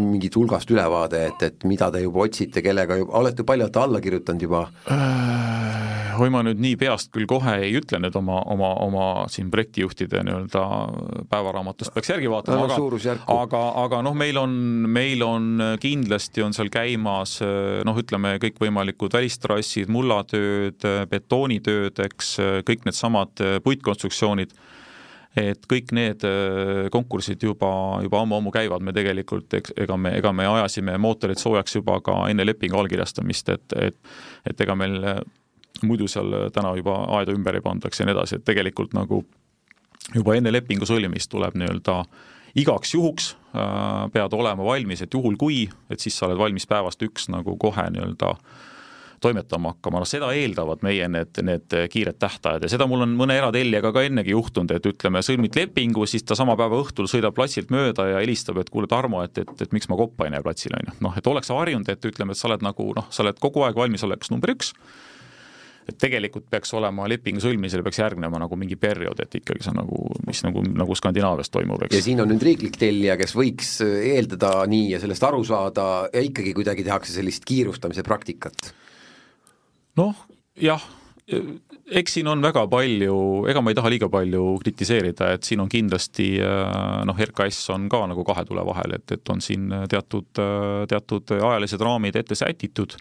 mingit 0.08 0.36
hulgast 0.38 0.70
ülevaade, 0.70 1.24
et, 1.32 1.42
et 1.50 1.68
mida 1.68 1.90
te 1.94 2.02
juba 2.04 2.26
otsite, 2.28 2.62
kellega 2.64 3.00
juba, 3.00 3.16
olete 3.22 3.46
palju 3.46 3.68
olete 3.68 3.80
alla 3.80 4.00
kirjutanud 4.00 4.42
juba 4.42 4.68
äh,? 4.90 5.68
oi, 6.18 6.30
ma 6.34 6.40
nüüd 6.42 6.58
nii 6.58 6.76
peast 6.80 7.12
küll 7.14 7.28
kohe 7.30 7.52
ei 7.62 7.74
ütle 7.78 8.00
nüüd 8.02 8.16
oma, 8.18 8.40
oma, 8.50 8.72
oma 8.82 9.04
siin 9.30 9.52
projektijuhtide 9.52 10.24
nii-öelda 10.26 10.62
päevaraamatust 11.30 11.94
peaks 11.94 12.10
järgi 12.10 12.30
vaatama 12.32 12.66
no,, 12.66 12.74
aga, 12.74 13.12
aga, 13.36 13.60
aga 13.84 14.00
noh, 14.06 14.16
meil 14.18 14.40
on, 14.40 14.56
meil 14.90 15.22
on 15.22 15.62
kindlasti 15.82 16.42
on 16.42 16.56
seal 16.56 16.72
käimas 16.74 17.38
noh, 17.86 18.00
ütleme 18.02 18.36
kõikvõimalikud 18.42 19.07
tehtud 19.08 19.18
välistrassid, 19.18 19.88
mullatööd, 19.88 20.84
betoonitööd, 21.10 21.98
eks, 22.04 22.36
kõik 22.66 22.84
needsamad 22.84 23.40
puitkonstruktsioonid, 23.64 24.52
et 25.36 25.66
kõik 25.68 25.92
need 25.92 26.24
äh, 26.24 26.88
konkursid 26.90 27.42
juba, 27.42 28.00
juba 28.02 28.22
ammu-ammu 28.22 28.50
käivad, 28.50 28.82
me 28.82 28.92
tegelikult, 28.92 29.52
eks, 29.54 29.72
ega 29.76 29.96
me, 29.96 30.16
ega 30.18 30.32
me 30.32 30.46
ajasime 30.46 30.96
mootorid 30.98 31.38
soojaks 31.38 31.76
juba 31.76 32.00
ka 32.00 32.28
enne 32.30 32.46
lepingu 32.46 32.78
allkirjastamist, 32.78 33.48
et, 33.48 33.76
et 33.76 33.98
et 34.48 34.60
ega 34.60 34.74
meil 34.74 34.96
äh, 35.04 35.20
muidu 35.82 36.08
seal 36.08 36.50
täna 36.50 36.74
juba 36.76 37.04
aeda 37.18 37.32
ümber 37.36 37.54
ei 37.54 37.62
pandaks 37.62 38.00
ja 38.00 38.06
nii 38.06 38.16
edasi, 38.16 38.38
et 38.38 38.44
tegelikult 38.44 38.96
nagu 38.96 39.22
juba 40.14 40.34
enne 40.34 40.50
lepingu 40.52 40.88
sõlmimist 40.88 41.30
tuleb 41.30 41.54
nii-öelda 41.54 42.00
igaks 42.58 42.94
juhuks 42.96 43.34
äh, 43.54 44.08
pead 44.12 44.34
olema 44.34 44.64
valmis, 44.64 45.04
et 45.04 45.14
juhul 45.14 45.36
kui, 45.38 45.68
et 45.90 46.00
siis 46.00 46.16
sa 46.16 46.26
oled 46.26 46.40
valmis 46.40 46.66
päevast 46.66 47.04
üks 47.04 47.28
nagu 47.30 47.54
kohe 47.60 47.84
nii-öelda 47.92 48.32
äh, 48.32 48.66
toimetama 49.22 49.74
hakkama, 49.74 50.02
noh 50.02 50.08
seda 50.08 50.30
eeldavad 50.36 50.84
meie 50.86 51.08
need, 51.10 51.40
need 51.44 51.76
kiired 51.92 52.18
tähtajad 52.20 52.64
ja 52.64 52.70
seda 52.72 52.86
mul 52.90 53.04
on 53.06 53.16
mõne 53.18 53.36
eratellijaga 53.38 53.92
ka 53.94 54.04
ennegi 54.06 54.34
juhtunud, 54.34 54.72
et 54.76 54.88
ütleme, 54.90 55.22
sõlmid 55.24 55.58
lepingu, 55.58 56.06
siis 56.10 56.26
ta 56.26 56.38
sama 56.38 56.56
päeva 56.58 56.80
õhtul 56.82 57.10
sõidab 57.10 57.36
platsilt 57.36 57.72
mööda 57.74 58.08
ja 58.12 58.22
helistab, 58.22 58.60
et 58.62 58.70
kuule, 58.72 58.90
Tarmo, 58.90 59.22
et, 59.26 59.38
et, 59.42 59.52
et 59.66 59.76
miks 59.76 59.90
ma 59.90 59.98
koppa 59.98 60.28
ei 60.28 60.34
näe 60.34 60.44
platsil, 60.44 60.74
on 60.78 60.88
ju. 60.88 60.96
noh, 61.04 61.18
et 61.18 61.26
oleks 61.30 61.52
harjunud, 61.54 61.88
et 61.92 62.10
ütleme, 62.10 62.34
et 62.34 62.40
sa 62.40 62.48
oled 62.50 62.64
nagu 62.64 62.90
noh, 62.96 63.06
sa 63.10 63.24
oled 63.24 63.38
kogu 63.42 63.66
aeg 63.66 63.78
valmisolekus 63.78 64.32
number 64.32 64.54
üks, 64.54 64.72
et 65.88 65.96
tegelikult 65.96 66.48
peaks 66.52 66.74
olema 66.76 67.06
lepingu 67.08 67.40
sõlmimisele 67.40 67.84
peaks 67.86 68.00
järgnema 68.02 68.40
nagu 68.42 68.58
mingi 68.60 68.76
periood, 68.80 69.22
et 69.24 69.38
ikkagi 69.40 69.64
see 69.64 69.76
nagu, 69.76 70.02
mis 70.28 70.42
nagu, 70.44 70.64
nagu 70.76 70.96
Skandinaavias 70.98 71.52
toimub, 71.52 71.86
eks. 71.86 71.96
ja 71.96 72.04
siin 72.04 72.20
on 72.24 72.28
nüüd 72.32 72.44
riiklik 72.44 72.76
tellija, 72.80 73.16
kes 73.20 73.32
võiks 73.38 73.78
eeldada 73.84 74.52
nii 74.68 74.92
ja 74.94 75.00
sellest 75.02 75.24
aru 75.28 75.40
saada 75.48 75.88
ja 76.12 76.24
ikkagi 76.24 76.52
kuidagi 76.56 76.84
tehakse 76.86 77.16
sellist 77.16 77.48
kiirustamise 77.48 78.04
praktikat 78.06 78.72
noh, 79.98 80.24
jah, 80.62 80.82
eks 81.28 82.18
siin 82.18 82.28
on 82.30 82.42
väga 82.44 82.64
palju, 82.70 83.16
ega 83.50 83.62
ma 83.62 83.72
ei 83.72 83.78
taha 83.78 83.92
liiga 83.92 84.08
palju 84.12 84.42
kritiseerida, 84.62 85.32
et 85.36 85.48
siin 85.48 85.60
on 85.64 85.70
kindlasti 85.72 86.30
noh, 87.08 87.24
RKS 87.28 87.74
on 87.74 87.88
ka 87.92 88.04
nagu 88.10 88.24
kahe 88.26 88.44
tule 88.48 88.64
vahel, 88.68 88.96
et, 88.98 89.16
et 89.16 89.32
on 89.34 89.42
siin 89.44 89.68
teatud, 89.90 90.30
teatud 90.88 91.34
ajalised 91.38 91.84
raamid 91.84 92.16
ette 92.20 92.38
sätitud 92.38 92.96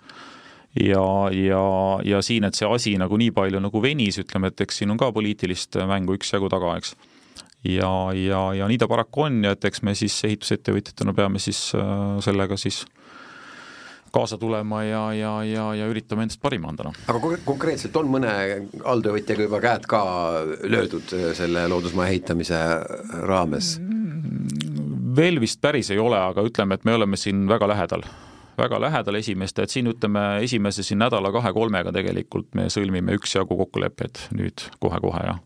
ja, 0.84 1.06
ja, 1.32 1.64
ja 2.06 2.22
siin, 2.26 2.48
et 2.48 2.58
see 2.58 2.68
asi 2.70 2.96
nagu 3.00 3.20
nii 3.20 3.32
palju 3.36 3.62
nagu 3.64 3.84
venis, 3.84 4.20
ütleme, 4.24 4.52
et 4.52 4.66
eks 4.68 4.82
siin 4.82 4.94
on 4.94 5.00
ka 5.00 5.12
poliitilist 5.16 5.80
mängu 5.90 6.18
üksjagu 6.18 6.52
taga, 6.52 6.76
eks. 6.82 6.96
ja, 7.68 7.92
ja, 8.16 8.44
ja 8.60 8.68
nii 8.70 8.80
ta 8.82 8.92
paraku 8.92 9.28
on 9.28 9.42
ja 9.48 9.56
et 9.56 9.72
eks 9.72 9.84
me 9.88 9.96
siis 9.98 10.20
ehitusettevõtjatena 10.28 11.16
peame 11.18 11.42
siis 11.44 11.70
sellega 12.26 12.60
siis 12.60 12.84
äh, 12.84 13.07
kaasa 14.18 14.40
tulema 14.42 14.84
ja, 14.84 15.04
ja, 15.14 15.34
ja, 15.46 15.66
ja 15.78 15.90
üritame 15.92 16.26
endast 16.26 16.42
parima 16.42 16.72
anda, 16.72 16.90
noh. 16.90 17.02
aga 17.12 17.34
konkreetselt 17.46 17.98
on 18.00 18.10
mõne 18.18 18.32
alltöövõtjaga 18.84 19.48
juba 19.48 19.62
käed 19.64 19.90
ka 19.90 20.04
löödud 20.66 21.14
äh, 21.18 21.30
selle 21.38 21.68
loodusmaja 21.72 22.16
ehitamise 22.16 22.62
raames? 23.28 23.76
veel 25.18 25.42
vist 25.42 25.62
päris 25.62 25.90
ei 25.94 26.02
ole, 26.02 26.18
aga 26.20 26.44
ütleme, 26.46 26.78
et 26.78 26.86
me 26.86 26.98
oleme 26.98 27.18
siin 27.20 27.46
väga 27.50 27.70
lähedal 27.74 28.06
väga 28.58 28.80
lähedal 28.82 29.20
esimeste, 29.20 29.66
et 29.66 29.74
siin 29.74 29.90
ütleme, 29.92 30.24
esimese 30.46 30.86
siin 30.86 31.02
nädala 31.02 31.32
kahe-kolmega 31.34 31.94
tegelikult 31.94 32.56
me 32.58 32.72
sõlmime 32.74 33.14
üksjagu 33.20 33.58
kokkuleppeid 33.60 34.30
nüüd 34.38 34.66
kohe-kohe, 34.82 35.26
jah 35.30 35.44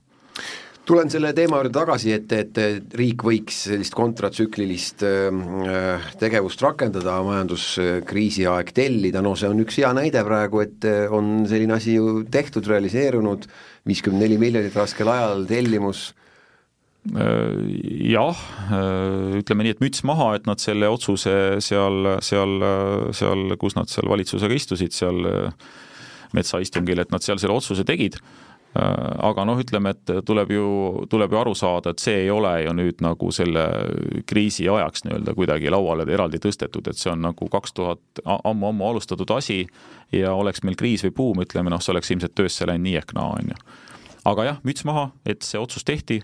tulen 0.92 1.12
selle 1.12 1.32
teema 1.36 1.62
juurde 1.62 1.72
tagasi, 1.72 2.12
et, 2.18 2.34
et 2.36 2.96
riik 3.00 3.24
võiks 3.24 3.62
sellist 3.70 3.96
kontratsüklilist 3.96 5.06
äh, 5.08 6.08
tegevust 6.20 6.64
rakendada, 6.66 7.16
majanduskriisi 7.24 8.44
aeg 8.52 8.74
tellida, 8.76 9.22
no 9.24 9.32
see 9.39 9.48
on 9.52 9.62
üks 9.64 9.80
hea 9.80 9.92
näide 9.96 10.24
praegu, 10.28 10.64
et 10.66 10.88
on 11.16 11.46
selline 11.48 11.78
asi 11.78 11.96
ju 11.96 12.26
tehtud, 12.32 12.68
realiseerunud, 12.68 13.48
viiskümmend 13.88 14.26
neli 14.26 14.42
miljonit 14.42 14.76
raskel 14.76 15.12
ajal, 15.14 15.46
tellimus. 15.48 16.10
Äh, 17.16 17.56
jah, 18.12 18.44
äh, 18.68 19.39
ütleme 19.39 19.70
nii, 19.70 19.78
et 19.78 19.86
müts 19.86 20.04
maha, 20.08 20.34
et 20.42 20.50
nad 20.50 20.60
selle 20.60 20.92
otsuse 20.92 21.38
seal, 21.64 22.18
seal, 22.20 22.60
seal, 23.16 23.56
kus 23.64 23.80
nad 23.80 23.89
seal 23.89 24.12
valitsusega 24.12 24.60
istusid, 24.60 24.98
seal 24.98 25.24
metsaistungil, 26.36 27.00
et 27.00 27.16
nad 27.16 27.24
seal 27.24 27.39
selle 27.39 27.56
otsuse 27.56 27.88
tegid. 27.88 28.20
Äh, 28.20 28.51
aga 28.74 29.43
noh, 29.47 29.59
ütleme, 29.59 29.91
et 29.91 30.11
tuleb 30.26 30.53
ju, 30.55 30.65
tuleb 31.11 31.34
ju 31.34 31.39
aru 31.41 31.53
saada, 31.57 31.91
et 31.91 31.99
see 31.99 32.22
ei 32.24 32.30
ole 32.32 32.53
ju 32.63 32.74
nüüd 32.78 33.01
nagu 33.03 33.32
selle 33.36 33.65
kriisi 34.28 34.69
ajaks 34.72 35.03
nii-öelda 35.07 35.36
kuidagi 35.36 35.74
lauale 35.74 36.05
eraldi 36.07 36.39
tõstetud, 36.39 36.88
et 36.88 36.99
see 36.99 37.11
on 37.11 37.26
nagu 37.28 37.49
kaks 37.51 37.76
tuhat 37.76 38.24
ammu-ammu 38.24 38.88
alustatud 38.88 39.32
asi 39.36 39.65
ja 40.15 40.32
oleks 40.34 40.63
meil 40.63 40.80
kriis 40.80 41.03
või 41.07 41.15
buum, 41.17 41.43
ütleme 41.43 41.74
noh, 41.74 41.84
see 41.84 41.91
oleks 41.91 42.13
ilmselt 42.15 42.36
töösse 42.38 42.67
läinud 42.69 42.88
nii 42.88 42.99
ehk 43.01 43.11
naa, 43.17 43.34
on 43.36 43.51
ju. 43.51 43.59
aga 44.32 44.47
jah, 44.47 44.61
müts 44.63 44.88
maha, 44.88 45.09
et 45.28 45.43
see 45.43 45.59
otsus 45.59 45.84
tehti 45.84 46.22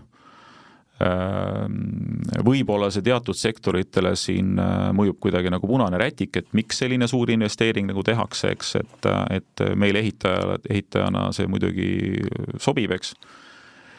võib-olla 2.47 2.89
see 2.93 3.05
teatud 3.05 3.37
sektoritele 3.37 4.15
siin 4.17 4.57
äh, 4.61 4.87
mõjub 4.97 5.19
kuidagi 5.21 5.51
nagu 5.53 5.69
punane 5.69 5.99
rätik, 6.01 6.39
et 6.41 6.47
miks 6.57 6.81
selline 6.81 7.07
suur 7.09 7.29
investeering 7.29 7.91
nagu 7.91 8.03
tehakse, 8.05 8.53
eks, 8.55 8.75
et, 8.81 9.09
et 9.37 9.65
meil 9.77 9.99
ehitajale, 9.99 10.57
ehitajana 10.69 11.29
see 11.37 11.49
muidugi 11.51 11.91
sobib, 12.61 12.95
eks 12.97 13.13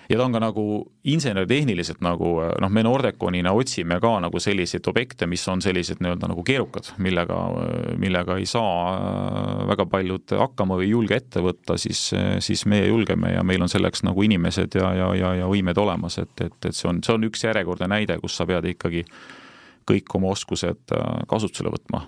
ja 0.09 0.17
ta 0.17 0.25
on 0.25 0.33
ka 0.33 0.41
nagu 0.41 0.65
insenertehniliselt 1.05 2.01
nagu 2.05 2.31
noh, 2.61 2.71
me 2.73 2.83
Nordeconina 2.85 3.53
otsime 3.57 3.99
ka 4.01 4.15
nagu 4.25 4.41
selliseid 4.41 4.87
objekte, 4.89 5.29
mis 5.29 5.45
on 5.53 5.63
sellised 5.65 6.01
nii-öelda 6.03 6.31
nagu 6.33 6.45
keerukad, 6.47 6.93
millega, 7.05 7.37
millega 8.01 8.39
ei 8.41 8.47
saa 8.49 8.75
äh, 8.93 9.65
väga 9.73 9.89
paljud 9.93 10.37
hakkama 10.41 10.79
või 10.81 10.89
ei 10.89 10.95
julge 10.95 11.19
ette 11.21 11.43
võtta, 11.45 11.79
siis, 11.81 12.09
siis 12.45 12.65
meie 12.67 12.89
julgeme 12.89 13.35
ja 13.35 13.45
meil 13.47 13.63
on 13.65 13.73
selleks 13.73 14.05
nagu 14.09 14.25
inimesed 14.25 14.79
ja, 14.81 14.93
ja, 14.97 15.11
ja, 15.19 15.35
ja 15.43 15.51
võimed 15.51 15.79
olemas, 15.79 16.19
et, 16.23 16.35
et, 16.41 16.59
et 16.65 16.77
see 16.77 16.89
on, 16.91 17.03
see 17.05 17.17
on 17.17 17.29
üks 17.29 17.45
järjekordne 17.45 17.91
näide, 17.93 18.19
kus 18.23 18.39
sa 18.39 18.49
pead 18.49 18.71
ikkagi 18.73 19.05
kõik 19.89 20.17
oma 20.17 20.33
oskused 20.37 20.97
äh, 20.97 21.11
kasutusele 21.29 21.73
võtma 21.75 22.07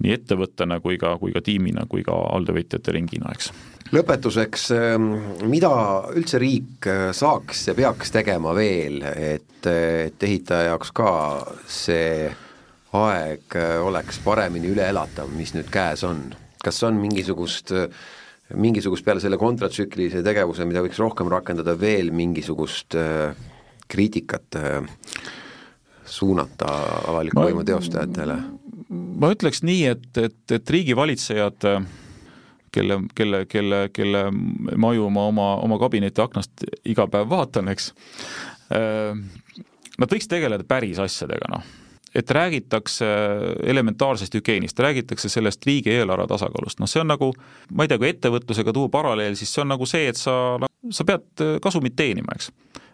nii 0.00 0.14
ettevõttena 0.16 0.78
kui 0.80 0.96
ka, 1.00 1.16
kui 1.20 1.34
ka 1.34 1.42
tiimina, 1.44 1.84
kui 1.90 2.04
ka 2.06 2.14
alltöövõtjate 2.36 2.94
ringina, 2.94 3.32
eks. 3.34 3.50
lõpetuseks, 3.92 4.68
ähm, 4.76 5.10
mida 5.50 5.72
üldse 6.16 6.40
riik 6.42 6.88
äh, 6.88 7.10
saaks 7.16 7.66
ja 7.68 7.76
peaks 7.78 8.14
tegema 8.14 8.54
veel, 8.56 9.02
et, 9.02 9.66
et 9.66 10.24
ehitaja 10.28 10.72
jaoks 10.72 10.94
ka 10.96 11.12
see 11.68 12.30
aeg 12.96 13.58
äh, 13.58 13.76
oleks 13.84 14.20
paremini 14.24 14.72
üle 14.72 14.88
elatav, 14.88 15.30
mis 15.36 15.54
nüüd 15.56 15.70
käes 15.72 16.04
on? 16.08 16.30
kas 16.62 16.76
on 16.86 16.94
mingisugust 16.94 17.72
mingisugust 18.54 19.02
peale 19.02 19.18
selle 19.18 19.34
kontratsüklilise 19.40 20.20
tegevuse, 20.22 20.62
mida 20.68 20.82
võiks 20.84 21.00
rohkem 21.02 21.30
rakendada, 21.32 21.74
veel 21.80 22.12
mingisugust 22.14 22.94
äh, 22.94 23.32
kriitikat 23.90 24.56
suunata 26.08 26.68
avaliku 27.10 27.42
võimu 27.42 27.64
teostajatele? 27.66 28.38
Ma 28.92 29.32
ütleks 29.32 29.62
nii, 29.66 29.82
et, 29.94 30.08
et, 30.20 30.40
et 30.56 30.72
riigivalitsejad, 30.76 31.66
kelle, 32.72 32.98
kelle, 33.14 33.44
kelle, 33.50 33.82
kelle 33.92 34.24
maju 34.80 35.10
ma 35.12 35.28
oma, 35.30 35.48
oma 35.64 35.78
kabineti 35.80 36.22
aknast 36.24 36.64
iga 36.88 37.06
päev 37.10 37.30
vaatan, 37.32 37.70
eks, 37.72 37.92
nad 38.72 40.16
võiks 40.16 40.28
tegeleda 40.30 40.66
päris 40.68 41.00
asjadega, 41.02 41.52
noh. 41.52 41.70
Et 42.12 42.28
räägitakse 42.28 43.06
elementaarsest 43.72 44.34
hügieenist, 44.36 44.80
räägitakse 44.84 45.30
sellest 45.32 45.64
riigieelarve 45.64 46.26
tasakaalust, 46.28 46.82
noh 46.82 46.90
see 46.90 47.00
on 47.00 47.08
nagu, 47.08 47.30
ma 47.72 47.86
ei 47.86 47.88
tea, 47.88 47.96
kui 48.02 48.10
ettevõtlusega 48.10 48.74
tuua 48.76 48.90
paralleel, 48.92 49.36
siis 49.40 49.48
see 49.54 49.62
on 49.62 49.72
nagu 49.72 49.88
see, 49.88 50.10
et 50.10 50.20
sa, 50.20 50.34
sa 50.92 51.06
pead 51.08 51.44
kasumit 51.64 51.96
teenima, 51.96 52.36
eks. 52.36 52.50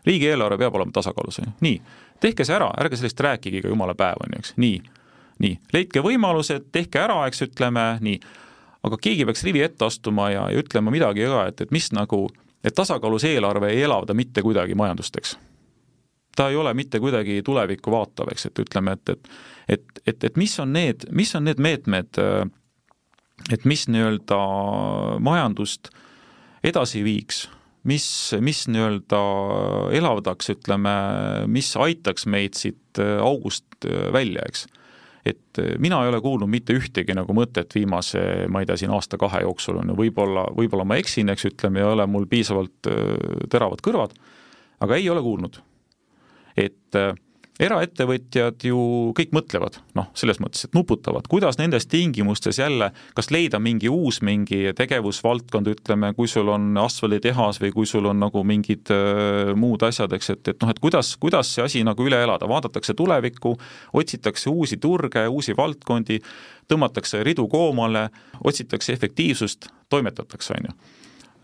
riigieelarve 0.07 0.61
peab 0.63 0.79
olema 0.79 0.95
tasakaalus, 0.95 1.41
on 1.43 1.49
ju, 1.49 1.57
nii, 1.67 1.81
tehke 2.23 2.47
see 2.47 2.55
ära, 2.55 2.71
ärge 2.79 3.01
sellest 3.01 3.27
rääkige 3.27 3.59
iga 3.59 3.75
jumala 3.75 3.99
päev, 3.99 4.23
on 4.23 4.37
ju, 4.37 4.45
eks, 4.45 4.55
nii 4.63 4.79
nii, 5.43 5.59
leidke 5.73 6.03
võimalused, 6.05 6.71
tehke 6.75 7.03
ära, 7.03 7.21
eks 7.29 7.45
ütleme 7.49 7.91
nii, 8.05 8.21
aga 8.87 8.99
keegi 9.03 9.27
peaks 9.29 9.45
rivi 9.47 9.63
ette 9.67 9.87
astuma 9.87 10.31
ja, 10.33 10.47
ja 10.53 10.63
ütlema 10.63 10.93
midagi 10.95 11.27
ka, 11.29 11.45
et, 11.51 11.67
et 11.67 11.75
mis 11.75 11.91
nagu, 11.97 12.27
et 12.65 12.75
tasakaalus 12.75 13.27
eelarve 13.29 13.73
ei 13.75 13.85
elavda 13.87 14.17
mitte 14.19 14.43
kuidagi 14.45 14.77
majandust, 14.79 15.19
eks. 15.21 15.37
ta 16.37 16.49
ei 16.51 16.57
ole 16.57 16.75
mitte 16.75 17.01
kuidagi 17.03 17.43
tulevikku 17.47 17.91
vaatav, 17.91 18.33
eks, 18.33 18.51
et 18.51 18.65
ütleme, 18.67 18.99
et, 18.99 19.15
et 19.17 19.31
et, 19.69 19.85
et, 20.07 20.25
et 20.25 20.41
mis 20.41 20.55
on 20.61 20.73
need, 20.73 21.07
mis 21.13 21.35
on 21.37 21.45
need 21.45 21.61
meetmed, 21.61 22.19
et 23.53 23.69
mis 23.69 23.85
nii-öelda 23.93 24.39
majandust 25.25 25.93
edasi 26.67 27.05
viiks, 27.07 27.45
mis, 27.89 28.07
mis 28.45 28.65
nii-öelda 28.73 29.21
elavdaks, 29.99 30.51
ütleme, 30.57 30.97
mis 31.53 31.71
aitaks 31.77 32.27
meid 32.27 32.59
siit 32.59 33.03
august 33.23 33.87
välja, 34.15 34.47
eks 34.49 34.67
et 35.27 35.61
eh, 35.61 35.75
mina 35.79 36.01
ei 36.05 36.13
ole 36.13 36.21
kuulnud 36.25 36.51
mitte 36.51 36.77
ühtegi 36.77 37.17
nagu 37.17 37.35
mõtet 37.37 37.75
viimase, 37.75 38.23
ma 38.49 38.63
ei 38.63 38.69
tea, 38.69 38.79
siin 38.81 38.93
aasta-kahe 38.95 39.43
jooksul 39.47 39.81
on 39.83 39.93
ju, 39.93 39.99
võib-olla, 39.99 40.47
võib-olla 40.57 40.87
ma 40.89 40.99
eksin, 41.01 41.33
eks 41.35 41.49
ütleme, 41.51 41.83
ei 41.83 41.89
ole 41.89 42.07
mul 42.11 42.29
piisavalt 42.31 42.91
eh, 42.91 43.47
teravad 43.51 43.83
kõrvad, 43.85 44.15
aga 44.85 44.99
ei 44.99 45.09
ole 45.11 45.23
kuulnud. 45.25 45.61
et 46.59 46.97
äh, 46.99 47.15
eraettevõtjad 47.59 48.63
ju 48.69 48.79
kõik 49.19 49.33
mõtlevad, 49.35 49.81
noh, 49.99 50.09
selles 50.19 50.39
mõttes, 50.43 50.63
et 50.67 50.77
nuputavad, 50.77 51.27
kuidas 51.31 51.59
nendes 51.59 51.89
tingimustes 51.91 52.61
jälle, 52.61 52.93
kas 53.19 53.33
leida 53.35 53.59
mingi 53.63 53.91
uus 53.91 54.21
mingi 54.23 54.73
tegevusvaldkond, 54.79 55.71
ütleme, 55.75 56.13
kui 56.15 56.31
sul 56.31 56.51
on 56.55 56.71
asfalditehas 56.79 57.59
või 57.63 57.73
kui 57.75 57.91
sul 57.91 58.07
on 58.11 58.23
nagu 58.23 58.45
mingid 58.47 58.93
äh, 58.95 59.53
muud 59.59 59.83
asjad, 59.87 60.15
eks, 60.15 60.31
et, 60.37 60.53
et 60.55 60.63
noh, 60.63 60.71
et 60.71 60.79
kuidas, 60.83 61.17
kuidas 61.19 61.51
see 61.57 61.67
asi 61.67 61.83
nagu 61.87 62.07
üle 62.07 62.23
elada, 62.23 62.47
vaadatakse 62.51 62.95
tulevikku, 62.99 63.57
otsitakse 63.99 64.55
uusi 64.55 64.79
turge, 64.79 65.27
uusi 65.27 65.57
valdkondi, 65.59 66.23
tõmmatakse 66.71 67.25
ridu 67.27 67.49
koomale, 67.51 68.09
otsitakse 68.47 68.95
efektiivsust, 68.95 69.73
toimetatakse, 69.91 70.55
on 70.61 70.71
ju. 70.71 70.81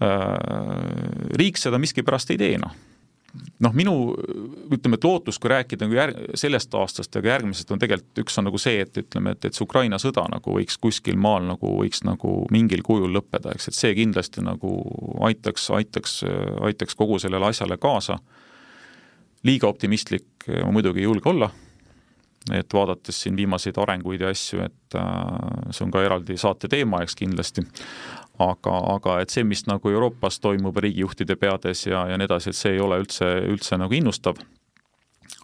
Äh, 0.04 1.30
riik 1.38 1.58
seda 1.58 1.78
miskipärast 1.82 2.30
ei 2.34 2.38
tee, 2.38 2.56
noh 2.62 2.93
noh, 3.64 3.74
minu 3.76 3.94
ütleme, 4.72 4.98
et 4.98 5.06
lootus, 5.06 5.38
kui 5.42 5.50
rääkida 5.52 5.86
nagu 5.86 5.96
järg-, 5.98 6.20
sellest 6.38 6.74
aastast 6.78 7.14
ja 7.14 7.22
ka 7.24 7.32
järgmisest, 7.32 7.72
on 7.74 7.82
tegelikult 7.82 8.22
üks 8.24 8.38
on 8.40 8.48
nagu 8.48 8.60
see, 8.60 8.78
et 8.84 9.02
ütleme, 9.04 9.34
et, 9.34 9.48
et 9.48 9.56
see 9.56 9.64
Ukraina 9.66 9.98
sõda 10.02 10.26
nagu 10.30 10.58
võiks 10.58 10.78
kuskil 10.80 11.18
maal 11.20 11.46
nagu 11.48 11.74
võiks 11.80 12.04
nagu 12.06 12.36
mingil 12.54 12.84
kujul 12.86 13.12
lõppeda, 13.16 13.54
eks, 13.54 13.70
et 13.70 13.78
see 13.78 13.94
kindlasti 13.98 14.44
nagu 14.44 14.76
aitaks, 15.26 15.70
aitaks, 15.74 16.22
aitaks 16.68 16.98
kogu 16.98 17.18
sellele 17.22 17.50
asjale 17.50 17.78
kaasa. 17.80 18.18
liiga 19.44 19.68
optimistlik 19.68 20.48
ma 20.48 20.70
muidugi 20.72 21.00
ei 21.02 21.08
julge 21.08 21.28
olla, 21.28 21.50
et 22.52 22.74
vaadates 22.74 23.22
siin 23.22 23.36
viimaseid 23.36 23.78
arenguid 23.80 24.20
ja 24.20 24.32
asju, 24.32 24.60
et 24.66 24.96
äh, 25.00 25.70
see 25.70 25.86
on 25.86 25.92
ka 25.94 26.02
eraldi 26.04 26.36
saate 26.40 26.68
teema, 26.68 27.00
eks 27.04 27.16
kindlasti, 27.16 27.64
aga, 28.42 28.76
aga 28.96 29.20
et 29.22 29.34
see, 29.34 29.46
mis 29.46 29.64
nagu 29.70 29.90
Euroopas 29.90 30.40
toimub 30.42 30.76
riigijuhtide 30.82 31.36
peades 31.38 31.86
ja, 31.86 32.06
ja 32.10 32.18
nii 32.18 32.28
edasi, 32.28 32.50
et 32.50 32.58
see 32.58 32.76
ei 32.76 32.82
ole 32.82 33.00
üldse, 33.04 33.30
üldse 33.50 33.78
nagu 33.80 33.94
innustav. 33.94 34.40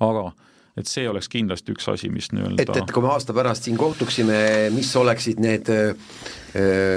aga 0.00 0.30
et 0.78 0.88
see 0.88 1.08
oleks 1.10 1.28
kindlasti 1.30 1.74
üks 1.74 1.88
asi, 1.90 2.08
mis 2.12 2.30
nii-öelda 2.32 2.62
et, 2.62 2.70
et 2.78 2.92
kui 2.94 3.02
me 3.04 3.10
aasta 3.12 3.34
pärast 3.36 3.66
siin 3.66 3.76
kohtuksime, 3.78 4.36
mis 4.74 4.90
oleksid 4.96 5.40
need 5.42 5.68
öö, 5.70 5.90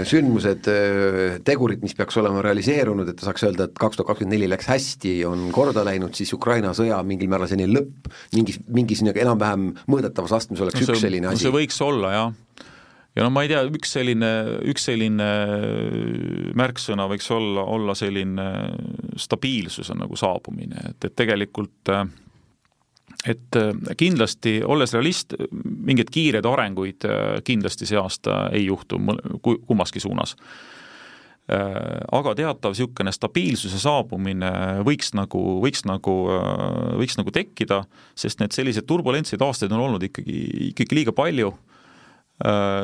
sündmused, 0.08 0.70
tegurid, 1.46 1.82
mis 1.86 1.98
peaks 1.98 2.18
olema 2.22 2.44
realiseerunud, 2.46 3.10
et 3.10 3.26
saaks 3.26 3.48
öelda, 3.50 3.68
et 3.70 3.82
kaks 3.82 4.00
tuhat 4.00 4.12
kakskümmend 4.12 4.38
neli 4.38 4.50
läks 4.52 4.70
hästi, 4.70 5.16
on 5.30 5.50
korda 5.56 5.86
läinud, 5.88 6.14
siis 6.18 6.34
Ukraina 6.38 6.76
sõja 6.78 7.02
mingil 7.08 7.32
määral 7.34 7.50
selline 7.52 7.74
lõpp, 7.74 8.14
mingis, 8.38 8.62
mingis 8.74 9.04
enam-vähem 9.10 9.72
mõõdetavas 9.89 10.38
astmes 10.39 10.64
oleks 10.64 10.80
no 10.80 10.86
see, 10.86 10.96
üks 10.96 11.06
selline 11.08 11.34
asi. 11.34 11.48
see 11.48 11.58
võiks 11.58 11.82
olla, 11.86 12.14
jah 12.18 12.70
ja 13.16 13.26
no 13.26 13.30
ma 13.34 13.43
ei 13.45 13.51
tea, 13.51 13.61
üks 13.70 13.93
selline, 13.97 14.32
üks 14.70 14.88
selline 14.89 15.30
märksõna 16.57 17.07
võiks 17.11 17.30
olla, 17.34 17.66
olla 17.76 17.95
selline 17.97 18.47
stabiilsuse 19.22 19.95
nagu 19.97 20.18
saabumine, 20.20 20.89
et, 20.89 21.09
et 21.09 21.18
tegelikult 21.22 21.93
et 23.30 23.57
kindlasti, 23.99 24.57
olles 24.68 24.91
realist, 24.95 25.36
mingeid 25.64 26.09
kiireid 26.11 26.47
arenguid 26.49 27.05
kindlasti 27.45 27.88
see 27.88 27.99
aasta 27.99 28.47
ei 28.55 28.66
juhtu 28.66 28.99
kummaski 29.43 30.01
suunas. 30.03 30.36
aga 31.47 32.34
teatav 32.39 32.74
niisugune 32.74 33.11
stabiilsuse 33.11 33.80
saabumine 33.80 34.49
võiks 34.88 35.11
nagu, 35.14 35.41
võiks 35.64 35.86
nagu, 35.86 36.16
võiks 36.99 37.20
nagu 37.20 37.32
tekkida, 37.36 37.84
sest 38.16 38.39
need 38.39 38.55
sellised 38.55 38.88
turbulentseid 38.88 39.43
aastaid 39.43 39.72
on 39.72 39.86
olnud 39.86 40.07
ikkagi, 40.09 40.39
ikkagi 40.72 40.99
liiga 40.99 41.16
palju 41.16 41.51
Äh, 41.51 41.73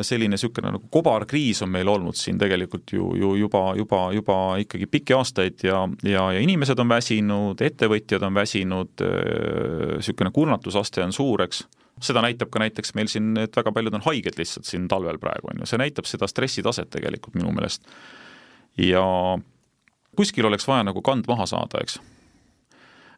selline 0.06 0.38
niisugune 0.38 0.72
nagu 0.72 0.88
kobarkriis 0.92 1.60
on 1.66 1.72
meil 1.74 1.90
olnud 1.92 2.16
siin 2.16 2.38
tegelikult 2.40 2.94
ju, 2.96 3.10
ju 3.20 3.34
juba, 3.42 3.64
juba, 3.76 4.02
juba 4.16 4.38
ikkagi 4.64 4.88
pikki 4.88 5.18
aastaid 5.18 5.66
ja, 5.68 5.82
ja, 6.08 6.30
ja 6.36 6.40
inimesed 6.40 6.80
on 6.80 6.88
väsinud, 6.88 7.60
ettevõtjad 7.68 8.24
on 8.24 8.38
väsinud, 8.38 9.04
niisugune 9.98 10.32
kurnatusaste 10.36 11.04
on 11.04 11.16
suur, 11.16 11.44
eks. 11.48 11.66
Seda 12.00 12.22
näitab 12.24 12.48
ka 12.48 12.62
näiteks 12.64 12.94
meil 12.96 13.10
siin, 13.12 13.34
et 13.42 13.58
väga 13.60 13.74
paljud 13.76 13.98
on 13.98 14.06
haiged 14.06 14.38
lihtsalt 14.40 14.70
siin 14.70 14.86
talvel 14.88 15.20
praegu, 15.20 15.52
on 15.52 15.60
ju, 15.60 15.68
see 15.68 15.82
näitab 15.82 16.08
seda 16.08 16.30
stressitaset 16.32 16.88
tegelikult 16.96 17.36
minu 17.36 17.52
meelest. 17.52 17.84
ja 18.80 19.04
kuskil 20.16 20.48
oleks 20.48 20.68
vaja 20.68 20.88
nagu 20.88 21.04
kand 21.04 21.28
maha 21.28 21.50
saada, 21.52 21.84
eks. 21.84 22.00
Äh, 22.00 22.19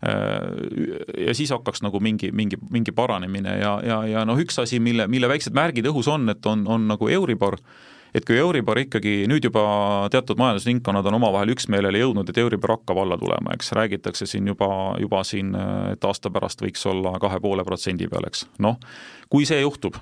ja 0.02 1.34
siis 1.38 1.52
hakkaks 1.54 1.84
nagu 1.86 2.00
mingi, 2.02 2.32
mingi, 2.34 2.58
mingi 2.74 2.92
paranemine 2.96 3.58
ja, 3.60 3.76
ja, 3.86 4.02
ja 4.10 4.26
noh, 4.26 4.40
üks 4.42 4.58
asi, 4.62 4.80
mille, 4.82 5.06
mille 5.12 5.30
väiksed 5.30 5.54
märgid 5.54 5.86
õhus 5.92 6.10
on, 6.10 6.30
et 6.34 6.46
on, 6.50 6.64
on 6.66 6.88
nagu 6.90 7.10
Euribor, 7.12 7.60
et 8.18 8.26
kui 8.26 8.40
Euribor 8.42 8.82
ikkagi 8.82 9.28
nüüd 9.30 9.46
juba 9.46 9.64
teatud 10.12 10.42
majandusringkonnad 10.42 11.06
on 11.06 11.20
omavahel 11.20 11.54
üksmeelele 11.54 12.02
jõudnud, 12.02 12.32
et 12.34 12.40
Euribor 12.42 12.80
hakkab 12.80 13.04
alla 13.04 13.18
tulema, 13.22 13.54
eks 13.54 13.70
räägitakse 13.78 14.26
siin 14.26 14.50
juba, 14.50 14.72
juba 15.02 15.22
siin, 15.28 15.54
et 15.92 16.10
aasta 16.10 16.34
pärast 16.34 16.66
võiks 16.66 16.88
olla 16.90 17.14
kahe 17.22 17.38
poole 17.44 17.66
protsendi 17.68 18.10
peal, 18.10 18.26
eks. 18.32 18.48
noh, 18.66 18.80
kui 19.30 19.46
see 19.46 19.62
juhtub, 19.62 20.00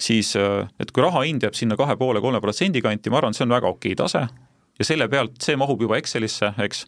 siis 0.00 0.32
et 0.38 0.94
kui 0.94 1.04
raha 1.04 1.26
hind 1.28 1.44
jääb 1.44 1.58
sinna 1.58 1.76
kahe 1.76 1.98
poole, 2.00 2.24
kolme 2.24 2.40
protsendi 2.40 2.80
kanti, 2.80 3.12
ma 3.12 3.20
arvan, 3.20 3.36
see 3.36 3.44
on 3.44 3.52
väga 3.58 3.76
okei 3.76 3.92
tase. 3.98 4.24
Ja 4.78 4.86
selle 4.86 5.08
pealt, 5.10 5.36
see 5.42 5.58
mahub 5.58 5.80
juba 5.82 5.98
Excelisse, 5.98 6.54
eks 6.64 6.86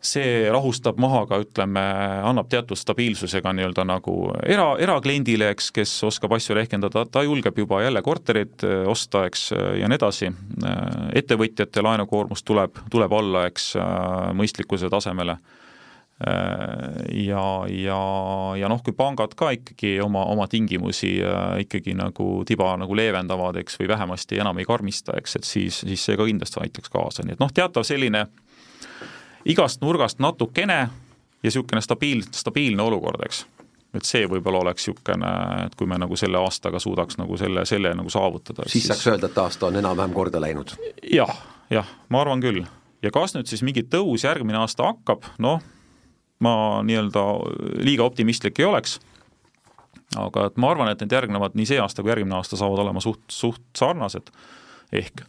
see 0.00 0.46
rahustab 0.52 0.98
maha 1.02 1.24
ka 1.26 1.40
ütleme, 1.42 1.82
annab 2.26 2.48
teatud 2.50 2.78
stabiilsusega 2.78 3.50
nii-öelda 3.56 3.84
nagu 3.88 4.14
era, 4.46 4.70
erakliendile, 4.78 5.50
eks, 5.54 5.72
kes 5.74 5.94
oskab 6.06 6.36
asju 6.36 6.54
rehkendada, 6.58 7.02
ta 7.10 7.24
julgeb 7.26 7.58
juba 7.58 7.82
jälle 7.82 8.02
korterit 8.06 8.62
äh, 8.66 8.86
osta, 8.88 9.26
eks, 9.26 9.50
ja 9.80 9.90
nii 9.90 9.98
edasi. 9.98 10.30
Äh, 10.62 10.82
ettevõtjate 11.18 11.82
laenukoormus 11.82 12.46
tuleb, 12.46 12.78
tuleb 12.92 13.14
alla, 13.18 13.48
eks, 13.50 13.72
äh, 13.76 14.28
mõistlikkuse 14.38 14.90
tasemele. 14.92 15.38
ja, 17.14 17.42
ja, 17.70 17.98
ja 18.58 18.68
noh, 18.68 18.80
kui 18.82 18.90
pangad 18.98 19.36
ka 19.38 19.52
ikkagi 19.54 20.00
oma, 20.02 20.24
oma 20.32 20.48
tingimusi 20.50 21.12
ikkagi 21.62 21.94
nagu 21.94 22.42
tiba 22.42 22.72
nagu 22.74 22.96
leevendavad, 22.98 23.60
eks, 23.60 23.78
või 23.78 23.92
vähemasti 23.92 24.40
enam 24.42 24.58
ei 24.58 24.66
karmista, 24.66 25.14
eks, 25.14 25.36
et 25.38 25.46
siis, 25.46 25.78
siis 25.86 26.08
see 26.08 26.18
ka 26.18 26.26
kindlasti 26.26 26.58
aitaks 26.64 26.90
kaasa, 26.90 27.22
nii 27.22 27.36
et 27.36 27.44
noh, 27.44 27.54
teatav 27.54 27.86
selline 27.86 28.24
igast 29.44 29.80
nurgast 29.80 30.18
natukene 30.18 30.78
ja 30.78 30.90
niisugune 31.42 31.80
stabiil, 31.80 32.22
stabiilne 32.30 32.82
olukord, 32.82 33.22
eks. 33.26 33.44
et 33.94 34.04
see 34.04 34.26
võib-olla 34.26 34.62
oleks 34.66 34.88
niisugune, 34.88 35.32
et 35.66 35.76
kui 35.78 35.86
me 35.86 35.98
nagu 35.98 36.16
selle 36.16 36.40
aastaga 36.40 36.80
suudaks 36.82 37.18
nagu 37.18 37.36
selle, 37.36 37.64
selle 37.66 37.94
nagu 37.94 38.10
saavutada. 38.10 38.66
siis 38.66 38.88
saaks 38.90 39.06
öelda, 39.06 39.30
et 39.30 39.38
aasta 39.38 39.70
on 39.70 39.78
enam-vähem 39.82 40.16
korda 40.16 40.40
läinud 40.40 40.74
ja,? 41.02 41.26
jah, 41.26 41.42
jah, 41.70 41.94
ma 42.08 42.22
arvan 42.24 42.42
küll. 42.42 42.64
ja 43.02 43.10
kas 43.14 43.36
nüüd 43.36 43.50
siis 43.50 43.62
mingi 43.62 43.86
tõus 43.86 44.26
järgmine 44.26 44.58
aasta 44.58 44.90
hakkab, 44.90 45.30
noh, 45.38 45.62
ma 46.40 46.54
nii-öelda 46.86 47.24
liiga 47.84 48.04
optimistlik 48.06 48.58
ei 48.58 48.68
oleks, 48.68 48.98
aga 50.16 50.48
et 50.48 50.56
ma 50.56 50.72
arvan, 50.72 50.90
et 50.90 51.00
need 51.02 51.12
järgnevad, 51.12 51.56
nii 51.58 51.66
see 51.68 51.80
aasta 51.82 52.02
kui 52.02 52.12
järgmine 52.14 52.38
aasta 52.38 52.58
saavad 52.58 52.82
olema 52.84 53.02
suht, 53.04 53.22
suht 53.30 53.62
sarnased, 53.78 54.30
ehk 54.92 55.26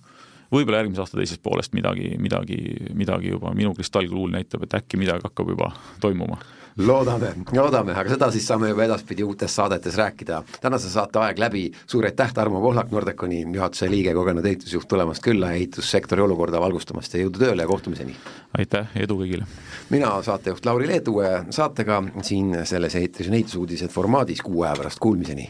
võib-olla 0.53 0.83
järgmise 0.83 1.03
aasta 1.03 1.19
teisest 1.19 1.43
poolest 1.45 1.75
midagi, 1.77 2.15
midagi, 2.21 2.59
midagi 2.97 3.35
juba 3.35 3.53
minu 3.57 3.73
kristallkuul 3.77 4.31
näitab, 4.33 4.65
et 4.65 4.79
äkki 4.81 5.01
midagi 5.01 5.27
hakkab 5.27 5.53
juba 5.55 5.73
toimuma 6.01 6.39
loodame, 6.79 7.33
loodame, 7.51 7.93
aga 7.97 8.13
seda 8.13 8.29
siis 8.33 8.45
saame 8.47 8.69
juba 8.71 8.85
edaspidi 8.85 9.23
uutes 9.23 9.55
saadetes 9.55 9.97
rääkida. 9.99 10.41
tänase 10.61 10.89
saate 10.89 11.19
aeg 11.19 11.39
läbi, 11.39 11.63
suur 11.87 12.05
aitäh, 12.05 12.33
Tarmo 12.33 12.61
Pohlak, 12.61 12.91
Nordeconi 12.91 13.41
juhatuse 13.53 13.89
liige, 13.91 14.13
kogenud 14.13 14.45
ehitusjuht 14.45 14.87
tulemast 14.87 15.23
külla 15.23 15.51
ja 15.51 15.59
ehitussektori 15.59 16.21
olukorda 16.21 16.61
valgustamast 16.61 17.13
ja 17.13 17.23
jõudu 17.23 17.43
tööle 17.43 17.65
ja 17.65 17.67
kohtumiseni! 17.67 18.15
aitäh, 18.57 18.87
edu 18.95 19.19
kõigile! 19.21 19.47
mina, 19.89 20.13
saatejuht 20.23 20.65
Lauri 20.65 20.87
Leedu, 20.87 21.19
saatega 21.49 22.01
siin 22.21 22.53
selles 22.65 22.95
eetris 22.95 23.29
on 23.29 23.39
ehitusuudised 23.39 23.91
formaadis 23.93 24.41
kuu 24.45 24.63
aja 24.63 24.75
pärast, 24.79 24.99
kuulmiseni! 25.03 25.47